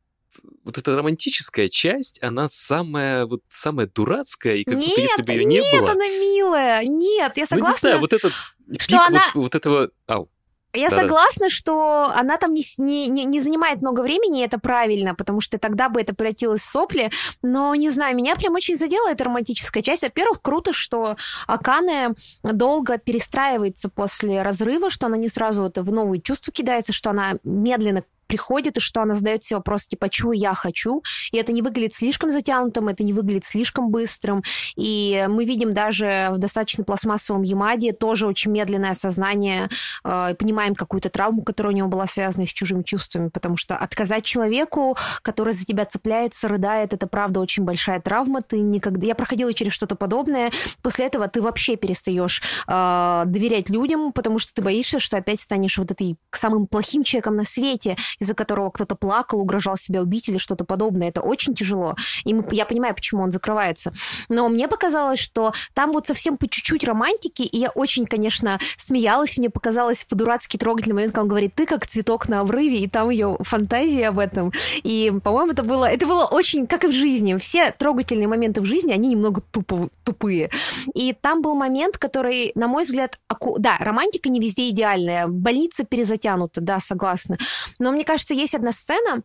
вот 0.64 0.78
эта 0.78 0.96
романтическая 0.96 1.68
часть, 1.68 2.22
она 2.22 2.48
самая 2.48 3.26
вот 3.26 3.42
самая 3.50 3.86
дурацкая, 3.86 4.56
и 4.56 4.64
как 4.64 4.76
нет, 4.76 4.88
будто 4.88 5.00
если 5.00 5.22
бы 5.22 5.32
ее 5.32 5.44
не 5.44 5.56
нет, 5.56 5.64
было... 5.72 5.80
Нет, 5.80 5.90
она 5.90 6.08
милая, 6.08 6.84
нет, 6.84 7.36
я 7.36 7.46
согласна. 7.46 7.58
Ну, 7.58 7.72
не 7.72 7.78
знаю, 7.78 8.00
вот 8.00 8.12
этот 8.12 8.32
что 8.78 8.86
пик 8.86 9.00
она... 9.08 9.22
вот, 9.34 9.42
вот 9.42 9.54
этого... 9.54 9.90
Ау. 10.06 10.28
Я 10.76 10.90
Да-да. 10.90 11.02
согласна, 11.02 11.50
что 11.50 12.12
она 12.16 12.36
там 12.36 12.52
не, 12.52 12.64
не, 12.78 13.06
не- 13.06 13.24
не 13.24 13.40
занимает 13.40 13.80
много 13.80 14.00
времени, 14.00 14.40
и 14.40 14.44
это 14.44 14.58
правильно, 14.58 15.14
потому 15.14 15.40
что 15.40 15.56
тогда 15.56 15.88
бы 15.88 16.00
это 16.00 16.16
превратилось 16.16 16.62
в 16.62 16.68
сопли. 16.68 17.12
Но, 17.42 17.76
не 17.76 17.90
знаю, 17.90 18.16
меня 18.16 18.34
прям 18.34 18.54
очень 18.54 18.76
задела 18.76 19.08
эта 19.08 19.22
романтическая 19.22 19.84
часть. 19.84 20.02
Во-первых, 20.02 20.42
круто, 20.42 20.72
что 20.72 21.16
Акане 21.46 22.14
долго 22.42 22.98
перестраивается 22.98 23.88
после 23.88 24.42
разрыва, 24.42 24.90
что 24.90 25.06
она 25.06 25.16
не 25.16 25.28
сразу 25.28 25.62
вот 25.62 25.78
в 25.78 25.92
новые 25.92 26.20
чувства 26.20 26.52
кидается, 26.52 26.92
что 26.92 27.10
она 27.10 27.34
медленно 27.44 28.02
приходит, 28.26 28.76
и 28.76 28.80
что 28.80 29.02
она 29.02 29.14
задает 29.14 29.44
себе 29.44 29.58
вопрос, 29.58 29.86
типа, 29.86 30.08
чего 30.08 30.32
я 30.32 30.54
хочу, 30.54 31.02
и 31.32 31.36
это 31.36 31.52
не 31.52 31.62
выглядит 31.62 31.94
слишком 31.94 32.30
затянутым, 32.30 32.88
это 32.88 33.04
не 33.04 33.12
выглядит 33.12 33.44
слишком 33.44 33.90
быстрым, 33.90 34.42
и 34.76 35.26
мы 35.28 35.44
видим 35.44 35.74
даже 35.74 36.28
в 36.32 36.38
достаточно 36.38 36.84
пластмассовом 36.84 37.42
Ямаде 37.42 37.92
тоже 37.92 38.26
очень 38.26 38.50
медленное 38.50 38.90
осознание, 38.90 39.68
э, 40.04 40.34
понимаем 40.38 40.74
какую-то 40.74 41.08
травму, 41.08 41.42
которая 41.42 41.72
у 41.72 41.76
него 41.76 41.88
была 41.88 42.06
связана 42.06 42.46
с 42.46 42.50
чужими 42.50 42.82
чувствами, 42.82 43.28
потому 43.28 43.56
что 43.56 43.76
отказать 43.76 44.24
человеку, 44.24 44.96
который 45.22 45.54
за 45.54 45.64
тебя 45.64 45.84
цепляется, 45.84 46.48
рыдает, 46.48 46.92
это 46.92 47.06
правда 47.06 47.40
очень 47.40 47.64
большая 47.64 48.00
травма, 48.00 48.42
ты 48.42 48.60
никогда... 48.60 49.06
Я 49.06 49.14
проходила 49.14 49.52
через 49.52 49.72
что-то 49.72 49.94
подобное, 49.96 50.50
после 50.82 51.06
этого 51.06 51.28
ты 51.28 51.40
вообще 51.42 51.76
перестаешь 51.76 52.42
э, 52.66 53.22
доверять 53.26 53.70
людям, 53.70 54.12
потому 54.12 54.38
что 54.38 54.54
ты 54.54 54.62
боишься, 54.62 54.98
что 55.00 55.16
опять 55.16 55.40
станешь 55.40 55.78
вот 55.78 55.90
этой 55.90 56.16
самым 56.32 56.66
плохим 56.66 57.04
человеком 57.04 57.36
на 57.36 57.44
свете, 57.44 57.96
из-за 58.24 58.34
которого 58.34 58.70
кто-то 58.70 58.94
плакал, 58.96 59.40
угрожал 59.40 59.76
себя 59.76 60.02
убить 60.02 60.28
или 60.28 60.38
что-то 60.38 60.64
подобное. 60.64 61.08
Это 61.08 61.20
очень 61.20 61.54
тяжело. 61.54 61.94
И 62.24 62.34
мы- 62.34 62.46
я 62.50 62.64
понимаю, 62.64 62.94
почему 62.94 63.22
он 63.22 63.30
закрывается. 63.30 63.92
Но 64.28 64.48
мне 64.48 64.66
показалось, 64.68 65.18
что 65.20 65.52
там 65.74 65.92
вот 65.92 66.06
совсем 66.06 66.36
по 66.36 66.48
чуть-чуть 66.48 66.84
романтики, 66.84 67.42
и 67.42 67.58
я 67.58 67.70
очень, 67.70 68.06
конечно, 68.06 68.58
смеялась. 68.78 69.38
Мне 69.38 69.50
показалось 69.50 70.04
по-дурацки 70.04 70.56
трогательный 70.56 70.94
момент, 70.94 71.12
когда 71.12 71.22
он 71.22 71.28
говорит, 71.28 71.54
ты 71.54 71.66
как 71.66 71.86
цветок 71.86 72.28
на 72.28 72.40
обрыве, 72.40 72.80
и 72.80 72.88
там 72.88 73.10
ее 73.10 73.36
фантазии 73.40 74.02
об 74.02 74.18
этом. 74.18 74.52
И, 74.82 75.12
по-моему, 75.22 75.52
это 75.52 75.62
было, 75.62 75.84
это 75.84 76.06
было 76.06 76.24
очень, 76.24 76.66
как 76.66 76.84
и 76.84 76.88
в 76.88 76.92
жизни. 76.92 77.36
Все 77.38 77.70
трогательные 77.72 78.28
моменты 78.28 78.60
в 78.60 78.64
жизни, 78.64 78.92
они 78.92 79.10
немного 79.10 79.42
тупо, 79.50 79.90
тупые. 80.04 80.50
И 80.94 81.12
там 81.12 81.42
был 81.42 81.54
момент, 81.54 81.98
который, 81.98 82.52
на 82.54 82.68
мой 82.68 82.84
взгляд, 82.84 83.18
аку- 83.28 83.58
да, 83.58 83.76
романтика 83.78 84.28
не 84.28 84.40
везде 84.40 84.70
идеальная, 84.70 85.26
больница 85.26 85.84
перезатянута, 85.84 86.60
да, 86.60 86.80
согласна. 86.80 87.36
Но 87.78 87.92
мне 87.92 88.03
кажется, 88.04 88.34
есть 88.34 88.54
одна 88.54 88.72
сцена, 88.72 89.22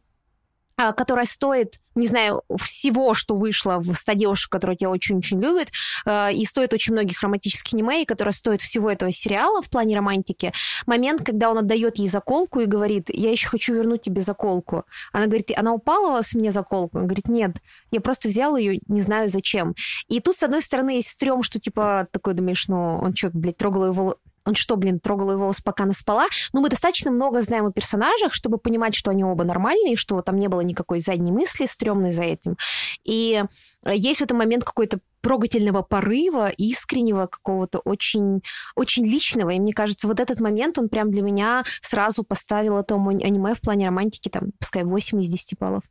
а, 0.82 0.93
которая 0.93 1.25
стоит, 1.25 1.80
не 1.95 2.07
знаю, 2.07 2.43
всего, 2.57 3.13
что 3.13 3.36
вышло 3.36 3.80
в 3.80 3.91
«100 3.91 4.15
девушек», 4.15 4.49
которую 4.49 4.77
тебя 4.77 4.89
очень-очень 4.89 5.41
любит, 5.41 5.71
э, 6.05 6.32
и 6.34 6.45
стоит 6.45 6.71
очень 6.71 6.93
многих 6.93 7.21
романтических 7.21 7.73
аниме, 7.73 8.01
и 8.01 8.05
которая 8.05 8.32
стоит 8.32 8.61
всего 8.61 8.89
этого 8.89 9.11
сериала 9.11 9.61
в 9.61 9.69
плане 9.69 9.97
романтики. 9.97 10.53
Момент, 10.86 11.21
когда 11.25 11.51
он 11.51 11.57
отдает 11.57 11.97
ей 11.97 12.07
заколку 12.07 12.61
и 12.61 12.65
говорит, 12.65 13.09
я 13.09 13.30
еще 13.30 13.49
хочу 13.49 13.73
вернуть 13.73 14.03
тебе 14.03 14.21
заколку. 14.21 14.86
Она 15.11 15.25
говорит, 15.25 15.51
она 15.53 15.73
упала 15.73 16.11
у 16.11 16.11
вас 16.13 16.34
мне 16.34 16.49
заколку? 16.49 16.99
Он 16.99 17.07
говорит, 17.07 17.27
нет, 17.27 17.57
я 17.91 17.99
просто 17.99 18.30
взял 18.30 18.55
ее, 18.55 18.80
не 18.88 19.01
знаю 19.01 19.27
зачем. 19.27 19.75
И 20.07 20.21
тут, 20.21 20.38
с 20.38 20.43
одной 20.43 20.61
стороны, 20.61 20.91
есть 20.91 21.09
стрём, 21.09 21.43
что, 21.43 21.59
типа, 21.59 22.07
такой 22.11 22.36
думаешь, 22.36 22.69
ну, 22.69 22.99
он 22.99 23.13
что, 23.13 23.32
блядь, 23.34 23.57
трогал 23.57 23.91
волосы, 23.91 24.17
он 24.50 24.56
что, 24.56 24.76
блин, 24.76 25.00
трогал 25.00 25.32
ее 25.32 25.38
волос, 25.38 25.62
пока 25.62 25.84
она 25.84 25.93
спала? 25.93 26.28
Ну, 26.54 26.62
мы 26.62 26.70
достаточно 26.70 27.12
много 27.12 27.41
знаем 27.41 27.66
о 27.66 27.72
персонажах, 27.72 28.34
чтобы 28.34 28.58
понимать, 28.58 28.95
что 28.95 29.12
они 29.12 29.24
оба 29.24 29.43
нормальные, 29.43 29.95
что 29.95 30.22
там 30.22 30.38
не 30.38 30.47
было 30.47 30.62
никакой 30.62 31.00
задней 31.00 31.32
мысли 31.32 31.66
стрёмной 31.66 32.12
за 32.12 32.24
этим. 32.24 32.58
И 33.04 33.43
э, 33.84 33.95
есть 33.95 34.20
в 34.20 34.24
этом 34.24 34.38
момент 34.38 34.64
какой-то 34.64 35.00
трогательного 35.22 35.82
порыва, 35.82 36.50
искреннего, 36.50 37.28
какого-то 37.28 37.80
очень, 37.80 38.41
очень 38.76 39.06
личного. 39.06 39.52
И 39.52 39.60
мне 39.60 39.74
кажется, 39.74 40.08
вот 40.08 40.20
этот 40.20 40.39
момент, 40.39 40.78
он 40.78 40.89
прям 40.89 41.12
для 41.12 41.22
меня 41.22 41.64
сразу 41.82 42.24
поставил 42.24 42.78
этому 42.78 43.10
аниме 43.10 43.54
в 43.54 43.62
плане 43.62 43.88
романтики, 43.88 44.30
там, 44.30 44.52
пускай 44.60 44.84
8 44.84 45.22
из 45.22 45.30
10 45.30 45.60
баллов. 45.60 45.84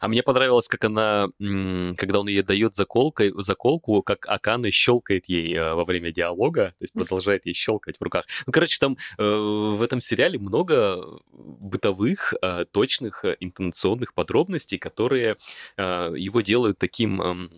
А 0.00 0.08
мне 0.08 0.22
понравилось, 0.22 0.68
как 0.68 0.84
она, 0.84 1.28
когда 1.38 2.20
он 2.20 2.28
ей 2.28 2.42
дает 2.42 2.74
заколкой, 2.74 3.32
заколку, 3.36 4.02
как 4.02 4.26
Акана 4.28 4.70
щелкает 4.70 5.26
ей 5.26 5.54
э, 5.54 5.74
во 5.74 5.84
время 5.84 6.12
диалога, 6.12 6.74
то 6.78 6.82
есть 6.82 6.92
продолжает 6.92 7.46
ей 7.46 7.54
щелкать 7.54 7.98
в 7.98 8.02
руках. 8.02 8.26
Ну, 8.46 8.52
короче, 8.52 8.78
там 8.78 8.96
э, 9.18 9.22
в 9.22 9.82
этом 9.82 10.00
сериале 10.00 10.38
много 10.38 11.20
бытовых, 11.32 12.34
э, 12.42 12.64
точных, 12.70 13.24
интонационных 13.40 14.14
подробностей, 14.14 14.78
которые 14.78 15.36
э, 15.76 16.14
его 16.16 16.40
делают 16.40 16.78
таким... 16.78 17.50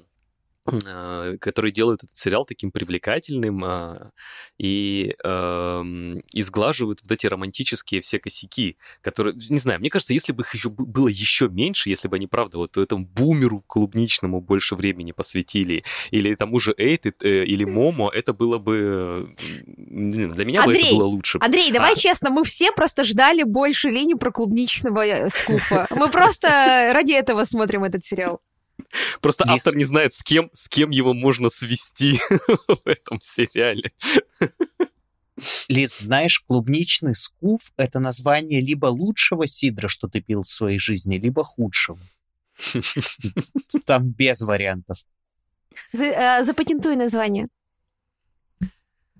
э, 0.67 1.37
которые 1.41 1.73
делают 1.73 2.05
этот 2.05 2.17
сериал 2.17 2.45
таким 2.45 2.71
привлекательным 2.71 3.65
э, 3.65 4.11
и 4.59 5.15
эм, 5.25 6.21
и 6.33 6.43
сглаживают 6.43 7.01
вот 7.03 7.13
эти 7.13 7.27
романтические 7.27 8.01
все 8.01 8.19
косяки, 8.19 8.77
которые, 9.01 9.35
не 9.49 9.59
знаю, 9.59 9.81
мне 9.81 9.91
кажется, 9.91 10.15
если 10.15 10.33
бы 10.33 10.43
их 10.43 10.55
еще 10.55 10.71
было 10.71 11.09
еще 11.09 11.49
меньше, 11.49 11.89
если 11.89 12.09
бы 12.09 12.17
они, 12.17 12.27
правда, 12.27 12.59
вот 12.59 12.77
этому 12.77 13.05
бумеру 13.07 13.63
клубничному 13.67 14.41
больше 14.41 14.75
времени 14.75 15.13
посвятили, 15.13 15.85
или 16.11 16.35
тому 16.35 16.61
же 16.61 16.75
Эйте 16.77 17.07
э, 17.07 17.45
или 17.45 17.65
Момо, 17.65 18.11
это 18.11 18.33
было 18.33 18.59
бы... 18.59 19.35
Для 19.37 20.45
меня 20.45 20.65
бы 20.65 20.73
это 20.73 20.81
Андрей, 20.81 20.97
было 20.97 21.07
лучше. 21.07 21.39
Андрей, 21.41 21.73
давай 21.73 21.93
А. 21.93 21.97
честно, 21.97 22.31
мы 22.31 22.45
все 22.45 22.73
просто 22.73 23.05
ждали 23.05 23.43
больше 23.43 23.89
линий 23.91 24.15
про 24.15 24.31
клубничного 24.31 25.07
э, 25.07 25.29
скуфа. 25.31 25.87
Мы 25.91 26.09
просто 26.09 26.91
ради 26.93 27.13
этого 27.13 27.45
смотрим 27.45 27.85
этот 27.85 28.05
сериал. 28.05 28.41
Просто 29.21 29.45
Лис. 29.45 29.55
автор 29.55 29.77
не 29.77 29.85
знает, 29.85 30.15
с 30.15 30.23
кем, 30.23 30.51
с 30.53 30.69
кем 30.69 30.91
его 30.91 31.15
можно 31.15 31.51
свести 31.51 32.21
в 32.69 32.87
этом 32.87 33.21
сериале. 33.21 33.93
Лиз, 35.69 35.99
знаешь, 35.99 36.41
клубничный 36.41 37.15
скуф— 37.15 37.73
это 37.77 37.99
название 37.99 38.61
либо 38.61 38.87
лучшего 38.87 39.47
сидра, 39.47 39.89
что 39.89 40.09
ты 40.09 40.21
пил 40.21 40.43
в 40.43 40.49
своей 40.49 40.79
жизни, 40.79 41.19
либо 41.19 41.43
худшего. 41.43 41.99
Там 43.85 44.11
без 44.11 44.43
вариантов. 44.43 44.99
За- 45.93 46.05
э, 46.05 46.45
запатентуй 46.45 46.95
название. 46.95 47.49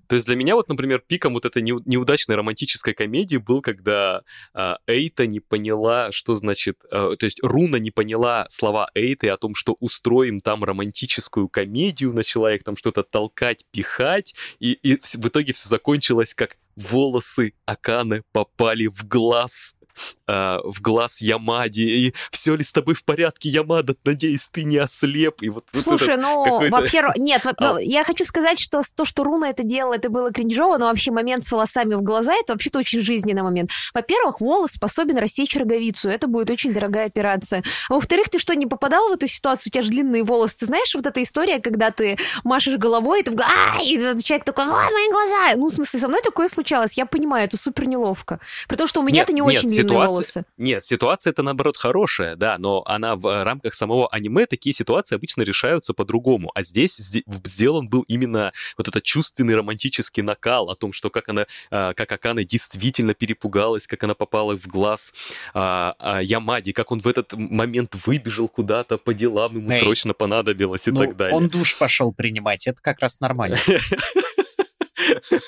То 0.07 0.15
есть 0.15 0.27
для 0.27 0.35
меня 0.35 0.55
вот, 0.55 0.69
например, 0.69 0.99
пиком 0.99 1.33
вот 1.33 1.45
этой 1.45 1.61
неу- 1.61 1.81
неудачной 1.85 2.35
романтической 2.35 2.93
комедии 2.93 3.37
был, 3.37 3.61
когда 3.61 4.21
а, 4.53 4.77
Эйта 4.87 5.27
не 5.27 5.39
поняла, 5.39 6.11
что 6.11 6.35
значит... 6.35 6.83
а, 6.91 7.15
то 7.15 7.25
есть 7.25 7.39
Руна 7.43 7.77
не 7.77 7.91
поняла 7.91 8.45
слова 8.49 8.89
Эйты 8.95 9.29
о 9.29 9.37
том, 9.37 9.55
что 9.55 9.75
устроим 9.79 10.39
там 10.39 10.63
романтическую 10.63 11.49
комедию, 11.49 12.13
начала 12.13 12.53
их 12.53 12.63
там 12.63 12.77
что-то 12.77 13.03
толкать, 13.03 13.65
пихать, 13.71 14.35
и, 14.59 14.73
и 14.73 14.97
в 14.97 15.27
итоге 15.27 15.53
все 15.53 15.69
закончилось 15.69 16.33
как 16.33 16.57
волосы 16.75 17.53
Аканы 17.65 18.23
попали 18.31 18.87
в 18.87 19.07
глаз 19.07 19.79
а, 20.27 20.59
в 20.63 20.81
глаз 20.81 21.21
Ямади, 21.21 21.81
и 21.81 22.13
все 22.31 22.55
ли 22.55 22.63
с 22.63 22.71
тобой 22.71 22.95
в 22.95 23.03
порядке, 23.03 23.49
Ямада, 23.49 23.95
надеюсь, 24.03 24.47
ты 24.47 24.63
не 24.63 24.77
ослеп, 24.77 25.41
и 25.41 25.49
вот, 25.49 25.65
вот 25.73 25.83
Слушай, 25.83 26.15
это 26.15 26.21
ну, 26.21 26.69
во-первых, 26.69 27.15
нет, 27.17 27.45
А. 27.45 27.77
я 27.79 28.03
хочу 28.03 28.25
сказать, 28.25 28.59
что 28.59 28.81
то, 28.95 29.05
что 29.05 29.23
Руна 29.23 29.49
это 29.49 29.63
делала, 29.63 29.93
это 29.95 30.09
было 30.09 30.31
кринжово, 30.31 30.77
но 30.77 30.87
вообще 30.87 31.11
момент 31.11 31.45
с 31.45 31.51
волосами 31.51 31.95
в 31.95 32.01
глаза, 32.01 32.33
это 32.33 32.53
вообще-то 32.53 32.79
очень 32.79 33.01
жизненный 33.01 33.43
момент. 33.43 33.71
Во-первых, 33.93 34.41
волос 34.41 34.71
способен 34.71 35.17
рассечь 35.17 35.55
роговицу, 35.55 36.09
это 36.09 36.27
будет 36.27 36.49
очень 36.49 36.73
дорогая 36.73 37.05
операция. 37.05 37.63
А 37.89 37.93
во-вторых, 37.93 38.29
ты 38.29 38.39
что, 38.39 38.55
не 38.55 38.65
попадал 38.65 39.09
в 39.09 39.13
эту 39.13 39.27
ситуацию, 39.27 39.69
у 39.69 39.73
тебя 39.73 39.81
же 39.83 39.89
длинные 39.89 40.23
волосы, 40.23 40.57
ты 40.59 40.65
знаешь, 40.65 40.93
вот 40.95 41.05
эта 41.05 41.21
история, 41.21 41.59
когда 41.59 41.91
ты 41.91 42.17
машешь 42.43 42.77
головой, 42.77 43.21
и 43.21 43.23
ты 43.23 43.31
«Ай!» 43.31 43.85
и 43.85 43.97
вот 43.97 44.23
человек 44.23 44.45
такой, 44.45 44.65
ой, 44.65 44.69
мои 44.71 45.09
глаза! 45.11 45.55
Ну, 45.55 45.69
в 45.69 45.73
смысле, 45.73 45.99
со 45.99 46.07
мной 46.07 46.21
такое 46.23 46.47
случалось, 46.47 46.93
я 46.93 47.05
понимаю, 47.05 47.45
это 47.45 47.57
супер 47.57 47.87
неловко. 47.87 48.39
При 48.67 48.75
том, 48.75 48.87
что 48.87 49.01
у 49.01 49.03
меня-то 49.03 49.33
не 49.33 49.41
Нет, 49.41 49.63
нет, 49.63 49.65
очень 49.65 49.84
ситуация- 49.87 50.07
волосы. 50.07 50.45
Нет, 50.57 50.83
ситуация 50.83 51.31
это 51.31 51.41
наоборот 51.43 51.77
хорошая, 51.77 52.35
да, 52.35 52.57
но 52.57 52.83
она 52.85 53.15
в 53.15 53.43
рамках 53.43 53.73
самого 53.75 54.07
аниме 54.09 54.45
такие 54.45 54.73
ситуации 54.73 55.15
обычно 55.15 55.41
решаются 55.43 55.93
по-другому, 55.93 56.51
а 56.55 56.61
здесь 56.63 56.97
сделан 56.97 57.87
был 57.87 58.01
именно 58.07 58.51
вот 58.77 58.87
этот 58.87 59.03
чувственный 59.03 59.55
романтический 59.55 60.23
накал 60.23 60.69
о 60.69 60.75
том, 60.75 60.93
что 60.93 61.09
как 61.09 61.29
она, 61.29 61.45
э, 61.71 61.93
как 61.95 62.11
Акана 62.11 62.43
действительно 62.43 63.13
перепугалась, 63.13 63.87
как 63.87 64.03
она 64.03 64.13
попала 64.15 64.57
в 64.57 64.67
глаз 64.67 65.13
а, 65.53 65.95
а, 65.99 66.21
Ямади, 66.21 66.71
как 66.71 66.91
он 66.91 66.99
в 67.01 67.07
этот 67.07 67.33
момент 67.33 67.93
выбежал 68.05 68.47
куда-то 68.47 68.97
по 68.97 69.13
делам, 69.13 69.55
ему 69.57 69.69
Эй, 69.71 69.79
срочно 69.79 70.13
понадобилось 70.13 70.87
и 70.87 70.91
Ну, 70.91 71.01
так 71.01 71.15
далее. 71.15 71.35
он 71.35 71.49
душ 71.49 71.77
пошел 71.77 72.13
принимать, 72.13 72.67
это 72.67 72.81
как 72.81 72.99
раз 72.99 73.19
нормально. 73.19 73.57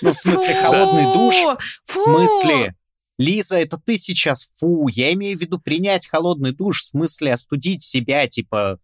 Ну, 0.02 0.12
в 0.12 0.16
смысле, 0.18 0.62
холодный 0.62 1.14
душ, 1.14 1.36
в 1.86 1.96
смысле, 1.96 2.76
Лиза, 3.18 3.56
это 3.58 3.78
ты 3.78 3.98
сейчас 3.98 4.52
фу. 4.56 4.88
Я 4.90 5.12
имею 5.14 5.38
в 5.38 5.42
виду 5.42 5.60
принять 5.60 6.08
холодный 6.08 6.52
душ, 6.52 6.82
в 6.82 6.86
смысле 6.86 7.34
остудить 7.34 7.84
себя, 7.84 8.28
типа... 8.28 8.80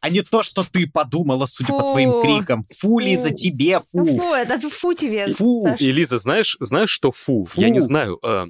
А 0.00 0.10
не 0.10 0.22
то, 0.22 0.42
что 0.42 0.64
ты 0.64 0.88
подумала, 0.90 1.46
судя 1.46 1.68
Фу. 1.68 1.78
по 1.78 1.88
твоим 1.88 2.20
крикам. 2.20 2.64
Фу, 2.78 2.98
Лиза, 2.98 3.30
тебе, 3.30 3.80
Ну, 3.92 4.04
фу. 4.04 4.16
фу, 4.18 4.34
это 4.34 4.58
фу 4.68 4.92
тебе, 4.92 5.32
Фу. 5.32 5.62
Саш. 5.64 5.80
И, 5.80 5.92
Лиза, 5.92 6.18
знаешь, 6.18 6.56
знаешь, 6.58 6.90
что 6.90 7.12
фу? 7.12 7.44
Фу. 7.44 7.60
Я 7.60 7.70
не 7.70 7.78
знаю, 7.80 8.18
а, 8.26 8.48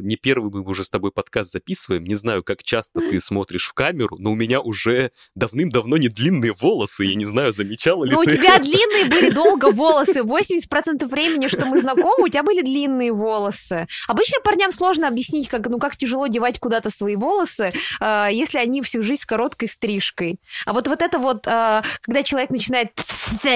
не 0.00 0.16
первый 0.16 0.50
мы 0.50 0.62
уже 0.62 0.84
с 0.84 0.90
тобой 0.90 1.12
подкаст 1.12 1.52
записываем, 1.52 2.04
не 2.04 2.14
знаю, 2.14 2.42
как 2.42 2.62
часто 2.62 3.00
ты 3.00 3.20
смотришь 3.20 3.66
в 3.66 3.74
камеру, 3.74 4.16
но 4.18 4.32
у 4.32 4.34
меня 4.34 4.60
уже 4.60 5.12
давным-давно 5.34 5.96
не 5.96 6.08
длинные 6.08 6.52
волосы, 6.52 7.04
я 7.04 7.14
не 7.14 7.24
знаю, 7.24 7.52
замечала 7.52 8.04
ли 8.04 8.12
Ну, 8.12 8.20
у 8.20 8.24
ты. 8.24 8.36
тебя 8.36 8.58
длинные 8.58 9.04
были 9.06 9.30
долго 9.34 9.70
волосы. 9.70 10.20
80% 10.20 11.06
времени, 11.06 11.48
что 11.48 11.64
мы 11.66 11.80
знакомы, 11.80 12.24
у 12.24 12.28
тебя 12.28 12.42
были 12.42 12.62
длинные 12.62 13.12
волосы. 13.12 13.86
Обычно 14.06 14.40
парням 14.42 14.72
сложно 14.72 15.08
объяснить, 15.08 15.48
как, 15.48 15.66
ну, 15.68 15.78
как 15.78 15.96
тяжело 15.96 16.26
девать 16.26 16.58
куда-то 16.58 16.90
свои 16.90 17.16
волосы, 17.16 17.72
э, 18.00 18.28
если 18.32 18.58
они 18.58 18.82
всю 18.82 19.02
жизнь 19.02 19.22
с 19.22 19.26
короткой 19.26 19.68
стрижкой. 19.68 20.40
А 20.66 20.72
вот, 20.72 20.88
вот 20.88 21.02
это 21.02 21.18
вот, 21.18 21.46
э, 21.46 21.82
когда 22.02 22.22
человек 22.22 22.50
начинает 22.50 22.90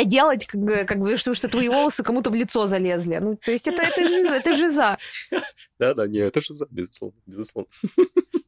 делать, 0.04 0.46
как, 0.46 0.60
бы- 0.60 0.84
как 0.86 0.98
бы, 0.98 1.16
что, 1.16 1.34
что 1.34 1.48
твои 1.48 1.68
волосы 1.68 2.02
кому-то 2.02 2.30
в 2.30 2.34
лицо 2.34 2.66
залезли. 2.66 3.18
Ну, 3.20 3.36
то 3.36 3.50
есть 3.52 3.66
это, 3.68 3.82
это, 3.82 4.06
жиза, 4.06 4.34
это 4.36 4.56
жиза. 4.56 4.98
Да-да, 5.82 6.06
не, 6.06 6.18
это 6.18 6.40
же 6.40 6.54
безусловно, 6.70 7.18
безусловно. 7.26 7.68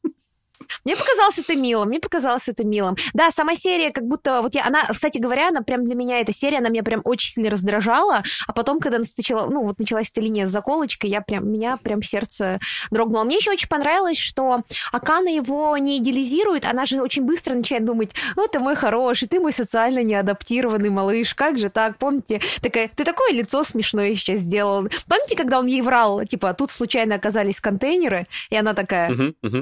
Мне 0.85 0.97
показалось 0.97 1.39
это 1.39 1.57
милым, 1.57 1.89
мне 1.89 2.01
показалось 2.01 2.49
это 2.49 2.65
милым. 2.65 2.97
Да, 3.13 3.31
сама 3.31 3.57
серия 3.57 3.91
как 3.91 4.05
будто... 4.05 4.43
Вот 4.43 4.55
я, 4.55 4.67
она, 4.67 4.85
кстати 4.85 5.19
говоря, 5.19 5.49
она 5.49 5.63
прям 5.63 5.85
для 5.85 5.95
меня, 5.95 6.21
эта 6.21 6.33
серия, 6.33 6.59
она 6.59 6.69
меня 6.69 6.83
прям 6.83 7.01
очень 7.05 7.31
сильно 7.31 7.51
раздражала, 7.51 8.23
а 8.47 8.53
потом, 8.53 8.81
когда 8.81 8.99
начала, 8.99 9.49
ну, 9.49 9.65
вот 9.65 9.79
началась 9.79 10.11
эта 10.11 10.21
линия 10.21 10.47
с 10.47 10.51
заколочкой, 10.51 11.11
я 11.11 11.21
прям, 11.21 11.51
меня 11.51 11.77
прям 11.77 12.03
сердце 12.03 12.61
дрогнуло. 12.91 13.25
Мне 13.25 13.37
еще 13.37 13.51
очень 13.51 13.69
понравилось, 13.69 14.19
что 14.19 14.63
Акана 14.93 15.29
его 15.29 15.77
не 15.79 15.99
идеализирует, 15.99 16.65
она 16.65 16.87
же 16.87 17.01
очень 17.01 17.25
быстро 17.25 17.55
начинает 17.55 17.85
думать, 17.85 18.11
ну, 18.37 18.47
ты 18.47 18.59
мой 18.59 18.77
хороший, 18.77 19.29
ты 19.29 19.41
мой 19.41 19.53
социально 19.53 20.03
неадаптированный 20.03 20.91
малыш, 20.91 21.35
как 21.35 21.59
же 21.59 21.71
так? 21.71 21.99
Помните, 21.99 22.41
такая, 22.61 22.91
ты 22.95 23.05
такое 23.05 23.33
лицо 23.33 23.65
смешное 23.65 24.15
сейчас 24.15 24.41
сделал. 24.41 24.89
Помните, 25.09 25.37
когда 25.37 25.59
он 25.59 25.67
ей 25.67 25.83
врал, 25.83 26.25
типа, 26.25 26.55
тут 26.55 26.71
случайно 26.71 27.15
оказались 27.15 27.61
контейнеры, 27.61 28.27
и 28.51 28.57
она 28.57 28.75
такая. 28.75 29.11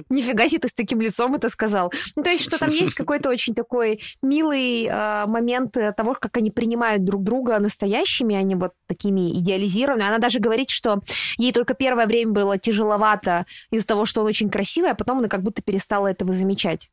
Нифига 0.09 0.49
себе, 0.49 0.61
ты 0.61 0.69
с 0.69 0.75
таким 0.75 0.92
лицом 1.01 1.35
это 1.35 1.49
сказал. 1.49 1.93
Ну, 2.17 2.23
то 2.23 2.31
есть, 2.31 2.45
что 2.45 2.59
там 2.59 2.71
есть 2.71 2.95
какой-то 2.95 3.31
очень 3.31 3.55
такой 3.55 4.01
милый 4.23 4.85
э, 4.87 5.27
момент 5.27 5.77
того, 5.97 6.15
как 6.15 6.37
они 6.37 6.51
принимают 6.51 7.05
друг 7.05 7.23
друга 7.23 7.59
настоящими, 7.59 8.37
а 8.37 8.43
не 8.43 8.55
вот 8.55 8.73
такими 8.87 9.33
идеализированными. 9.39 10.09
Она 10.09 10.19
даже 10.19 10.39
говорит, 10.41 10.71
что 10.71 11.01
ей 11.39 11.53
только 11.53 11.75
первое 11.75 12.07
время 12.07 12.33
было 12.33 12.59
тяжеловато 12.59 13.47
из-за 13.71 13.87
того, 13.87 14.05
что 14.05 14.21
он 14.21 14.27
очень 14.27 14.51
красивый, 14.51 14.91
а 14.91 14.95
потом 14.95 15.19
она 15.19 15.29
как 15.29 15.43
будто 15.43 15.63
перестала 15.63 16.09
этого 16.09 16.33
замечать. 16.33 16.91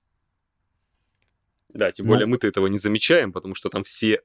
Да, 1.73 1.91
тем 1.91 2.05
Ну. 2.05 2.13
более 2.13 2.25
мы-то 2.25 2.47
этого 2.47 2.67
не 2.67 2.77
замечаем, 2.77 3.31
потому 3.31 3.55
что 3.55 3.69
там 3.69 3.83
все, 3.83 4.21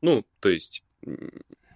ну, 0.00 0.24
то 0.40 0.48
есть, 0.48 0.82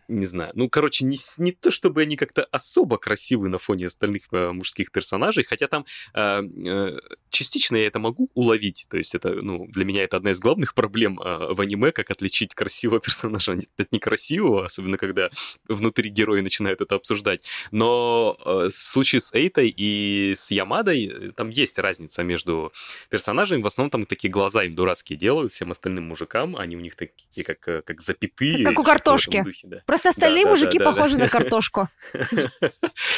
не 0.09 0.27
знаю, 0.27 0.51
ну, 0.55 0.69
короче, 0.69 1.05
не, 1.05 1.17
не 1.39 1.53
то, 1.53 1.71
чтобы 1.71 2.03
они 2.03 2.17
как-то 2.17 2.45
особо 2.45 2.99
красивы 2.99 3.49
на 3.49 3.59
фоне 3.59 3.87
остальных 3.87 4.25
э, 4.33 4.53
мужских 4.53 4.93
персонажей, 4.93 5.45
хотя 5.45 5.67
там 5.67 5.85
э, 6.15 6.43
э, 6.43 6.99
частично 7.37 7.77
я 7.77 7.87
это 7.87 7.99
могу 7.99 8.31
уловить, 8.35 8.87
то 8.91 8.97
есть 8.97 9.15
это, 9.15 9.31
ну, 9.43 9.67
для 9.69 9.85
меня 9.85 10.03
это 10.05 10.17
одна 10.17 10.31
из 10.31 10.41
главных 10.41 10.75
проблем 10.75 11.21
э, 11.21 11.53
в 11.53 11.61
аниме, 11.61 11.93
как 11.93 12.11
отличить 12.11 12.55
красивого 12.55 13.01
персонажа 13.07 13.59
от 13.79 13.93
некрасивого, 13.93 14.67
особенно 14.67 14.97
когда 14.97 15.31
внутри 15.69 16.11
герои 16.11 16.41
начинают 16.41 16.81
это 16.81 16.95
обсуждать. 16.95 17.43
Но 17.71 18.37
э, 18.45 18.69
в 18.71 18.75
случае 18.75 19.21
с 19.21 19.35
Эйтой 19.35 19.69
и 19.69 20.35
с 20.37 20.51
Ямадой 20.51 21.07
э, 21.07 21.33
там 21.33 21.51
есть 21.51 21.79
разница 21.79 22.23
между 22.23 22.73
персонажами. 23.11 23.63
В 23.63 23.67
основном 23.67 23.91
там 23.91 24.07
такие 24.07 24.31
глаза 24.31 24.65
им 24.65 24.75
дурацкие 24.75 25.19
делают, 25.19 25.53
всем 25.53 25.71
остальным 25.71 26.09
мужикам. 26.09 26.57
Они 26.57 26.77
у 26.77 26.81
них 26.81 26.97
такие, 26.97 27.45
как, 27.45 27.67
э, 27.69 27.83
как 27.83 28.01
запятые. 28.01 28.65
Как 28.65 28.79
у 28.79 28.83
картошки. 28.83 29.43
духе, 29.43 29.67
да. 29.67 29.83
Просто 29.87 30.11
остальные 30.11 30.45
да, 30.45 30.51
мужики 30.51 30.79
да, 30.79 30.85
да. 30.85 30.93
похожи 30.93 31.19
на 31.19 31.29
картошку. 31.37 31.89
Ну, 32.13 32.21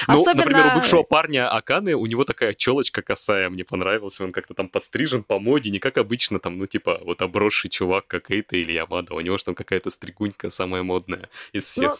Особенно- 0.06 0.34
например, 0.34 0.66
у 0.72 0.74
бывшего 0.74 1.02
парня 1.02 1.48
Аканы, 1.50 1.94
у 1.94 2.06
него 2.06 2.24
такая 2.24 2.52
челочка 2.52 3.02
косая, 3.02 3.48
мне 3.50 3.64
понравилась. 3.64 4.07
Он 4.20 4.32
как-то 4.32 4.54
там 4.54 4.68
подстрижен 4.68 5.22
по 5.22 5.38
моде, 5.38 5.70
не 5.70 5.78
как 5.78 5.98
обычно, 5.98 6.38
там, 6.38 6.58
ну, 6.58 6.66
типа, 6.66 7.00
вот 7.04 7.22
обросший 7.22 7.70
чувак, 7.70 8.06
как 8.06 8.30
Эйта 8.30 8.56
или 8.56 8.72
Ямада. 8.72 9.14
У 9.14 9.20
него 9.20 9.38
же 9.38 9.44
там 9.44 9.54
какая-то 9.54 9.90
стригунька 9.90 10.50
самая 10.50 10.82
модная 10.82 11.28
из 11.52 11.64
всех. 11.64 11.96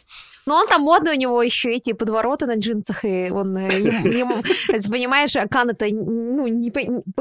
Но 0.49 0.57
он 0.57 0.66
там 0.66 0.80
модный, 0.80 1.12
у 1.12 1.14
него 1.14 1.42
еще 1.42 1.74
эти 1.74 1.92
подвороты 1.92 2.46
на 2.46 2.55
джинсах, 2.55 3.05
и 3.05 3.30
он 3.30 3.55
э, 3.59 3.80
ему, 3.80 4.09
ему, 4.09 4.42
ты 4.66 4.90
понимаешь, 4.90 5.36
Акан 5.36 5.68
это 5.68 5.84
ну, 5.90 6.46
не, 6.46 6.72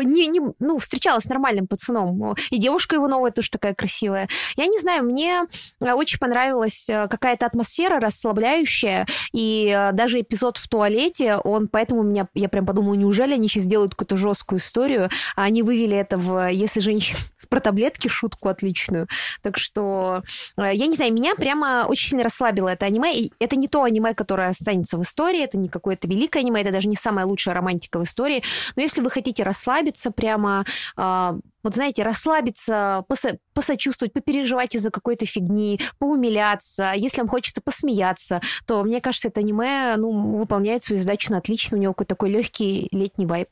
не- 0.05 0.27
не- 0.27 0.53
ну, 0.59 0.77
встречалась 0.79 1.25
с 1.25 1.27
нормальным 1.29 1.67
пацаном. 1.67 2.35
И 2.51 2.57
девушка 2.57 2.95
его 2.95 3.09
новая 3.09 3.31
тоже 3.31 3.51
такая 3.51 3.73
красивая. 3.73 4.29
Я 4.55 4.67
не 4.67 4.79
знаю, 4.79 5.03
мне 5.03 5.43
э, 5.81 5.91
очень 5.91 6.19
понравилась 6.19 6.89
э, 6.89 7.09
какая-то 7.09 7.45
атмосфера 7.45 7.99
расслабляющая, 7.99 9.05
и 9.33 9.75
э, 9.75 9.91
даже 9.91 10.21
эпизод 10.21 10.55
в 10.55 10.69
туалете, 10.69 11.35
он 11.35 11.67
поэтому 11.67 12.03
меня, 12.03 12.29
я 12.33 12.47
прям 12.47 12.65
подумала, 12.65 12.93
неужели 12.93 13.33
они 13.33 13.49
сейчас 13.49 13.63
сделают 13.63 13.91
какую-то 13.91 14.15
жесткую 14.15 14.59
историю, 14.59 15.09
а 15.35 15.43
они 15.43 15.63
вывели 15.63 15.97
это 15.97 16.17
в 16.17 16.49
«Если 16.49 16.79
женщина 16.79 17.19
про 17.49 17.59
таблетки» 17.59 18.07
шутку 18.07 18.47
отличную. 18.47 19.09
Так 19.41 19.57
что, 19.57 20.23
э, 20.55 20.69
я 20.73 20.87
не 20.87 20.95
знаю, 20.95 21.11
меня 21.11 21.35
прямо 21.35 21.85
очень 21.89 22.11
сильно 22.11 22.23
расслабило 22.23 22.69
это 22.69 22.85
аниме. 22.85 23.16
Это 23.39 23.55
не 23.55 23.67
то 23.67 23.83
аниме, 23.83 24.13
которое 24.13 24.49
останется 24.49 24.97
в 24.97 25.01
истории, 25.01 25.43
это 25.43 25.57
не 25.57 25.69
какое-то 25.69 26.07
великое 26.07 26.39
аниме, 26.39 26.61
это 26.61 26.71
даже 26.71 26.87
не 26.87 26.95
самая 26.95 27.25
лучшая 27.25 27.55
романтика 27.55 27.99
в 27.99 28.03
истории. 28.03 28.43
Но 28.75 28.81
если 28.81 29.01
вы 29.01 29.09
хотите 29.09 29.43
расслабиться 29.43 30.11
прямо, 30.11 30.65
э, 30.95 31.39
вот 31.63 31.73
знаете, 31.75 32.03
расслабиться, 32.03 33.05
посо- 33.09 33.39
посочувствовать, 33.53 34.13
попереживать 34.13 34.75
из-за 34.75 34.91
какой-то 34.91 35.25
фигни, 35.25 35.79
поумиляться, 35.99 36.93
если 36.95 37.21
вам 37.21 37.29
хочется 37.29 37.61
посмеяться, 37.61 38.41
то, 38.65 38.83
мне 38.83 39.01
кажется, 39.01 39.27
это 39.27 39.41
аниме 39.41 39.95
ну, 39.97 40.37
выполняет 40.37 40.83
свою 40.83 41.01
задачу 41.01 41.31
на 41.31 41.39
отлично, 41.39 41.77
у 41.77 41.81
него 41.81 41.93
какой-то 41.93 42.15
такой 42.15 42.29
легкий 42.29 42.87
летний 42.91 43.25
вайб. 43.25 43.49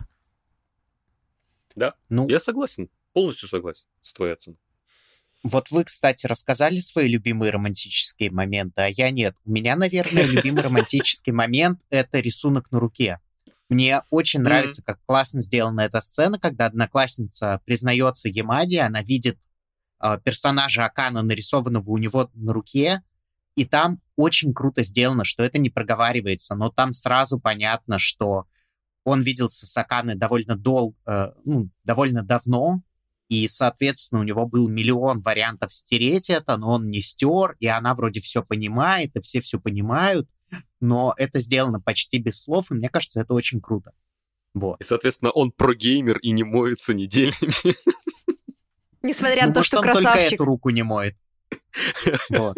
Ну, 2.10 2.28
Я 2.30 2.40
согласен, 2.40 2.90
полностью 3.14 3.50
согласен 3.50 3.86
с 4.02 4.14
твоей 4.14 4.34
оценкой. 4.34 4.65
Вот 5.48 5.70
вы, 5.70 5.84
кстати, 5.84 6.26
рассказали 6.26 6.80
свои 6.80 7.08
любимые 7.08 7.52
романтические 7.52 8.32
моменты, 8.32 8.82
а 8.82 8.88
я 8.88 9.12
нет. 9.12 9.36
У 9.46 9.52
меня, 9.52 9.76
наверное, 9.76 10.24
любимый 10.24 10.64
романтический 10.64 11.32
момент— 11.32 11.82
это 11.92 12.20
рисунок 12.20 12.72
на 12.72 12.80
руке. 12.80 13.20
Мне 13.70 14.02
очень 14.10 14.42
нравится, 14.42 14.84
как 14.84 15.00
классно 15.06 15.44
сделана 15.44 15.82
эта 15.82 16.02
сцена, 16.02 16.40
когда 16.40 16.66
одноклассница 16.66 17.62
признается 17.66 18.28
Ямаде, 18.28 18.82
она 18.82 19.04
видит 19.04 19.38
э, 20.04 20.20
персонажа 20.24 20.86
Акана, 20.86 21.22
нарисованного 21.22 21.92
у 21.92 21.98
него 21.98 22.30
на 22.34 22.52
руке, 22.52 23.02
и 23.56 23.66
там 23.66 24.02
очень 24.16 24.54
круто 24.54 24.84
сделано, 24.84 25.26
что 25.26 25.44
это 25.44 25.60
не 25.60 25.70
проговаривается, 25.70 26.56
но 26.56 26.70
там 26.70 26.92
сразу 26.92 27.40
понятно, 27.40 28.00
что 28.00 28.46
он 29.04 29.22
виделся 29.22 29.68
с 29.68 29.78
Аканой 29.78 30.16
довольно 30.16 30.56
долго, 30.56 30.96
ну, 31.44 31.70
довольно 31.84 32.24
давно, 32.24 32.82
и, 33.28 33.48
соответственно, 33.48 34.22
у 34.22 34.24
него 34.24 34.46
был 34.46 34.68
миллион 34.70 35.22
вариантов 35.22 35.74
стереть 35.74 36.30
это, 36.30 36.58
но 36.58 36.72
он 36.72 36.90
не 36.90 37.02
стер, 37.02 37.56
и 37.60 37.68
она 37.68 37.96
вроде 37.96 38.20
все 38.20 38.44
понимает, 38.44 39.16
и 39.16 39.22
все 39.22 39.42
все 39.42 39.60
понимают, 39.60 40.30
но 40.80 41.14
это 41.18 41.40
сделано 41.40 41.82
почти 41.82 42.20
без 42.20 42.40
слов, 42.42 42.72
и 42.72 42.76
мне 42.76 42.90
кажется, 42.90 43.22
это 43.22 43.34
очень 43.34 43.62
круто. 43.62 43.94
Вот. 44.54 44.80
И, 44.80 44.84
соответственно, 44.84 45.32
он 45.32 45.52
прогеймер 45.52 46.18
и 46.20 46.32
не 46.32 46.44
моется 46.44 46.94
неделями. 46.94 47.76
Несмотря 49.02 49.44
Ну, 49.44 49.48
на 49.50 49.54
то, 49.54 49.60
может, 49.60 49.68
что 49.68 49.78
он 49.80 49.84
только 49.84 50.02
красавчик. 50.02 50.34
эту 50.34 50.46
руку 50.46 50.70
не 50.70 50.84
моет. 50.84 51.16
Вот. 52.30 52.58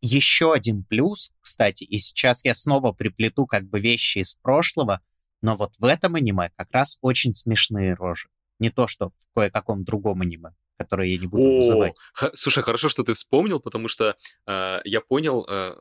Еще 0.00 0.52
один 0.52 0.84
плюс, 0.84 1.34
кстати, 1.40 1.84
и 1.84 1.98
сейчас 1.98 2.44
я 2.44 2.54
снова 2.54 2.92
приплету 2.92 3.46
как 3.46 3.68
бы 3.68 3.80
вещи 3.80 4.18
из 4.18 4.34
прошлого, 4.34 5.00
но 5.42 5.56
вот 5.56 5.74
в 5.78 5.84
этом 5.84 6.14
аниме 6.14 6.50
как 6.56 6.70
раз 6.70 6.98
очень 7.02 7.34
смешные 7.34 7.94
рожи. 7.94 8.28
Не 8.58 8.70
то, 8.70 8.86
что 8.88 9.10
в 9.16 9.34
кое-каком 9.34 9.84
другом 9.84 10.22
аниме, 10.22 10.50
которое 10.76 11.08
я 11.08 11.18
не 11.18 11.26
буду 11.26 11.42
О, 11.42 11.56
называть. 11.56 11.94
х- 12.12 12.32
слушай, 12.34 12.62
хорошо, 12.62 12.88
что 12.88 13.02
ты 13.02 13.14
вспомнил, 13.14 13.60
потому 13.60 13.88
что 13.88 14.16
э, 14.46 14.80
я 14.84 15.00
понял, 15.00 15.46
э, 15.48 15.74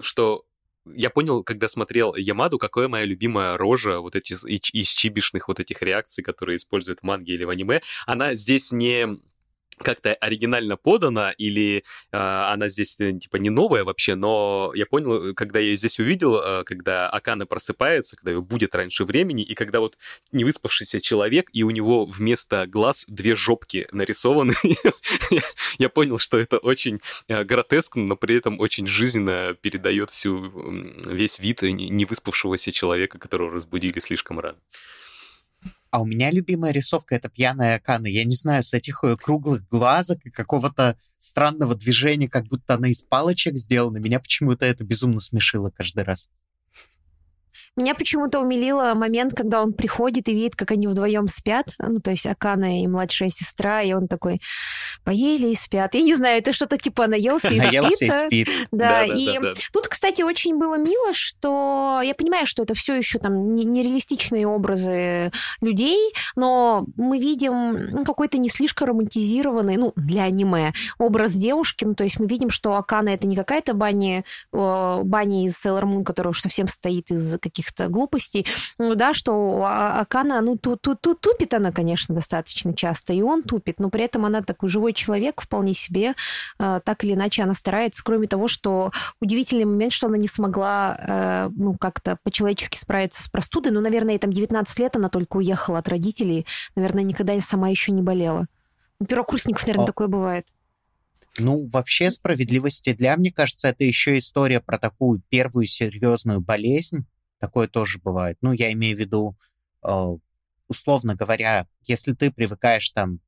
что 0.00 0.44
я 0.94 1.10
понял, 1.10 1.42
когда 1.42 1.68
смотрел 1.68 2.14
Ямаду, 2.14 2.58
какая 2.58 2.88
моя 2.88 3.04
любимая 3.04 3.56
рожа 3.56 4.00
вот 4.00 4.14
эти 4.14 4.34
из, 4.34 4.44
из 4.44 4.88
чибишных 4.88 5.48
вот 5.48 5.58
этих 5.58 5.82
реакций, 5.82 6.22
которые 6.22 6.56
используют 6.56 7.00
в 7.00 7.02
манге 7.02 7.34
или 7.34 7.44
в 7.44 7.50
аниме. 7.50 7.80
Она 8.06 8.34
здесь 8.34 8.70
не 8.70 9.18
как-то 9.78 10.14
оригинально 10.14 10.76
подана, 10.76 11.32
или 11.32 11.84
э, 12.12 12.16
она 12.16 12.68
здесь 12.68 12.98
э, 13.00 13.12
типа 13.12 13.36
не 13.36 13.50
новая 13.50 13.84
вообще, 13.84 14.14
но 14.14 14.72
я 14.74 14.86
понял, 14.86 15.34
когда 15.34 15.58
я 15.58 15.66
ее 15.66 15.76
здесь 15.76 15.98
увидел, 15.98 16.36
э, 16.36 16.64
когда 16.64 17.08
Акана 17.08 17.46
просыпается, 17.46 18.16
когда 18.16 18.32
ее 18.32 18.40
будет 18.40 18.74
раньше 18.74 19.04
времени, 19.04 19.42
и 19.42 19.54
когда 19.54 19.80
вот 19.80 19.98
невыспавшийся 20.32 21.00
человек, 21.00 21.50
и 21.52 21.62
у 21.62 21.70
него 21.70 22.06
вместо 22.06 22.66
глаз 22.66 23.04
две 23.08 23.36
жопки 23.36 23.86
нарисованы, 23.92 24.54
я 25.78 25.88
понял, 25.88 26.18
что 26.18 26.38
это 26.38 26.58
очень 26.58 27.00
э, 27.28 27.44
гротескно, 27.44 28.02
но 28.02 28.16
при 28.16 28.36
этом 28.36 28.60
очень 28.60 28.86
жизненно 28.86 29.54
передает 29.60 30.10
всю 30.10 30.52
весь 31.06 31.38
вид 31.38 31.62
невыспавшегося 31.62 32.72
человека, 32.72 33.18
которого 33.18 33.52
разбудили 33.52 33.98
слишком 33.98 34.40
рано. 34.40 34.58
А 35.90 36.00
у 36.00 36.04
меня 36.04 36.30
любимая 36.30 36.72
рисовка— 36.72 37.14
это 37.16 37.28
пьяная 37.28 37.76
Акана. 37.76 38.06
Я 38.06 38.24
не 38.24 38.36
знаю, 38.36 38.62
с 38.62 38.74
этих 38.74 39.02
э, 39.04 39.16
круглых 39.16 39.66
глазок 39.66 40.18
и 40.24 40.30
какого-то 40.30 40.98
странного 41.18 41.74
движения, 41.74 42.28
как 42.28 42.46
будто 42.46 42.74
она 42.74 42.88
из 42.88 43.02
палочек 43.02 43.56
сделана. 43.56 43.98
Меня 43.98 44.20
почему-то 44.20 44.66
это 44.66 44.84
безумно 44.84 45.20
смешило 45.20 45.70
каждый 45.70 46.04
раз. 46.04 46.28
Меня 47.76 47.94
почему-то 47.94 48.40
умилило 48.40 48.94
момент, 48.94 49.34
когда 49.34 49.62
он 49.62 49.74
приходит 49.74 50.28
и 50.28 50.34
видит, 50.34 50.56
как 50.56 50.70
они 50.70 50.86
вдвоем 50.86 51.28
спят, 51.28 51.66
ну, 51.78 52.00
то 52.00 52.10
есть 52.10 52.26
Акана 52.26 52.82
и 52.82 52.86
младшая 52.86 53.28
сестра, 53.28 53.82
и 53.82 53.92
он 53.92 54.08
такой, 54.08 54.40
поели 55.04 55.48
и 55.48 55.54
спят. 55.54 55.94
Я 55.94 56.02
не 56.02 56.14
знаю, 56.14 56.38
это 56.38 56.52
что-то 56.52 56.78
типа 56.78 57.06
наелся 57.06 57.48
и 57.48 57.58
наелся 57.58 57.96
спит. 57.96 58.08
и 58.08 58.44
спит. 58.44 58.68
Да, 58.72 59.04
и 59.04 59.38
тут, 59.72 59.88
кстати, 59.88 60.22
очень 60.22 60.58
было 60.58 60.78
мило, 60.78 61.12
что 61.12 62.00
я 62.02 62.14
понимаю, 62.14 62.46
что 62.46 62.62
это 62.62 62.74
все 62.74 62.94
еще 62.94 63.18
там 63.18 63.54
нереалистичные 63.54 64.46
образы 64.46 65.30
людей, 65.60 66.12
но 66.34 66.86
мы 66.96 67.18
видим 67.18 67.90
ну, 67.90 68.04
какой-то 68.04 68.38
не 68.38 68.48
слишком 68.48 68.88
романтизированный, 68.88 69.76
ну, 69.76 69.92
для 69.96 70.24
аниме, 70.24 70.72
образ 70.98 71.32
девушки, 71.32 71.84
ну, 71.84 71.94
то 71.94 72.04
есть 72.04 72.18
мы 72.18 72.26
видим, 72.26 72.48
что 72.48 72.74
Акана 72.74 73.10
это 73.10 73.26
не 73.26 73.36
какая-то 73.36 73.74
баня, 73.74 74.24
баня 74.52 75.46
из 75.46 75.62
Sailor 75.62 75.82
Moon, 75.82 76.04
которая 76.04 76.30
уж 76.30 76.40
совсем 76.40 76.68
стоит 76.68 77.10
из 77.10 77.38
каких 77.38 77.65
каких-то 77.66 77.88
глупостей, 77.88 78.46
ну 78.78 78.94
да, 78.94 79.14
что 79.14 79.64
Акана, 79.64 80.40
ну 80.40 80.56
ту, 80.56 80.76
ту, 80.76 80.94
ту, 80.94 81.14
тупит 81.14 81.54
она, 81.54 81.72
конечно, 81.72 82.14
достаточно 82.14 82.74
часто, 82.74 83.12
и 83.12 83.22
он 83.22 83.42
тупит, 83.42 83.80
но 83.80 83.90
при 83.90 84.04
этом 84.04 84.24
она 84.24 84.42
такой 84.42 84.68
живой 84.68 84.92
человек 84.92 85.40
вполне 85.40 85.74
себе, 85.74 86.14
э, 86.58 86.80
так 86.84 87.04
или 87.04 87.14
иначе 87.14 87.42
она 87.42 87.54
старается, 87.54 88.02
кроме 88.04 88.28
того, 88.28 88.48
что 88.48 88.92
удивительный 89.20 89.64
момент, 89.64 89.92
что 89.92 90.06
она 90.06 90.16
не 90.16 90.28
смогла, 90.28 90.96
э, 90.98 91.50
ну, 91.56 91.74
как-то 91.74 92.18
по-человечески 92.22 92.78
справиться 92.78 93.22
с 93.22 93.28
простудой, 93.28 93.72
ну, 93.72 93.80
наверное, 93.80 94.14
ей 94.14 94.18
там 94.18 94.32
19 94.32 94.78
лет 94.78 94.96
она 94.96 95.08
только 95.08 95.38
уехала 95.38 95.78
от 95.78 95.88
родителей, 95.88 96.46
наверное, 96.74 97.02
никогда 97.02 97.38
сама 97.40 97.68
еще 97.68 97.92
не 97.92 98.02
болела. 98.02 98.46
У 98.98 99.04
первокурсников, 99.04 99.62
наверное, 99.62 99.84
О. 99.84 99.86
такое 99.86 100.08
бывает. 100.08 100.46
Ну, 101.38 101.68
вообще, 101.70 102.10
справедливости 102.10 102.92
для, 102.92 103.16
мне 103.16 103.30
кажется, 103.30 103.68
это 103.68 103.84
еще 103.84 104.16
история 104.16 104.60
про 104.60 104.78
такую 104.78 105.20
первую 105.28 105.66
серьезную 105.66 106.40
болезнь, 106.40 107.04
Такое 107.38 107.68
тоже 107.68 107.98
бывает. 107.98 108.38
Ну, 108.40 108.52
я 108.52 108.72
имею 108.72 108.96
в 108.96 109.00
виду, 109.00 109.36
э, 109.82 110.16
условно 110.68 111.14
говоря, 111.14 111.66
если 111.82 112.12
ты 112.12 112.32
привыкаешь 112.32 112.90
там 112.90 113.20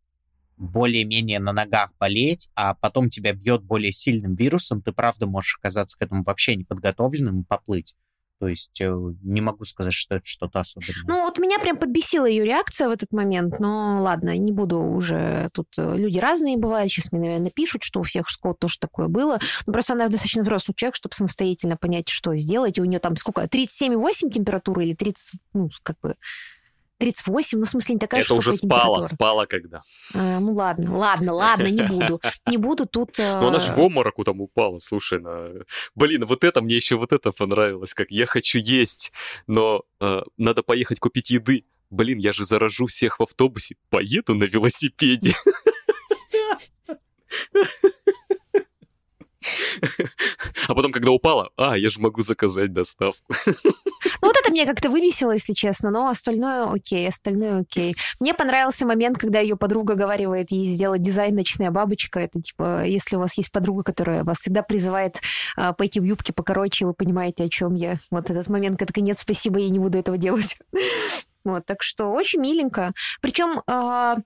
более-менее 0.56 1.38
на 1.38 1.52
ногах 1.52 1.92
болеть, 1.98 2.50
а 2.54 2.74
потом 2.74 3.08
тебя 3.08 3.32
бьет 3.32 3.62
более 3.62 3.92
сильным 3.92 4.34
вирусом, 4.34 4.82
ты 4.82 4.92
правда 4.92 5.26
можешь 5.26 5.56
оказаться 5.58 5.96
к 5.98 6.02
этому 6.02 6.24
вообще 6.24 6.56
неподготовленным 6.56 7.42
и 7.42 7.44
поплыть. 7.44 7.94
То 8.38 8.46
есть 8.48 8.80
э, 8.80 8.90
не 9.22 9.40
могу 9.40 9.64
сказать, 9.64 9.92
что 9.92 10.16
это 10.16 10.24
что-то 10.24 10.60
особенное. 10.60 11.04
Ну, 11.06 11.24
вот 11.24 11.38
меня 11.38 11.58
прям 11.58 11.76
подбесила 11.76 12.26
ее 12.26 12.44
реакция 12.44 12.88
в 12.88 12.92
этот 12.92 13.12
момент, 13.12 13.58
но 13.58 14.00
ладно, 14.00 14.36
не 14.36 14.52
буду 14.52 14.78
уже... 14.78 15.50
Тут 15.52 15.66
э, 15.76 15.96
люди 15.96 16.18
разные 16.18 16.56
бывают, 16.56 16.90
сейчас 16.90 17.10
мне, 17.10 17.28
наверное, 17.28 17.50
пишут, 17.50 17.82
что 17.82 18.00
у 18.00 18.04
всех 18.04 18.28
школ 18.28 18.54
тоже 18.54 18.78
такое 18.78 19.08
было. 19.08 19.40
Но 19.66 19.72
просто 19.72 19.94
она 19.94 20.08
достаточно 20.08 20.42
взрослый 20.42 20.74
человек, 20.76 20.94
чтобы 20.94 21.14
самостоятельно 21.14 21.76
понять, 21.76 22.08
что 22.08 22.36
сделать. 22.36 22.78
И 22.78 22.80
у 22.80 22.84
нее 22.84 23.00
там 23.00 23.16
сколько? 23.16 23.42
37,8 23.42 24.30
температура 24.30 24.84
или 24.84 24.94
30, 24.94 25.40
ну, 25.54 25.68
как 25.82 25.96
бы 26.00 26.14
38, 26.98 27.58
ну, 27.58 27.64
в 27.64 27.68
смысле, 27.68 27.94
не 27.94 27.98
такая 27.98 28.22
Это 28.22 28.34
уже 28.34 28.52
спала, 28.52 29.06
спала 29.06 29.46
когда. 29.46 29.82
А, 30.14 30.40
ну, 30.40 30.52
ладно, 30.52 30.96
ладно, 30.96 31.32
ладно, 31.32 31.68
не 31.68 31.82
буду. 31.82 32.20
Не 32.46 32.56
буду 32.56 32.86
тут... 32.86 33.18
Ну, 33.38 33.48
она 33.48 33.60
же 33.60 33.72
в 33.72 33.78
обмороку 33.78 34.24
там 34.24 34.40
упала, 34.40 34.78
слушай. 34.80 35.20
На... 35.20 35.50
Блин, 35.94 36.26
вот 36.26 36.42
это, 36.42 36.60
мне 36.60 36.76
еще 36.76 36.96
вот 36.96 37.12
это 37.12 37.30
понравилось, 37.30 37.94
как 37.94 38.10
я 38.10 38.26
хочу 38.26 38.58
есть, 38.58 39.12
но 39.46 39.84
э, 40.00 40.22
надо 40.36 40.62
поехать 40.62 40.98
купить 40.98 41.30
еды. 41.30 41.64
Блин, 41.90 42.18
я 42.18 42.32
же 42.32 42.44
заражу 42.44 42.86
всех 42.86 43.20
в 43.20 43.22
автобусе. 43.22 43.76
Поеду 43.90 44.34
на 44.34 44.44
велосипеде. 44.44 45.34
А 50.66 50.74
потом, 50.74 50.92
когда 50.92 51.10
упала, 51.10 51.50
а, 51.56 51.76
я 51.76 51.90
же 51.90 52.00
могу 52.00 52.22
заказать 52.22 52.72
доставку. 52.72 53.32
Ну, 54.20 54.28
вот 54.28 54.36
это 54.40 54.50
мне 54.50 54.66
как-то 54.66 54.90
вывесило, 54.90 55.32
если 55.32 55.52
честно, 55.52 55.90
но 55.90 56.08
остальное 56.08 56.70
окей, 56.70 57.08
остальное 57.08 57.60
окей. 57.60 57.96
Мне 58.20 58.34
понравился 58.34 58.86
момент, 58.86 59.18
когда 59.18 59.40
ее 59.40 59.56
подруга 59.56 59.94
говорит 59.94 60.50
ей 60.50 60.66
сделать 60.66 61.02
дизайн 61.02 61.34
«Ночная 61.34 61.70
бабочка». 61.70 62.20
Это 62.20 62.40
типа, 62.40 62.84
если 62.84 63.16
у 63.16 63.20
вас 63.20 63.36
есть 63.38 63.50
подруга, 63.52 63.82
которая 63.82 64.24
вас 64.24 64.38
всегда 64.38 64.62
призывает 64.62 65.16
а, 65.56 65.72
пойти 65.72 66.00
в 66.00 66.04
юбке 66.04 66.32
покороче, 66.32 66.86
вы 66.86 66.94
понимаете, 66.94 67.44
о 67.44 67.48
чем 67.48 67.74
я. 67.74 67.98
Вот 68.10 68.30
этот 68.30 68.48
момент, 68.48 68.78
когда 68.78 69.00
нет, 69.00 69.18
спасибо, 69.18 69.58
я 69.58 69.70
не 69.70 69.78
буду 69.78 69.98
этого 69.98 70.18
делать. 70.18 70.56
Вот, 71.44 71.64
так 71.64 71.82
что 71.82 72.08
очень 72.08 72.40
миленько. 72.40 72.92
Причем 73.22 73.62
а, 73.66 74.18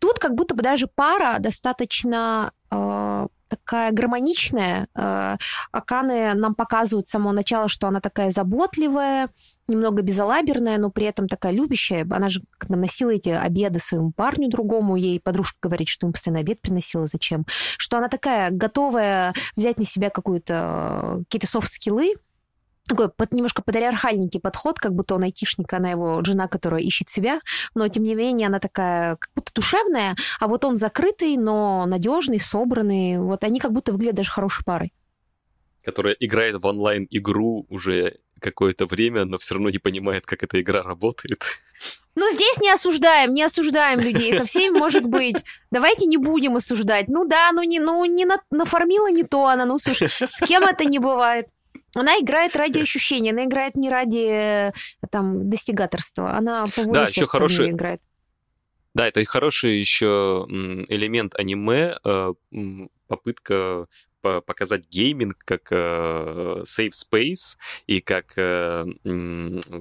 тут 0.00 0.18
как 0.18 0.34
будто 0.34 0.56
бы 0.56 0.62
даже 0.62 0.88
пара 0.88 1.36
достаточно 1.38 2.52
а, 2.70 3.26
такая 3.56 3.92
гармоничная. 3.92 4.86
Э, 4.94 5.36
Аканы 5.72 6.34
нам 6.34 6.54
показывают 6.54 7.08
с 7.08 7.10
самого 7.10 7.32
начала, 7.32 7.68
что 7.68 7.86
она 7.88 8.00
такая 8.00 8.30
заботливая, 8.30 9.28
немного 9.68 10.02
безалаберная, 10.02 10.78
но 10.78 10.90
при 10.90 11.06
этом 11.06 11.28
такая 11.28 11.52
любящая. 11.52 12.06
Она 12.10 12.28
же 12.28 12.42
наносила 12.68 13.10
эти 13.10 13.30
обеды 13.30 13.78
своему 13.78 14.12
парню 14.12 14.48
другому. 14.48 14.96
Ей 14.96 15.20
подружка 15.20 15.58
говорит, 15.62 15.88
что 15.88 16.06
им 16.06 16.12
постоянно 16.12 16.40
обед 16.40 16.60
приносила. 16.60 17.06
Зачем? 17.06 17.46
Что 17.78 17.98
она 17.98 18.08
такая 18.08 18.50
готовая 18.50 19.34
взять 19.56 19.78
на 19.78 19.84
себя 19.84 20.10
какую-то 20.10 21.22
какие-то 21.24 21.46
софт-скиллы, 21.46 22.14
такой 22.86 23.08
под, 23.08 23.32
немножко 23.32 23.62
патриархальненький 23.62 24.40
подход, 24.40 24.78
как 24.78 24.94
будто 24.94 25.14
он 25.14 25.22
айтишник, 25.22 25.72
она 25.72 25.90
его 25.90 26.22
жена, 26.24 26.48
которая 26.48 26.82
ищет 26.82 27.08
себя, 27.08 27.40
но 27.74 27.88
тем 27.88 28.04
не 28.04 28.14
менее 28.14 28.48
она 28.48 28.58
такая 28.58 29.16
как 29.16 29.30
будто 29.34 29.52
душевная, 29.54 30.16
а 30.40 30.48
вот 30.48 30.64
он 30.64 30.76
закрытый, 30.76 31.36
но 31.36 31.86
надежный, 31.86 32.40
собранный. 32.40 33.18
Вот 33.18 33.44
они 33.44 33.60
как 33.60 33.72
будто 33.72 33.92
выглядят 33.92 34.16
даже 34.16 34.30
хорошей 34.30 34.64
парой. 34.64 34.92
Которая 35.82 36.14
играет 36.14 36.60
в 36.60 36.66
онлайн-игру 36.66 37.66
уже 37.68 38.18
какое-то 38.40 38.86
время, 38.86 39.24
но 39.24 39.38
все 39.38 39.54
равно 39.54 39.70
не 39.70 39.78
понимает, 39.78 40.26
как 40.26 40.42
эта 40.42 40.60
игра 40.60 40.82
работает. 40.82 41.42
Ну, 42.16 42.30
здесь 42.30 42.58
не 42.60 42.70
осуждаем, 42.70 43.32
не 43.32 43.42
осуждаем 43.42 43.98
людей. 43.98 44.32
Со 44.34 44.44
всеми 44.44 44.78
может 44.78 45.06
быть. 45.06 45.44
Давайте 45.70 46.06
не 46.06 46.16
будем 46.16 46.56
осуждать. 46.56 47.08
Ну 47.08 47.26
да, 47.26 47.50
ну 47.52 47.62
не, 47.62 47.80
ну 47.80 48.04
не 48.04 48.24
на, 48.24 48.40
нафармила 48.50 49.10
не 49.10 49.24
то 49.24 49.46
она. 49.46 49.64
Ну, 49.64 49.78
слушай, 49.78 50.08
с 50.08 50.46
кем 50.46 50.64
это 50.64 50.84
не 50.84 50.98
бывает? 50.98 51.48
Она 51.94 52.18
играет 52.18 52.56
ради 52.56 52.80
ощущения, 52.80 53.30
она 53.30 53.44
играет 53.44 53.76
не 53.76 53.90
ради 53.90 54.72
там 55.10 55.48
достигаторства, 55.48 56.36
она 56.36 56.66
по 56.74 56.82
воле 56.82 56.92
да, 56.92 57.04
еще 57.04 57.26
хороший... 57.26 57.70
играет. 57.70 58.00
Да, 58.94 59.08
это 59.08 59.24
хороший 59.24 59.78
еще 59.78 60.46
элемент 60.48 61.34
аниме, 61.34 61.96
э, 62.04 62.32
попытка 63.08 63.86
показать 64.40 64.88
гейминг 64.88 65.36
как 65.44 65.68
э, 65.70 66.62
safe 66.64 66.92
space 66.92 67.56
и 67.86 68.00
как 68.00 68.32
э, 68.36 68.84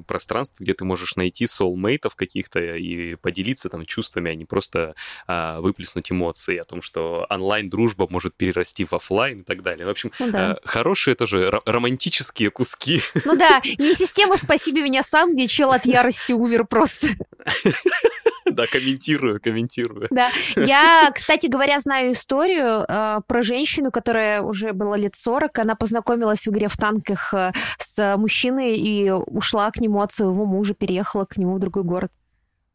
пространство, 0.08 0.64
где 0.64 0.74
ты 0.74 0.86
можешь 0.86 1.16
найти 1.16 1.46
soulmate'ов 1.46 2.12
каких-то 2.16 2.60
и 2.60 3.16
поделиться 3.16 3.70
там 3.70 3.86
чувствами, 3.86 4.32
а 4.32 4.36
не 4.36 4.46
просто 4.46 4.96
э, 5.28 5.60
выплеснуть 5.60 6.12
эмоции 6.12 6.58
о 6.58 6.64
том, 6.64 6.82
что 6.82 7.26
онлайн-дружба 7.30 8.08
может 8.10 8.36
перерасти 8.36 8.86
в 8.86 8.94
офлайн 8.94 9.42
и 9.42 9.44
так 9.44 9.64
далее. 9.64 9.86
В 9.86 9.90
общем, 9.90 10.12
ну, 10.20 10.32
да. 10.32 10.54
э, 10.54 10.56
хорошие 10.68 11.16
тоже 11.16 11.50
романтические 11.66 12.50
куски. 12.52 13.02
Ну 13.26 13.36
да, 13.36 13.62
не 13.78 13.94
система 13.94 14.38
«Спасибо 14.38 14.82
меня 14.82 15.04
сам», 15.04 15.34
где 15.34 15.48
чел 15.48 15.72
от 15.72 15.86
ярости 15.86 16.34
умер 16.34 16.66
просто. 16.66 17.10
Да, 18.64 18.68
комментирую, 18.68 19.42
комментирую. 19.42 20.08
Да. 20.12 20.30
Я, 20.56 21.12
кстати 21.14 21.48
говоря, 21.48 21.80
знаю 21.80 22.14
историю 22.14 22.86
э, 22.88 23.22
про 23.26 23.44
женщину, 23.44 23.92
которая 23.92 24.42
уже 24.42 24.74
была 24.74 24.98
лет 24.98 25.16
40. 25.16 25.58
Она 25.60 25.76
познакомилась 25.76 26.46
в 26.46 26.50
игре 26.50 26.68
в 26.68 26.78
танках 26.78 27.34
э, 27.34 27.52
с 27.80 28.18
мужчиной 28.18 28.78
и 28.78 29.10
ушла 29.12 29.72
к 29.72 29.78
нему 29.78 30.02
от 30.02 30.12
своего 30.12 30.46
мужа, 30.46 30.74
переехала 30.74 31.26
к 31.26 31.38
нему 31.38 31.56
в 31.56 31.60
другой 31.60 31.84
город. 31.84 32.12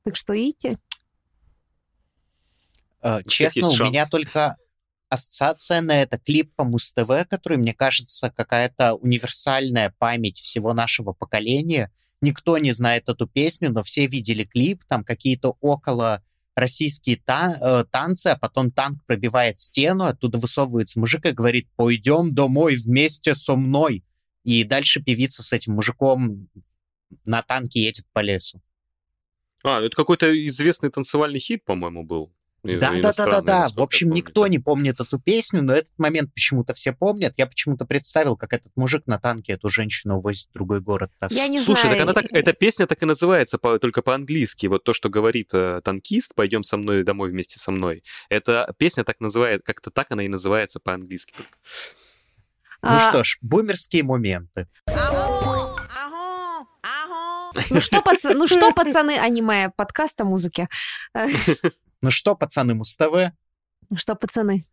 Так 0.04 0.16
что, 0.16 0.34
видите? 0.34 0.78
Э, 3.02 3.22
честно, 3.26 3.68
у 3.68 3.76
меня 3.84 4.06
только 4.06 4.56
ассоциация 5.10 5.80
на 5.80 6.02
это 6.02 6.18
клип 6.18 6.54
по 6.54 6.64
Муз-ТВ, 6.64 7.28
который, 7.28 7.58
мне 7.58 7.72
кажется, 7.72 8.30
какая-то 8.30 8.94
универсальная 8.94 9.94
память 9.98 10.38
всего 10.38 10.74
нашего 10.74 11.12
поколения. 11.12 11.90
Никто 12.20 12.58
не 12.58 12.72
знает 12.72 13.08
эту 13.08 13.26
песню, 13.26 13.70
но 13.70 13.82
все 13.82 14.06
видели 14.06 14.44
клип, 14.44 14.82
там 14.84 15.04
какие-то 15.04 15.56
около 15.60 16.22
российские 16.56 17.16
та 17.16 17.54
э, 17.54 17.84
танцы, 17.90 18.28
а 18.28 18.38
потом 18.38 18.72
танк 18.72 19.04
пробивает 19.06 19.58
стену, 19.58 20.04
оттуда 20.04 20.38
высовывается 20.38 20.98
мужик 20.98 21.24
и 21.26 21.30
говорит 21.30 21.68
«Пойдем 21.76 22.34
домой 22.34 22.76
вместе 22.76 23.34
со 23.34 23.54
мной». 23.54 24.04
И 24.44 24.64
дальше 24.64 25.02
певица 25.02 25.42
с 25.42 25.52
этим 25.52 25.74
мужиком 25.74 26.48
на 27.24 27.42
танке 27.42 27.82
едет 27.82 28.06
по 28.12 28.20
лесу. 28.20 28.60
А, 29.62 29.80
это 29.80 29.94
какой-то 29.94 30.32
известный 30.48 30.90
танцевальный 30.90 31.40
хит, 31.40 31.64
по-моему, 31.64 32.04
был. 32.04 32.32
Да, 32.64 32.92
да, 33.00 33.12
да, 33.12 33.26
да, 33.26 33.40
да. 33.40 33.68
В 33.74 33.80
общем, 33.80 34.10
никто 34.10 34.46
не 34.48 34.58
помнит 34.58 35.00
эту 35.00 35.18
песню, 35.20 35.62
но 35.62 35.72
этот 35.72 35.96
момент 35.96 36.34
почему-то 36.34 36.74
все 36.74 36.92
помнят. 36.92 37.34
Я 37.36 37.46
почему-то 37.46 37.86
представил, 37.86 38.36
как 38.36 38.52
этот 38.52 38.72
мужик 38.76 39.06
на 39.06 39.18
танке 39.18 39.52
эту 39.52 39.70
женщину 39.70 40.16
увозит 40.16 40.48
в 40.50 40.52
другой 40.54 40.80
город. 40.80 41.12
Я 41.30 41.46
не 41.46 41.60
Слушай, 41.60 41.82
знаю. 41.82 41.96
так 41.96 42.02
она 42.02 42.12
так, 42.14 42.24
эта 42.32 42.52
песня 42.52 42.86
так 42.86 43.02
и 43.02 43.06
называется, 43.06 43.58
по, 43.58 43.78
только 43.78 44.02
по-английски. 44.02 44.66
Вот 44.66 44.82
то, 44.82 44.92
что 44.92 45.08
говорит 45.08 45.50
э, 45.52 45.80
танкист, 45.84 46.34
пойдем 46.34 46.64
со 46.64 46.76
мной 46.76 47.04
домой 47.04 47.30
вместе 47.30 47.60
со 47.60 47.70
мной. 47.70 48.02
Эта 48.28 48.74
песня 48.76 49.04
так 49.04 49.20
называет, 49.20 49.62
как-то 49.64 49.90
так 49.90 50.10
она 50.10 50.24
и 50.24 50.28
называется 50.28 50.80
по-английски. 50.80 51.34
Только. 51.36 51.56
Ну 52.82 52.90
а... 52.90 52.98
что 52.98 53.22
ж, 53.22 53.38
бумерские 53.40 54.02
моменты. 54.02 54.68
Ну 57.70 57.80
что, 57.80 58.02
пац... 58.02 58.24
ну 58.24 58.46
что, 58.46 58.72
пацаны, 58.74 59.16
аниме, 59.18 59.70
подкаст 59.76 60.20
о 60.20 60.24
музыке. 60.24 60.68
Ну 62.00 62.10
что, 62.10 62.36
пацаны, 62.36 62.74
Муз-ТВ? 62.74 63.32
Что, 63.96 64.14
пацаны? 64.14 64.64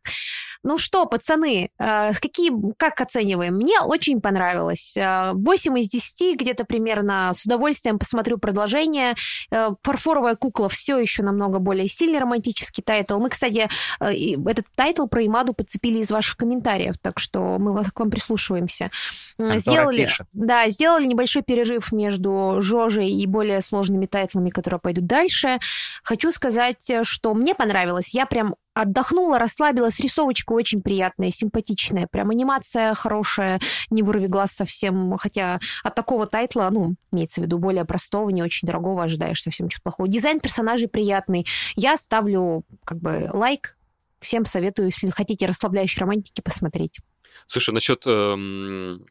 Ну 0.66 0.80
что, 0.80 1.06
пацаны, 1.06 1.70
э, 1.78 2.14
какие, 2.14 2.52
как 2.78 3.00
оцениваем? 3.00 3.54
Мне 3.54 3.82
очень 3.82 4.20
понравилось. 4.20 4.98
8 4.98 5.78
э, 5.78 5.80
из 5.80 5.90
10, 5.90 6.40
где-то 6.40 6.66
примерно. 6.66 7.34
С 7.36 7.46
удовольствием 7.46 8.00
посмотрю 8.00 8.40
продолжение. 8.40 9.14
Э, 9.52 9.70
Фарфоровая 9.84 10.36
кукла 10.36 10.68
все 10.68 10.98
еще 10.98 11.22
намного 11.22 11.60
более 11.60 11.88
сильный 11.88 12.18
романтический 12.18 12.82
тайтл. 12.84 13.20
Мы, 13.20 13.30
кстати, 13.30 13.70
этот 14.00 14.66
тайтл 14.74 15.06
про 15.06 15.24
Ямаду 15.24 15.54
подцепили 15.54 16.00
из 16.00 16.10
ваших 16.10 16.36
комментариев, 16.36 16.96
так 17.00 17.20
что 17.20 17.60
мы 17.60 17.72
вас, 17.72 17.92
к 17.92 18.00
вам 18.00 18.10
прислушиваемся. 18.10 18.90
Антора 19.38 19.60
сделали, 19.60 20.04
пишет. 20.06 20.28
да, 20.34 20.68
сделали 20.70 21.06
небольшой 21.06 21.44
перерыв 21.44 21.92
между 21.92 22.56
Жожей 22.60 23.12
и 23.12 23.28
более 23.28 23.62
сложными 23.62 24.08
тайтлами, 24.08 24.50
которые 24.50 24.80
пойдут 24.80 25.06
дальше. 25.06 25.60
Хочу 26.04 26.32
сказать, 26.32 26.92
что 27.04 27.36
мне 27.36 27.54
понравилось. 27.54 28.16
Я 28.16 28.26
прям 28.26 28.56
отдохнула, 28.76 29.40
расслабилась. 29.40 30.00
Рисовочка 30.00 30.52
очень 30.52 30.82
приятная, 30.82 31.32
симпатичная. 31.32 32.08
Прям 32.08 32.30
анимация 32.30 32.94
хорошая, 32.94 33.60
не 33.90 34.04
вырви 34.04 34.28
глаз 34.28 34.52
совсем. 34.52 35.18
Хотя 35.18 35.60
от 35.84 35.96
такого 35.96 36.28
тайтла, 36.28 36.70
ну, 36.70 36.96
имеется 37.12 37.42
в 37.42 37.46
виду 37.46 37.58
более 37.58 37.86
простого, 37.86 38.30
не 38.30 38.44
очень 38.44 38.68
дорогого, 38.68 39.04
ожидаешь 39.04 39.42
совсем 39.42 39.68
ничего 39.68 39.82
плохого. 39.84 40.08
Дизайн 40.08 40.40
персонажей 40.40 40.88
приятный. 40.88 41.48
Я 41.76 41.98
ставлю 41.98 42.64
как 42.84 43.00
бы 43.00 43.30
лайк. 43.34 43.78
Всем 44.20 44.46
советую, 44.46 44.88
если 44.88 45.10
хотите 45.10 45.46
расслабляющей 45.46 46.00
романтики, 46.00 46.42
посмотреть. 46.42 47.00
Слушай, 47.48 47.74
насчет 47.74 48.04
эм, 48.08 49.06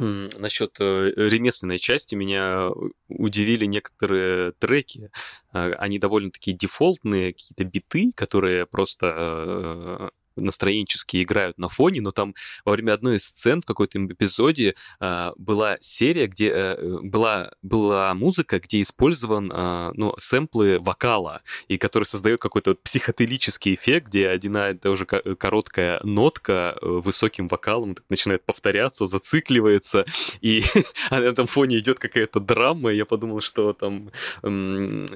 Насчет 0.00 0.76
э, 0.80 1.12
ремесленной 1.14 1.78
части 1.78 2.14
меня 2.14 2.70
удивили 3.08 3.66
некоторые 3.66 4.52
треки. 4.52 5.10
А, 5.52 5.72
они 5.78 5.98
довольно 5.98 6.30
такие 6.30 6.56
дефолтные, 6.56 7.34
какие-то 7.34 7.64
биты, 7.64 8.12
которые 8.14 8.66
просто 8.66 10.10
э, 10.36 10.40
настроенчески 10.40 11.22
играют 11.22 11.58
на 11.58 11.68
фоне, 11.68 12.00
но 12.00 12.10
там 12.12 12.34
во 12.64 12.72
время 12.72 12.92
одной 12.92 13.16
из 13.16 13.24
сцен 13.24 13.62
в 13.62 13.66
какой-то 13.66 13.98
эпизоде 13.98 14.74
э, 15.00 15.30
была 15.36 15.76
серия, 15.80 16.26
где 16.26 16.50
э, 16.50 16.98
была, 17.02 17.52
была 17.62 18.14
музыка, 18.14 18.60
где 18.60 18.82
использован 18.82 19.50
э, 19.52 19.92
ну, 19.94 20.14
сэмплы 20.18 20.78
вокала, 20.80 21.42
и 21.68 21.78
который 21.78 22.04
создает 22.04 22.40
какой-то 22.40 22.70
вот 22.70 22.82
психоделический 22.82 23.74
эффект, 23.74 24.08
где 24.08 24.28
одна 24.28 24.74
тоже 24.74 25.06
короткая 25.06 26.00
нотка 26.02 26.76
э, 26.80 26.86
высоким 26.86 27.48
вокалом 27.48 27.96
начинает 28.08 28.44
повторяться, 28.44 29.06
зацикливается, 29.06 30.04
и 30.40 30.62
на 31.10 31.20
этом 31.20 31.46
фоне 31.46 31.78
идет 31.78 31.98
какая-то 31.98 32.40
драма, 32.40 32.92
и 32.92 32.96
я 32.96 33.04
подумал, 33.04 33.40
что 33.40 33.72
там 33.72 34.10
э, 34.42 35.06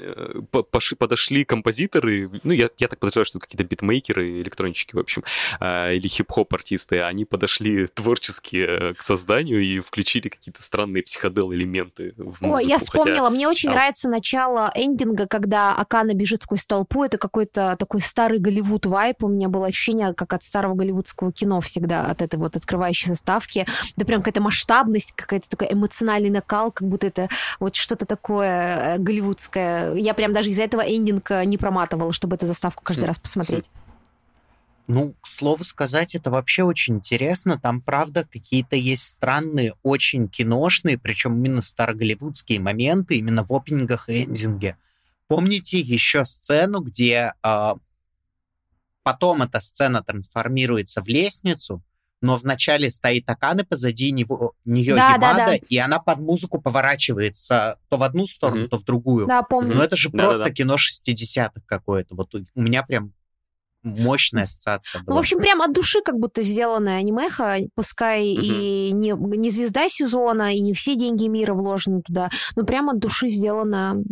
подошли 0.99 1.45
композиторы, 1.45 2.31
ну, 2.43 2.53
я, 2.53 2.71
я 2.79 2.89
так 2.89 2.99
подозреваю, 2.99 3.27
что 3.27 3.39
какие-то 3.39 3.65
битмейкеры, 3.65 4.41
электронщики, 4.41 4.95
общем, 5.05 5.15
общем, 5.15 5.25
а, 5.61 5.93
или 5.93 6.09
хип-хоп 6.09 6.53
артисты, 6.55 7.01
они 7.01 7.25
подошли 7.25 7.87
творчески 7.87 8.57
э, 8.57 8.95
к 8.95 9.03
созданию 9.03 9.63
и 9.63 9.81
включили 9.81 10.29
какие-то 10.29 10.63
странные 10.63 11.03
психодел 11.03 11.53
элементы 11.53 12.15
в 12.17 12.41
музыку. 12.41 12.57
О, 12.57 12.61
я 12.61 12.79
вспомнила, 12.79 13.27
Хотя, 13.27 13.31
мне 13.31 13.49
очень 13.49 13.69
там... 13.69 13.77
нравится 13.77 14.09
начало 14.09 14.73
эндинга, 14.75 15.27
когда 15.27 15.75
Акана 15.75 16.15
бежит 16.15 16.43
сквозь 16.43 16.65
толпу, 16.65 17.05
это 17.05 17.19
какой-то 17.19 17.77
такой 17.79 18.01
старый 18.01 18.39
Голливуд 18.39 18.87
вайп, 18.87 19.25
у 19.25 19.29
меня 19.29 19.49
было 19.49 19.67
ощущение, 19.67 20.15
как 20.15 20.33
от 20.33 20.43
старого 20.43 20.75
голливудского 20.75 21.33
кино 21.33 21.61
всегда, 21.61 22.07
от 22.07 22.23
этой 22.23 22.37
вот 22.37 22.57
открывающей 22.57 23.09
заставки, 23.09 23.67
да 23.97 24.05
прям 24.05 24.21
какая-то 24.21 24.41
масштабность, 24.41 25.13
какая-то 25.13 25.49
такой 25.49 25.73
эмоциональный 25.73 26.31
накал, 26.31 26.73
как 26.73 26.89
будто 26.89 27.07
это 27.07 27.29
вот 27.61 27.77
что-то 27.77 28.07
такое 28.07 28.97
э, 28.97 28.99
голливудское. 28.99 29.95
Я 29.95 30.15
прям 30.15 30.33
даже 30.33 30.51
из-за 30.51 30.63
этого 30.63 30.83
эндинга 30.83 31.45
не 31.45 31.59
проматывала, 31.59 32.13
чтобы 32.13 32.37
эту 32.37 32.47
заставку 32.47 32.83
каждый 32.83 33.05
хм. 33.05 33.07
раз 33.07 33.19
посмотреть. 33.19 33.71
Ну, 34.87 35.15
к 35.21 35.27
слову 35.27 35.65
сказать, 35.65 36.15
это 36.15 36.31
вообще 36.31 36.63
очень 36.63 36.97
интересно. 36.97 37.59
Там, 37.59 37.81
правда, 37.81 38.27
какие-то 38.31 38.77
есть 38.77 39.05
странные, 39.05 39.75
очень 39.83 40.29
киношные, 40.29 40.99
причем 40.99 41.39
именно 41.39 41.63
староголливудские 41.63 42.61
моменты, 42.61 43.17
именно 43.17 43.45
в 43.45 43.53
опенингах 43.53 44.11
и 44.11 44.25
эндинге. 44.25 44.77
Помните 45.27 45.81
еще 45.81 46.27
сцену, 46.27 46.81
где 46.81 47.33
э, 47.43 47.75
потом 49.03 49.43
эта 49.43 49.61
сцена 49.61 50.03
трансформируется 50.03 51.03
в 51.03 51.09
лестницу, 51.09 51.83
но 52.21 52.37
вначале 52.37 52.91
стоит 52.91 53.29
Акана, 53.29 53.65
позади 53.65 54.11
него, 54.11 54.55
нее 54.65 54.95
да, 54.95 55.13
Ямада, 55.13 55.37
да, 55.37 55.47
да. 55.47 55.55
и 55.57 55.77
она 55.79 55.99
под 55.99 56.21
музыку 56.21 56.61
поворачивается 56.61 57.79
то 57.89 57.97
в 57.97 58.03
одну 58.03 58.27
сторону, 58.27 58.65
mm-hmm. 58.65 58.69
то 58.69 58.79
в 58.79 58.85
другую. 58.85 59.27
Да, 59.27 59.43
помню. 59.43 59.75
Но 59.75 59.83
это 59.83 59.97
же 59.97 60.11
да, 60.11 60.25
просто 60.25 60.39
да, 60.41 60.45
да. 60.47 60.51
кино 60.51 60.77
60-х 60.77 61.63
какое-то. 61.67 62.15
Вот 62.15 62.35
у 62.35 62.61
меня 62.61 62.83
прям 62.83 63.13
мощная 63.85 64.45
ассоциация 64.45 65.03
была. 65.03 65.15
Ну, 65.15 65.17
в 65.17 65.21
общем, 65.21 65.39
прям 65.39 65.63
от 65.63 65.73
души 65.73 66.01
как 66.03 66.19
будто 66.19 66.43
сделанная 66.43 66.99
анимеха, 66.99 67.59
пускай 67.75 68.33
угу. 68.33 68.43
и 68.43 68.93
не, 68.93 69.13
не 69.13 69.51
звезда 69.51 69.89
сезона, 69.89 70.55
и 70.55 70.61
не 70.61 70.73
все 70.73 70.97
деньги 70.97 71.27
мира 71.27 71.55
вложены 71.55 72.03
туда, 72.03 72.31
но 72.57 72.65
прям 72.65 72.89
от 72.89 72.99
души 72.99 73.29
сделано. 73.29 74.03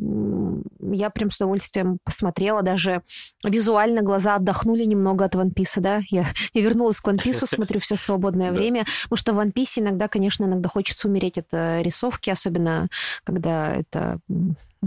Я 0.81 1.11
прям 1.11 1.31
с 1.31 1.37
удовольствием 1.37 1.99
посмотрела, 2.05 2.63
даже 2.63 3.03
визуально 3.45 4.03
глаза 4.03 4.37
отдохнули 4.37 4.85
немного 4.85 5.25
от 5.25 5.35
One 5.35 5.55
Piece, 5.55 5.81
да? 5.81 6.03
Я, 6.11 6.27
я 6.53 6.63
вернулась 6.63 7.01
к 7.01 7.09
One 7.09 7.19
Piece, 7.19 7.47
смотрю 7.47 7.81
все 7.81 7.97
свободное 7.97 8.53
время, 8.53 8.85
потому 9.05 9.17
что 9.17 9.33
в 9.33 9.39
One 9.39 9.53
Piece 9.53 9.81
иногда, 9.81 10.09
конечно, 10.09 10.45
иногда 10.45 10.69
хочется 10.69 11.09
умереть 11.09 11.39
от 11.39 11.47
э, 11.53 11.83
рисовки, 11.83 12.31
особенно 12.31 12.89
когда 13.25 13.75
это 13.75 14.21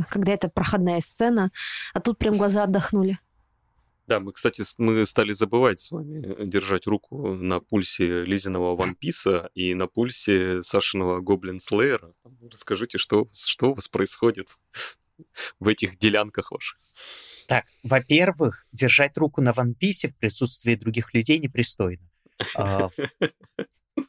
когда 0.09 0.33
это 0.33 0.49
проходная 0.49 1.01
сцена, 1.01 1.51
а 1.93 2.01
тут 2.01 2.17
прям 2.17 2.37
глаза 2.37 2.63
отдохнули. 2.63 3.17
Да, 4.07 4.19
мы, 4.19 4.33
кстати, 4.33 4.63
мы 4.77 5.05
стали 5.05 5.31
забывать 5.31 5.79
с 5.79 5.89
вами 5.91 6.45
держать 6.45 6.85
руку 6.85 7.33
на 7.33 7.59
пульсе 7.59 8.23
Лизиного 8.23 8.75
Piece 9.01 9.49
и 9.55 9.73
на 9.73 9.87
пульсе 9.87 10.61
Сашиного 10.61 11.21
Гоблин 11.21 11.59
Слеера. 11.59 12.13
Расскажите, 12.51 12.99
что, 12.99 13.27
что 13.33 13.71
у 13.71 13.73
вас 13.73 13.87
происходит 13.87 14.49
в 15.59 15.67
этих 15.67 15.97
делянках 15.97 16.51
ваших? 16.51 16.79
Так, 17.47 17.65
во-первых, 17.83 18.67
держать 18.71 19.17
руку 19.17 19.41
на 19.41 19.51
Piece 19.51 20.09
в 20.09 20.17
присутствии 20.17 20.75
других 20.75 21.13
людей 21.13 21.39
непристойно. 21.39 22.07
А, 22.55 22.89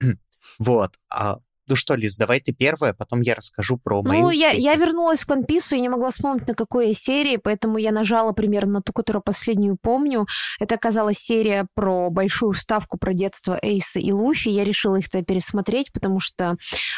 вот. 0.58 0.92
А 1.08 1.38
ну 1.72 1.76
что, 1.76 1.94
Лиз, 1.94 2.18
давай 2.18 2.38
ты 2.38 2.52
первая, 2.52 2.92
потом 2.92 3.22
я 3.22 3.34
расскажу 3.34 3.78
про 3.78 4.02
мою 4.02 4.24
Ну, 4.24 4.30
я, 4.30 4.50
я 4.50 4.74
вернулась 4.74 5.24
к 5.24 5.30
One 5.30 5.46
Piece 5.46 5.74
и 5.74 5.80
не 5.80 5.88
могла 5.88 6.10
вспомнить, 6.10 6.46
на 6.46 6.54
какой 6.54 6.92
серии, 6.92 7.38
поэтому 7.38 7.78
я 7.78 7.92
нажала 7.92 8.32
примерно 8.32 8.72
на 8.74 8.82
ту, 8.82 8.92
которую 8.92 9.22
последнюю 9.22 9.78
помню. 9.80 10.26
Это 10.60 10.74
оказалась 10.74 11.16
серия 11.16 11.66
про 11.74 12.10
большую 12.10 12.52
вставку 12.52 12.98
про 12.98 13.14
детство 13.14 13.58
Эйса 13.62 14.00
и 14.00 14.12
Луфи. 14.12 14.50
Я 14.50 14.64
решила 14.64 14.96
их-то 14.96 15.22
пересмотреть, 15.22 15.92
потому 15.94 16.20
что 16.20 16.56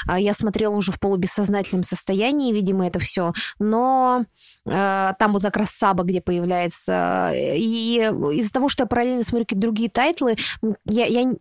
а, 0.09 0.19
я 0.19 0.35
смотрела 0.35 0.75
уже 0.75 0.91
в 0.91 0.99
полубессознательном 0.99 1.85
состоянии, 1.85 2.53
видимо, 2.53 2.89
это 2.89 2.99
все. 2.99 3.33
Но 3.61 4.25
а, 4.67 5.13
там 5.21 5.35
вот 5.35 5.43
как 5.43 5.57
раз 5.57 5.71
Сабо, 5.71 6.03
где 6.03 6.21
появляется. 6.21 7.31
И 7.33 8.11
из-за 8.35 8.53
того, 8.53 8.69
что 8.69 8.83
я 8.83 8.87
параллельно 8.89 9.23
смотрю 9.23 9.45
какие-то 9.45 9.63
другие 9.63 9.89
тайтлы, 9.89 10.35
я, 10.85 11.07
я 11.07 11.33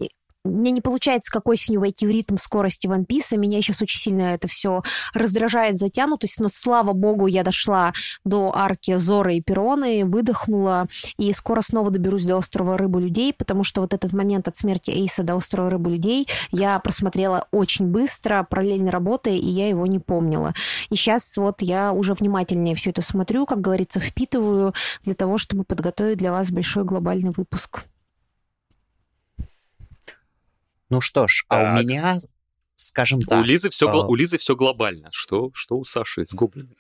мне 0.44 0.72
не 0.72 0.82
получается 0.82 1.32
как 1.32 1.48
осенью 1.48 1.80
войти 1.80 2.06
в 2.06 2.10
ритм 2.10 2.38
скорости 2.38 2.88
One 2.88 3.06
Piece. 3.06 3.38
Меня 3.38 3.62
сейчас 3.62 3.82
очень 3.82 4.00
сильно 4.00 4.22
это 4.34 4.48
все 4.48 4.84
раздражает 5.14 5.78
затянутость, 5.78 6.40
но 6.40 6.50
слава 6.50 6.94
богу, 6.94 7.28
я 7.28 7.44
дошла 7.44 7.94
до 8.26 8.52
арки 8.54 8.98
Зора 8.98 9.34
и 9.34 9.42
Пероны, 9.42 10.06
выдохнула, 10.06 10.88
и 11.18 11.32
скоро 11.34 11.62
снова 11.62 11.92
доберусь 11.92 12.26
до 12.26 12.38
острова 12.38 12.78
Рыбы 12.78 13.02
Людей, 13.02 13.34
потому 13.34 13.64
что 13.64 13.82
вот 13.82 13.94
этот 13.94 14.14
момент 14.14 14.48
от 14.48 14.58
смерти 14.58 14.92
Эйса 14.92 15.24
до 15.24 15.36
острова 15.36 15.70
Рыбы 15.70 15.92
Людей 15.92 16.28
я 16.52 16.78
просмотрела 16.80 17.48
очень 17.52 17.88
быстро, 17.88 18.46
параллельно 18.50 18.92
работая, 18.92 19.36
и 19.36 19.48
я 19.48 19.70
его 19.70 19.86
не 19.86 20.00
помнила. 20.00 20.54
И 20.90 20.96
сейчас 20.96 21.38
вот 21.38 21.62
я 21.62 21.94
уже 21.94 22.14
внимательнее 22.14 22.76
все 22.76 22.90
это 22.90 23.02
смотрю, 23.02 23.46
как 23.46 23.62
говорится, 23.62 24.00
впитываю 24.00 24.74
для 25.04 25.14
того, 25.14 25.38
чтобы 25.38 25.64
подготовить 25.64 26.18
для 26.18 26.32
вас 26.32 26.52
большой 26.52 26.84
глобальный 26.84 27.32
выпуск. 27.32 27.86
Ну 30.94 31.02
что 31.02 31.28
ж, 31.28 31.46
так. 31.50 31.60
а 31.60 31.80
у 31.80 31.84
меня, 31.84 32.20
скажем 32.76 33.20
так... 33.22 33.42
У 33.42 33.44
Лизы 33.44 33.72
все, 33.72 33.90
э... 33.90 34.06
у 34.06 34.14
Лизы 34.14 34.38
все 34.38 34.56
глобально. 34.56 35.10
Что, 35.12 35.50
что 35.56 35.76
у 35.80 35.84
Саши 35.84 36.24
с 36.24 36.34
гоблинами? 36.36 36.76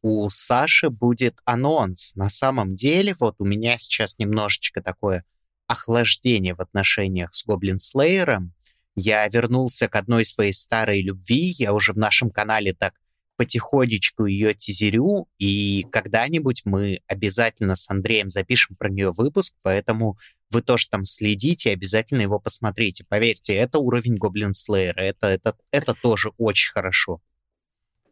У 0.00 0.30
Саши 0.30 0.90
будет 0.90 1.40
анонс. 1.44 2.14
На 2.14 2.30
самом 2.30 2.76
деле, 2.76 3.16
вот 3.18 3.34
у 3.40 3.44
меня 3.44 3.76
сейчас 3.78 4.16
немножечко 4.18 4.80
такое 4.80 5.24
охлаждение 5.66 6.54
в 6.54 6.60
отношениях 6.60 7.34
с 7.34 7.44
Гоблин 7.44 7.80
Слеером. 7.80 8.54
Я 8.94 9.26
вернулся 9.26 9.88
к 9.88 9.96
одной 9.96 10.24
своей 10.24 10.52
старой 10.52 11.02
любви. 11.02 11.52
Я 11.58 11.72
уже 11.72 11.92
в 11.92 11.98
нашем 11.98 12.30
канале 12.30 12.74
так 12.74 12.94
потихонечку 13.36 14.26
ее 14.26 14.54
тизерю, 14.54 15.28
и 15.38 15.84
когда-нибудь 15.90 16.62
мы 16.64 17.00
обязательно 17.06 17.74
с 17.74 17.88
Андреем 17.90 18.30
запишем 18.30 18.76
про 18.76 18.88
нее 18.88 19.12
выпуск, 19.12 19.54
поэтому 19.62 20.16
вы 20.50 20.62
тоже 20.62 20.88
там 20.88 21.04
следите, 21.04 21.72
обязательно 21.72 22.22
его 22.22 22.38
посмотрите. 22.38 23.04
Поверьте, 23.08 23.54
это 23.54 23.78
уровень 23.78 24.16
Гоблин 24.16 24.54
Слеера, 24.54 25.00
это, 25.00 25.26
это, 25.26 25.56
это 25.70 25.94
тоже 25.94 26.30
очень 26.38 26.72
хорошо. 26.72 27.20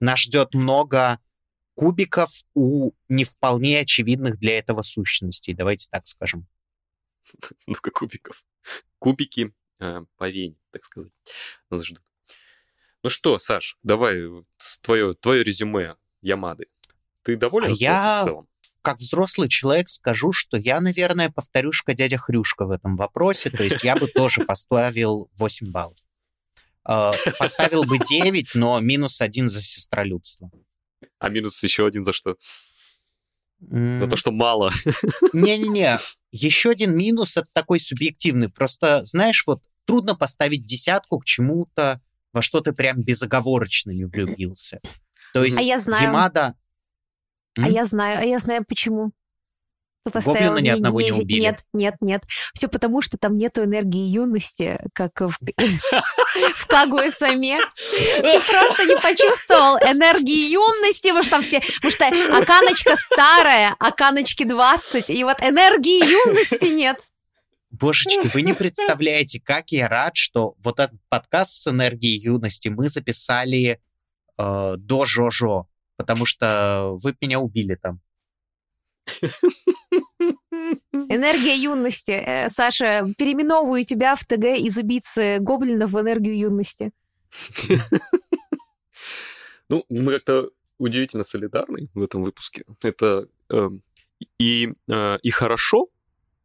Нас 0.01 0.21
ждет 0.21 0.55
много 0.55 1.19
кубиков 1.75 2.31
у 2.55 2.93
не 3.09 3.25
вполне 3.25 3.81
очевидных 3.81 4.39
для 4.39 4.59
этого 4.59 4.83
сущностей, 4.83 5.55
давайте 5.55 5.89
так 5.91 6.07
скажем. 6.07 6.47
Много 7.67 7.91
кубиков. 7.91 8.45
Кубики 8.99 9.55
э, 9.79 10.05
по 10.17 10.29
вене, 10.29 10.57
так 10.71 10.85
сказать, 10.85 11.13
нас 11.71 11.85
ждут. 11.85 12.03
Ну 13.03 13.11
что, 13.11 13.39
Саш, 13.39 13.79
давай 13.83 14.21
твое, 14.83 15.15
твое 15.15 15.45
резюме 15.45 15.97
Ямады. 16.23 16.67
Ты 17.23 17.37
доволен 17.37 17.73
а 17.73 17.75
я... 17.75 18.23
в 18.23 18.25
целом? 18.27 18.49
Как 18.87 18.99
взрослый 18.99 19.49
человек 19.49 19.89
скажу, 19.89 20.31
что 20.31 20.57
я, 20.57 20.81
наверное, 20.81 21.29
повторюшка 21.29 21.93
дядя 21.93 22.19
Хрюшка 22.19 22.67
в 22.67 22.71
этом 22.71 22.95
вопросе, 22.95 23.51
то 23.51 23.65
есть 23.65 23.83
я 23.83 23.97
бы 23.97 24.07
тоже 24.07 24.45
поставил 24.45 25.29
8 25.39 25.73
баллов. 25.73 25.99
А, 26.85 27.13
поставил 27.41 27.83
бы 27.83 27.99
9, 27.99 28.55
но 28.55 28.79
минус 28.79 29.21
один 29.21 29.49
за 29.49 29.61
сестролюбство. 29.61 30.53
А 31.19 31.29
минус 31.31 31.61
еще 31.65 31.85
один 31.85 32.05
за 32.05 32.13
что? 32.13 32.37
За 33.59 34.07
то, 34.07 34.15
что 34.15 34.31
мало. 34.31 34.73
Не-не-не, 35.33 35.99
еще 36.31 36.71
один 36.71 36.97
минус 36.97 37.37
это 37.37 37.49
такой 37.53 37.81
субъективный. 37.81 38.51
Просто, 38.51 39.05
знаешь, 39.05 39.43
вот 39.49 39.65
трудно 39.85 40.15
поставить 40.15 40.65
десятку 40.65 41.19
к 41.19 41.25
чему-то, 41.25 42.01
во 42.33 42.41
что 42.41 42.61
ты 42.61 42.73
прям 42.73 43.03
безоговорочно 43.03 43.91
не 43.91 44.05
влюбился. 44.05 44.81
То 45.33 45.43
есть 45.43 45.59
а 45.59 45.63
я 45.63 45.81
знаю. 45.81 46.05
Ямада 46.05 46.55
а 47.57 47.69
я 47.69 47.85
знаю, 47.85 48.21
а 48.21 48.25
я 48.25 48.39
знаю 48.39 48.65
почему. 48.67 49.13
Ты 50.07 50.13
поставил 50.13 50.53
Гоблина 50.53 50.65
ни 50.65 50.69
одного 50.69 51.01
не, 51.01 51.11
не 51.11 51.13
убили. 51.13 51.41
Нет, 51.41 51.65
нет, 51.73 51.95
нет. 52.01 52.23
Все 52.55 52.69
потому, 52.69 53.03
что 53.03 53.19
там 53.19 53.37
нету 53.37 53.65
энергии 53.65 54.07
юности, 54.07 54.79
как 54.93 55.21
в, 55.21 55.37
в 56.55 56.67
Кагуэ 56.69 57.11
Саме. 57.11 57.59
Ты 57.59 58.41
просто 58.41 58.85
не 58.85 58.97
почувствовал 59.03 59.79
энергии 59.79 60.49
юности, 60.53 61.09
потому 61.09 61.23
что 61.23 61.31
там 61.31 61.43
все... 61.43 61.61
Потому 61.83 61.91
что 61.91 62.07
Аканочка 62.39 62.97
старая, 62.97 63.75
Аканочки 63.81 64.45
20, 64.45 65.11
и 65.11 65.25
вот 65.25 65.43
энергии 65.43 65.99
юности 66.29 66.67
нет. 66.67 67.01
Божечки, 67.71 68.31
вы 68.33 68.43
не 68.43 68.53
представляете, 68.53 69.41
как 69.41 69.73
я 69.73 69.89
рад, 69.89 70.17
что 70.17 70.55
вот 70.63 70.79
этот 70.79 71.01
подкаст 71.09 71.53
с 71.53 71.67
энергией 71.67 72.17
юности 72.17 72.69
мы 72.69 72.89
записали 72.89 73.81
э, 74.39 74.75
до 74.77 75.05
Жожо 75.05 75.67
потому 75.97 76.27
что 76.27 76.97
вы 77.03 77.15
меня 77.21 77.41
убили 77.41 77.75
там. 77.75 78.01
Энергия 81.09 81.57
юности. 81.57 82.11
Э, 82.13 82.49
Саша, 82.49 83.07
переименовываю 83.17 83.85
тебя 83.85 84.17
в 84.17 84.25
ТГ 84.25 84.59
из 84.59 84.77
убийцы 84.79 85.39
гоблинов 85.41 85.93
в 85.93 86.01
энергию 86.01 86.39
юности. 86.39 86.93
Ну, 89.69 89.85
мы 89.89 90.13
как-то 90.13 90.51
удивительно 90.79 91.25
солидарны 91.25 91.89
в 91.93 92.01
этом 92.01 92.23
выпуске. 92.23 92.65
Это 92.83 93.27
э, 93.51 93.71
и, 94.39 94.73
э, 94.89 95.19
и 95.23 95.31
хорошо, 95.31 95.89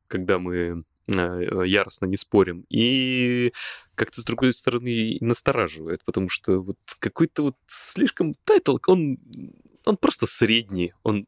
когда 0.08 0.40
мы 0.40 0.84
яростно 1.08 2.06
не 2.06 2.18
спорим, 2.18 2.66
и 2.70 3.54
как-то 3.96 4.22
с 4.22 4.26
другой 4.26 4.54
стороны 4.54 5.18
настораживает, 5.22 6.04
потому 6.06 6.30
что 6.30 6.62
вот 6.62 6.78
какой-то 7.00 7.44
вот 7.44 7.56
слишком 7.68 8.34
тайтл, 8.46 8.78
он 8.88 9.20
он 9.86 9.98
просто 9.98 10.28
средний. 10.28 10.94
Он 11.04 11.28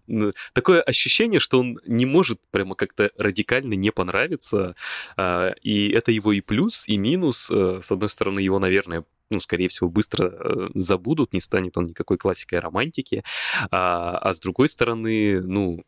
такое 0.54 0.82
ощущение, 0.82 1.40
что 1.40 1.60
он 1.60 1.80
не 1.86 2.06
может 2.06 2.40
прямо 2.52 2.76
как-то 2.76 3.12
радикально 3.18 3.74
не 3.74 3.92
понравиться. 3.92 4.76
А, 5.18 5.54
и 5.62 5.90
это 5.90 6.12
его 6.12 6.32
и 6.32 6.42
плюс, 6.42 6.88
и 6.88 6.98
минус. 6.98 7.50
Э, 7.52 7.80
с 7.82 7.92
одной 7.92 8.10
стороны, 8.10 8.40
его, 8.40 8.60
наверное, 8.60 9.06
ну, 9.34 9.40
скорее 9.40 9.68
всего, 9.68 9.90
быстро 9.90 10.28
э, 10.28 10.70
забудут, 10.76 11.34
не 11.34 11.42
станет 11.42 11.78
он 11.78 11.86
никакой 11.86 12.18
классикой 12.18 12.60
романтики. 12.60 13.24
А, 13.72 14.18
а 14.18 14.34
с 14.34 14.40
другой 14.40 14.70
стороны, 14.70 15.42
ну, 15.42 15.84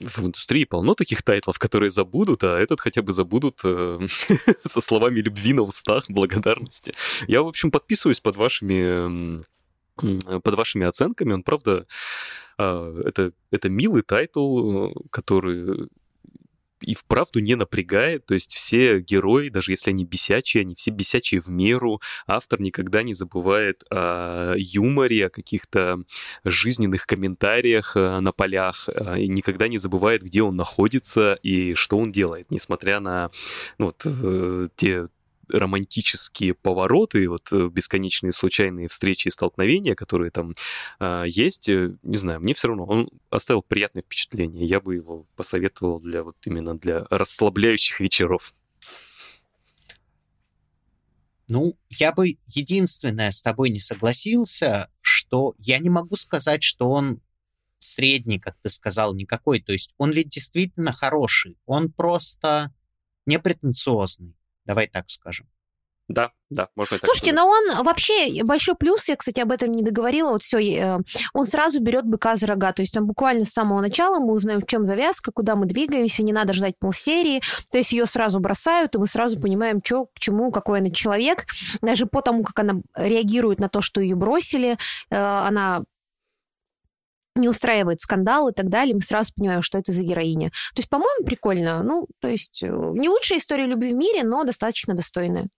в 0.00 0.18
индустрии 0.20 0.64
полно 0.64 0.94
таких 0.94 1.22
тайтлов, 1.22 1.58
которые 1.58 1.90
забудут, 1.90 2.44
а 2.44 2.58
этот 2.58 2.80
хотя 2.80 3.02
бы 3.02 3.12
забудут 3.12 3.60
э, 3.64 4.06
со 4.64 4.80
словами 4.80 5.20
любви 5.20 5.52
на 5.52 5.62
устах, 5.62 6.04
благодарности. 6.08 6.94
Я, 7.26 7.42
в 7.42 7.48
общем, 7.48 7.70
подписываюсь 7.70 8.20
под 8.20 8.36
вашими 8.36 9.44
под 9.96 10.54
вашими 10.56 10.86
оценками. 10.86 11.34
Он, 11.34 11.44
правда, 11.44 11.86
а, 12.58 13.00
это, 13.04 13.32
это 13.52 13.68
милый 13.68 14.02
тайтл, 14.02 14.90
который 15.10 15.88
и 16.84 16.94
вправду 16.94 17.40
не 17.40 17.54
напрягает. 17.54 18.26
То 18.26 18.34
есть 18.34 18.54
все 18.54 19.00
герои, 19.00 19.48
даже 19.48 19.72
если 19.72 19.90
они 19.90 20.04
бесячие, 20.04 20.62
они 20.62 20.74
все 20.74 20.90
бесячие 20.90 21.40
в 21.40 21.48
меру. 21.48 22.00
Автор 22.26 22.60
никогда 22.60 23.02
не 23.02 23.14
забывает 23.14 23.84
о 23.90 24.54
юморе, 24.56 25.26
о 25.26 25.30
каких-то 25.30 25.98
жизненных 26.44 27.06
комментариях 27.06 27.96
э, 27.96 28.20
на 28.20 28.32
полях, 28.32 28.88
э, 28.88 29.20
и 29.20 29.28
никогда 29.28 29.68
не 29.68 29.78
забывает, 29.78 30.22
где 30.22 30.42
он 30.42 30.56
находится 30.56 31.38
и 31.42 31.74
что 31.74 31.98
он 31.98 32.12
делает, 32.12 32.50
несмотря 32.50 33.00
на 33.00 33.30
ну, 33.78 33.86
вот, 33.86 34.02
э, 34.04 34.68
те 34.76 35.08
романтические 35.48 36.54
повороты, 36.54 37.28
вот 37.28 37.52
бесконечные 37.52 38.32
случайные 38.32 38.88
встречи 38.88 39.28
и 39.28 39.30
столкновения, 39.30 39.94
которые 39.94 40.30
там 40.30 40.54
э, 41.00 41.24
есть, 41.26 41.68
не 41.68 42.16
знаю, 42.16 42.40
мне 42.40 42.54
все 42.54 42.68
равно 42.68 42.84
он 42.84 43.08
оставил 43.30 43.62
приятное 43.62 44.02
впечатление. 44.02 44.66
Я 44.66 44.80
бы 44.80 44.94
его 44.94 45.26
посоветовал 45.36 46.00
для 46.00 46.22
вот 46.22 46.36
именно 46.44 46.78
для 46.78 47.04
расслабляющих 47.10 48.00
вечеров. 48.00 48.54
Ну, 51.48 51.74
я 51.90 52.12
бы 52.12 52.38
единственное 52.46 53.30
с 53.30 53.42
тобой 53.42 53.70
не 53.70 53.80
согласился, 53.80 54.90
что 55.02 55.54
я 55.58 55.78
не 55.78 55.90
могу 55.90 56.16
сказать, 56.16 56.62
что 56.62 56.88
он 56.88 57.20
средний, 57.78 58.38
как 58.38 58.56
ты 58.62 58.70
сказал, 58.70 59.14
никакой. 59.14 59.60
То 59.60 59.72
есть 59.72 59.94
он 59.98 60.10
ведь 60.10 60.30
действительно 60.30 60.92
хороший. 60.92 61.58
Он 61.66 61.92
просто 61.92 62.72
непретенциозный. 63.26 64.34
Давай 64.64 64.86
так 64.88 65.04
скажем. 65.08 65.48
Да, 66.06 66.32
да, 66.50 66.68
можно 66.76 66.98
так 66.98 67.06
Слушайте, 67.06 67.30
сказать. 67.30 67.46
но 67.46 67.48
он 67.48 67.84
вообще 67.84 68.44
большой 68.44 68.74
плюс, 68.74 69.08
я, 69.08 69.16
кстати, 69.16 69.40
об 69.40 69.50
этом 69.50 69.70
не 69.72 69.82
договорила, 69.82 70.32
вот 70.32 70.42
все, 70.42 70.58
э, 70.58 70.98
он 71.32 71.46
сразу 71.46 71.80
берет 71.80 72.04
быка 72.04 72.36
за 72.36 72.46
рога, 72.46 72.72
то 72.72 72.82
есть 72.82 72.94
он 72.94 73.06
буквально 73.06 73.46
с 73.46 73.52
самого 73.52 73.80
начала 73.80 74.18
мы 74.18 74.34
узнаем, 74.34 74.60
в 74.60 74.66
чем 74.66 74.84
завязка, 74.84 75.32
куда 75.32 75.56
мы 75.56 75.64
двигаемся, 75.64 76.22
не 76.22 76.34
надо 76.34 76.52
ждать 76.52 76.74
полсерии, 76.78 77.40
то 77.70 77.78
есть 77.78 77.92
ее 77.92 78.04
сразу 78.04 78.38
бросают, 78.38 78.94
и 78.94 78.98
мы 78.98 79.06
сразу 79.06 79.40
понимаем, 79.40 79.80
что, 79.82 80.04
к 80.04 80.18
чему, 80.18 80.50
какой 80.52 80.80
она 80.80 80.90
человек, 80.90 81.46
даже 81.80 82.04
по 82.04 82.20
тому, 82.20 82.44
как 82.44 82.58
она 82.58 82.82
реагирует 82.94 83.58
на 83.58 83.70
то, 83.70 83.80
что 83.80 84.02
ее 84.02 84.14
бросили, 84.14 84.76
э, 85.10 85.16
она 85.16 85.84
не 87.34 87.48
устраивает 87.48 88.00
скандал 88.00 88.48
и 88.48 88.52
так 88.54 88.68
далее, 88.68 88.94
мы 88.94 89.00
сразу 89.02 89.32
понимаем, 89.34 89.62
что 89.62 89.78
это 89.78 89.92
за 89.92 90.02
героиня. 90.02 90.50
То 90.74 90.80
есть, 90.80 90.88
по-моему, 90.88 91.24
прикольно. 91.24 91.82
Ну, 91.82 92.06
то 92.20 92.28
есть, 92.28 92.62
э, 92.62 92.68
не 92.68 93.08
лучшая 93.08 93.38
история 93.38 93.66
любви 93.66 93.92
в 93.92 93.96
мире, 93.96 94.22
но 94.22 94.44
достаточно 94.44 94.94
достойная. 94.94 95.48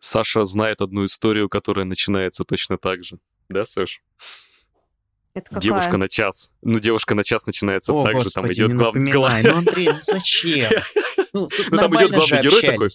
Саша 0.00 0.44
знает 0.44 0.80
одну 0.80 1.06
историю, 1.06 1.48
которая 1.48 1.84
начинается 1.84 2.44
точно 2.44 2.78
так 2.78 3.02
же. 3.04 3.18
Да, 3.48 3.64
Саш? 3.64 4.02
Это 5.34 5.46
какая? 5.46 5.60
Девушка 5.60 5.96
на 5.96 6.08
час. 6.08 6.52
Ну, 6.62 6.78
девушка 6.78 7.14
на 7.14 7.24
час 7.24 7.46
начинается 7.46 7.92
О, 7.92 8.04
так 8.04 8.14
господи, 8.14 8.28
же. 8.28 8.34
Там 8.34 8.68
идет 8.68 8.78
главный... 8.78 9.12
Глав... 9.12 9.42
Ну, 9.42 9.56
Андрей, 9.56 9.88
ну 9.88 9.98
зачем? 10.00 10.70
Ну, 11.34 11.46
ну 11.70 11.76
там 11.76 11.94
идет 11.96 12.10
главный 12.10 12.42
герой 12.42 12.62
такой. 12.62 12.88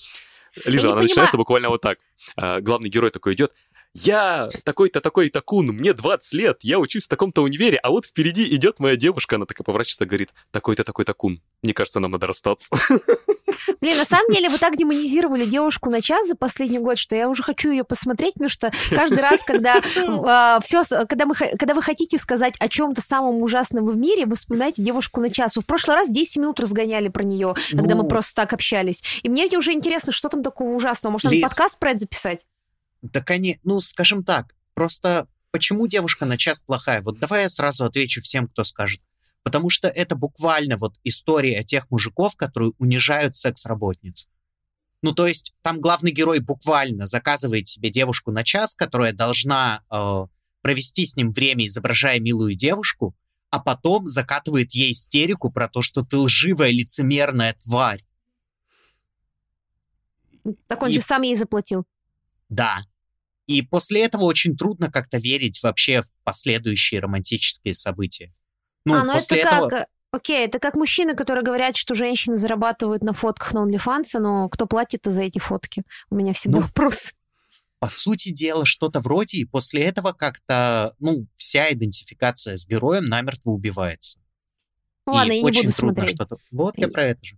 Лиза, 0.66 0.92
она 0.92 1.02
начинается 1.02 1.38
буквально 1.38 1.70
вот 1.70 1.82
так. 1.82 2.00
А, 2.36 2.62
Главный 2.62 2.90
герой 2.90 3.12
такой 3.12 3.34
идет, 3.36 3.54
я 3.94 4.50
такой-то, 4.64 5.02
такой-то 5.02 5.42
кун, 5.42 5.68
мне 5.68 5.94
20 5.94 6.34
лет, 6.34 6.58
я 6.62 6.80
учусь 6.80 7.06
в 7.06 7.10
таком-то 7.10 7.42
универе, 7.44 7.78
а 7.78 7.90
вот 7.92 8.06
впереди 8.06 8.46
идет 8.56 8.80
моя 8.80 8.96
девушка, 8.96 9.36
она 9.36 9.46
такая 9.46 9.64
поворачивается 9.64 10.06
и 10.06 10.08
говорит, 10.08 10.34
такой-то, 10.52 10.84
такой-то 10.84 11.14
кун, 11.14 11.42
мне 11.62 11.74
кажется, 11.74 12.00
нам 12.00 12.12
надо 12.12 12.28
расстаться. 12.28 12.70
Блин, 13.82 13.98
на 13.98 14.06
самом 14.06 14.32
деле 14.32 14.50
вы 14.50 14.58
так 14.58 14.78
демонизировали 14.78 15.46
девушку 15.46 15.90
на 15.90 16.02
час 16.02 16.28
за 16.28 16.36
последний 16.36 16.80
год, 16.80 16.98
что 16.98 17.16
я 17.16 17.30
уже 17.30 17.44
хочу 17.44 17.70
ее 17.72 17.84
посмотреть, 17.84 18.34
потому 18.34 18.50
что 18.50 18.72
каждый 18.90 19.20
раз, 19.20 19.44
когда 19.44 19.80
а, 20.26 20.60
все, 20.62 20.84
когда, 21.08 21.26
мы, 21.26 21.36
когда 21.36 21.74
вы 21.74 21.82
хотите 21.82 22.18
сказать 22.18 22.56
о 22.60 22.68
чем-то 22.68 23.02
самом 23.02 23.42
ужасном 23.42 23.86
в 23.86 23.96
мире, 23.96 24.26
вы 24.26 24.36
вспоминаете 24.36 24.82
девушку 24.82 25.22
на 25.22 25.30
час. 25.30 25.56
В 25.56 25.62
прошлый 25.62 25.96
раз 25.96 26.10
10 26.10 26.38
минут 26.38 26.60
разгоняли 26.60 27.10
про 27.10 27.24
нее, 27.24 27.56
когда 27.72 27.96
мы 27.96 28.04
Ну. 28.04 28.10
просто 28.10 28.34
так 28.36 28.54
общались. 28.54 29.04
И 29.22 29.30
мне 29.30 29.48
уже 29.58 29.74
интересно, 29.74 30.12
что 30.12 30.30
там 30.30 30.42
такого 30.44 30.70
ужасного. 30.70 31.12
Может, 31.14 31.26
надо 31.26 31.36
Лиз. 31.36 31.44
подкаст 31.44 31.78
про 31.80 31.92
это 31.92 32.00
записать? 32.00 32.46
Да, 33.04 33.22
конечно, 33.22 33.62
ну, 33.66 33.82
скажем 33.82 34.24
так, 34.24 34.56
просто 34.74 35.28
почему 35.52 35.88
девушка 35.88 36.26
на 36.26 36.38
час 36.38 36.62
плохая? 36.62 37.02
Вот 37.02 37.20
давай 37.20 37.44
я 37.44 37.50
сразу 37.50 37.84
отвечу 37.84 38.22
всем, 38.22 38.48
кто 38.48 38.64
скажет. 38.64 39.02
Потому 39.44 39.70
что 39.70 39.90
это 39.90 40.16
буквально 40.16 40.78
вот 40.78 40.96
история 41.04 41.64
тех 41.64 41.92
мужиков, 41.92 42.38
которые 42.38 42.72
унижают 42.78 43.36
секс-работниц. 43.36 44.30
Ну, 45.02 45.12
то 45.12 45.28
есть 45.28 45.54
там 45.62 45.82
главный 45.82 46.12
герой 46.12 46.40
буквально 46.40 47.06
заказывает 47.06 47.68
себе 47.68 47.90
девушку 47.90 48.32
на 48.32 48.46
час, 48.46 48.74
которая 48.74 49.12
должна 49.12 49.84
э, 49.92 50.26
провести 50.62 51.06
с 51.06 51.18
ним 51.18 51.32
время, 51.32 51.68
изображая 51.68 52.22
милую 52.22 52.56
девушку, 52.56 53.14
а 53.50 53.60
потом 53.60 54.08
закатывает 54.08 54.72
ей 54.72 54.94
истерику 54.94 55.52
про 55.52 55.68
то, 55.68 55.82
что 55.82 56.06
ты 56.06 56.16
лживая, 56.18 56.72
лицемерная 56.72 57.54
тварь. 57.54 58.06
Так 60.68 60.82
он 60.82 60.90
И- 60.90 60.94
же 60.94 61.02
сам 61.02 61.24
ей 61.24 61.36
заплатил. 61.36 61.86
Да. 62.48 62.86
И 63.48 63.62
после 63.62 64.06
этого 64.06 64.24
очень 64.24 64.56
трудно 64.56 64.92
как-то 64.92 65.18
верить 65.18 65.62
вообще 65.64 66.02
в 66.02 66.12
последующие 66.24 67.02
романтические 67.02 67.74
события. 67.74 68.32
Ну, 68.86 68.96
а, 68.96 69.04
ну 69.04 69.14
после 69.14 69.38
это 69.40 69.48
этого... 69.48 69.70
как... 69.70 69.82
э, 69.82 69.86
Окей, 70.14 70.46
это 70.46 70.60
как 70.60 70.76
мужчины, 70.76 71.16
которые 71.16 71.44
говорят, 71.44 71.76
что 71.76 71.96
женщины 71.96 72.36
зарабатывают 72.36 73.02
на 73.02 73.14
фотках 73.14 73.52
на 73.54 73.66
OnlyFans, 73.66 74.20
но 74.20 74.48
кто 74.48 74.68
платит 74.68 75.02
за 75.06 75.24
эти 75.24 75.40
фотки? 75.40 75.82
У 76.12 76.16
меня 76.16 76.34
всегда 76.34 76.60
Ну, 76.60 76.64
вопрос. 76.66 77.14
По 77.80 77.90
сути 77.90 78.30
дела, 78.30 78.64
что-то 78.64 79.00
вроде, 79.00 79.40
и 79.40 79.46
после 79.46 79.82
этого 79.82 80.14
как-то, 80.14 80.94
ну, 81.00 81.26
вся 81.36 81.72
идентификация 81.72 82.58
с 82.58 82.68
героем 82.68 83.06
намертво 83.06 83.50
убивается. 83.50 84.20
Ну, 85.08 85.14
ладно, 85.14 85.32
и 85.32 85.38
я 85.38 85.42
не 85.42 85.48
очень 85.48 85.64
буду 85.64 85.76
трудно 85.76 85.96
смотреть. 85.96 86.16
что-то... 86.16 86.38
Вот 86.52 86.78
я 86.78 86.88
про 86.90 87.04
это 87.06 87.26
же. 87.26 87.38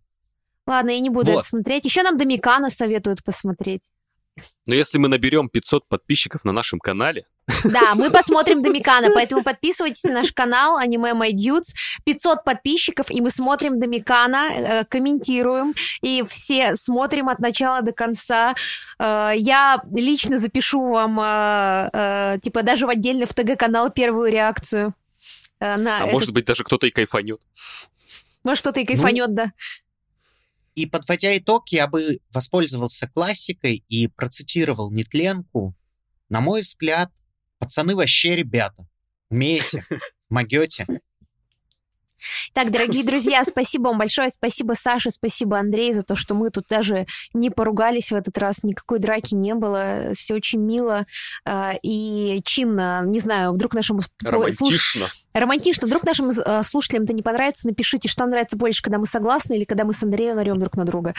Ладно, 0.67 0.89
я 0.89 0.99
не 0.99 1.09
буду 1.09 1.31
Вот. 1.31 1.39
это 1.39 1.47
смотреть. 1.47 1.85
Еще 1.85 2.03
нам 2.03 2.17
Домикана 2.17 2.69
советуют 2.69 3.23
посмотреть. 3.23 3.83
Но 4.67 4.75
если 4.75 4.97
мы 4.97 5.07
наберем 5.07 5.49
500 5.49 5.87
подписчиков 5.87 6.43
на 6.43 6.51
нашем 6.51 6.79
канале, 6.79 7.25
Да, 7.63 7.93
мы 7.95 8.09
посмотрим 8.09 8.61
Домикана, 8.63 9.09
поэтому 9.13 9.43
подписывайтесь 9.43 10.03
на 10.03 10.13
наш 10.13 10.33
канал 10.33 10.77
Аниме 10.77 11.11
My 11.11 11.31
Dudes. 11.31 11.73
500 12.03 12.43
подписчиков, 12.43 13.11
и 13.11 13.21
мы 13.21 13.29
смотрим 13.31 13.79
Домикана, 13.79 14.49
э, 14.51 14.85
комментируем, 14.85 15.73
и 16.01 16.23
все 16.27 16.75
смотрим 16.75 17.29
от 17.29 17.39
начала 17.39 17.81
до 17.81 17.91
конца. 17.91 18.55
Э, 18.99 19.31
Я 19.35 19.81
лично 19.91 20.37
запишу 20.39 20.81
вам, 20.89 21.19
э, 21.19 22.39
типа, 22.41 22.63
даже 22.63 22.87
в 22.87 22.89
отдельный 22.89 23.25
в 23.25 23.33
ТГ-канал 23.33 23.89
первую 23.91 24.31
реакцию. 24.31 24.93
на 25.61 25.75
а 25.75 25.99
этот- 26.01 26.13
может 26.13 26.33
быть 26.33 26.45
даже 26.45 26.63
кто-то 26.63 26.85
и 26.87 26.91
кайфанет. 26.91 27.39
Может, 28.43 28.61
кто-то 28.61 28.79
и 28.81 28.85
кайфанет, 28.85 29.33
да. 29.33 29.51
И 30.75 30.85
подводя 30.85 31.35
итог, 31.37 31.69
я 31.69 31.87
бы 31.87 32.19
воспользовался 32.31 33.09
классикой 33.09 33.83
и 33.87 34.07
процитировал 34.09 34.91
Нетленку. 34.91 35.73
На 36.29 36.41
мой 36.41 36.61
взгляд, 36.61 37.11
пацаны 37.59 37.95
вообще 37.95 38.35
ребята. 38.35 38.87
Умеете, 39.29 39.85
могете. 40.29 40.85
Так, 42.53 42.71
дорогие 42.71 43.03
друзья, 43.03 43.43
спасибо 43.45 43.89
вам 43.89 43.97
большое. 43.99 44.29
Спасибо, 44.29 44.73
Саша, 44.73 45.11
спасибо, 45.11 45.59
Андрей, 45.59 45.93
за 45.93 46.03
то, 46.03 46.15
что 46.15 46.33
мы 46.33 46.49
тут 46.49 46.65
даже 46.67 47.05
не 47.33 47.49
поругались 47.49 48.11
в 48.11 48.15
этот 48.15 48.37
раз, 48.37 48.63
никакой 48.63 48.99
драки 48.99 49.33
не 49.33 49.53
было. 49.53 50.13
Все 50.17 50.33
очень 50.33 50.59
мило 50.59 51.05
э, 51.45 51.73
и 51.83 52.41
чинно. 52.43 53.03
Не 53.05 53.19
знаю, 53.19 53.53
вдруг 53.53 53.73
нашему 53.73 53.99
сп- 53.99 54.11
слуш- 54.51 54.71
Романтично. 55.35 55.85
Вдруг 55.85 56.03
нашим 56.03 56.29
э, 56.29 56.63
слушателям 56.63 57.03
это 57.03 57.11
не 57.11 57.21
понравится, 57.21 57.67
напишите, 57.67 58.07
что 58.07 58.25
нравится 58.25 58.55
больше, 58.55 58.81
когда 58.81 58.99
мы 58.99 59.05
согласны 59.05 59.55
или 59.55 59.65
когда 59.65 59.83
мы 59.83 59.93
с 59.93 60.01
Андреем 60.01 60.37
орем 60.37 60.57
друг 60.61 60.77
на 60.77 60.85
друга. 60.85 61.13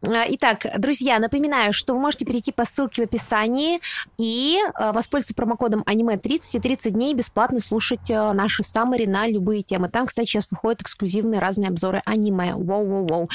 Э, 0.00 0.24
Итак, 0.28 0.66
друзья, 0.78 1.18
напоминаю, 1.18 1.74
что 1.74 1.92
вы 1.92 2.00
можете 2.00 2.24
перейти 2.24 2.52
по 2.52 2.64
ссылке 2.64 3.02
в 3.02 3.04
описании 3.04 3.80
и 4.16 4.56
э, 4.58 4.92
воспользоваться 4.92 5.34
промокодом 5.34 5.82
аниме30 5.82 6.40
и 6.54 6.58
30 6.58 6.94
дней 6.94 7.12
бесплатно 7.12 7.60
слушать 7.60 8.08
э, 8.08 8.32
наши 8.32 8.62
саммари 8.62 9.04
на 9.04 9.28
любые 9.28 9.62
темы. 9.62 9.90
Там, 9.90 10.06
кстати, 10.06 10.26
сейчас 10.26 10.50
выходят 10.50 10.80
эксклюзивные 10.80 11.38
разные 11.38 11.68
обзоры 11.68 12.00
аниме. 12.06 12.54
Воу-воу-воу. 12.54 13.28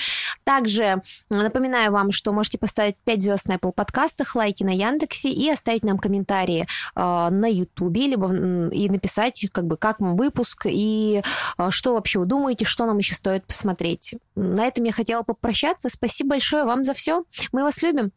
Также 0.44 1.04
напоминаю 1.30 1.92
вам, 1.92 2.12
что 2.12 2.32
можете 2.32 2.58
поставить 2.58 2.96
5 3.04 3.22
звезд 3.22 3.48
на 3.48 3.58
Apple 3.58 3.74
подкастах, 3.74 4.36
лайки 4.36 4.64
на 4.64 4.72
Яндексе 4.72 5.30
и 5.30 5.52
оставить 5.52 5.84
нам 5.84 6.00
комментарии 6.00 6.66
э, 6.96 7.30
на 7.30 7.46
Ютубе, 7.46 8.08
либо 8.08 8.34
и 8.72 8.90
написать, 8.90 9.46
как 9.52 9.66
бы, 9.66 9.78
как 9.78 10.00
выпуск 10.16 10.66
и 10.66 11.22
э, 11.58 11.70
что 11.70 11.94
вообще 11.94 12.20
вы 12.20 12.26
думаете, 12.26 12.66
что 12.66 12.86
нам 12.86 12.98
еще 12.98 13.16
стоит 13.16 13.46
посмотреть. 13.46 14.16
На 14.36 14.68
этом 14.68 14.84
я 14.84 14.92
хотела 14.92 15.24
попрощаться. 15.24 15.90
Спасибо 15.90 16.32
большое 16.32 16.66
вам 16.66 16.84
за 16.86 16.94
все. 16.94 17.24
Мы 17.52 17.64
вас 17.64 17.82
любим. 17.82 18.12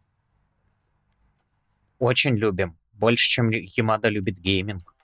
Очень 1.99 2.37
любим. 2.37 2.79
Больше, 2.93 3.29
чем 3.29 3.51
Ямада 3.51 4.09
любит 4.09 4.39
гейминг. 4.39 4.95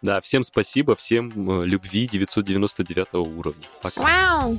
Да, 0.00 0.20
всем 0.20 0.44
спасибо, 0.44 0.94
всем 0.94 1.28
э, 1.50 1.66
любви 1.66 2.06
999 2.06 3.14
уровня. 3.14 3.66
Пока. 3.82 4.00
Вау! 4.00 4.58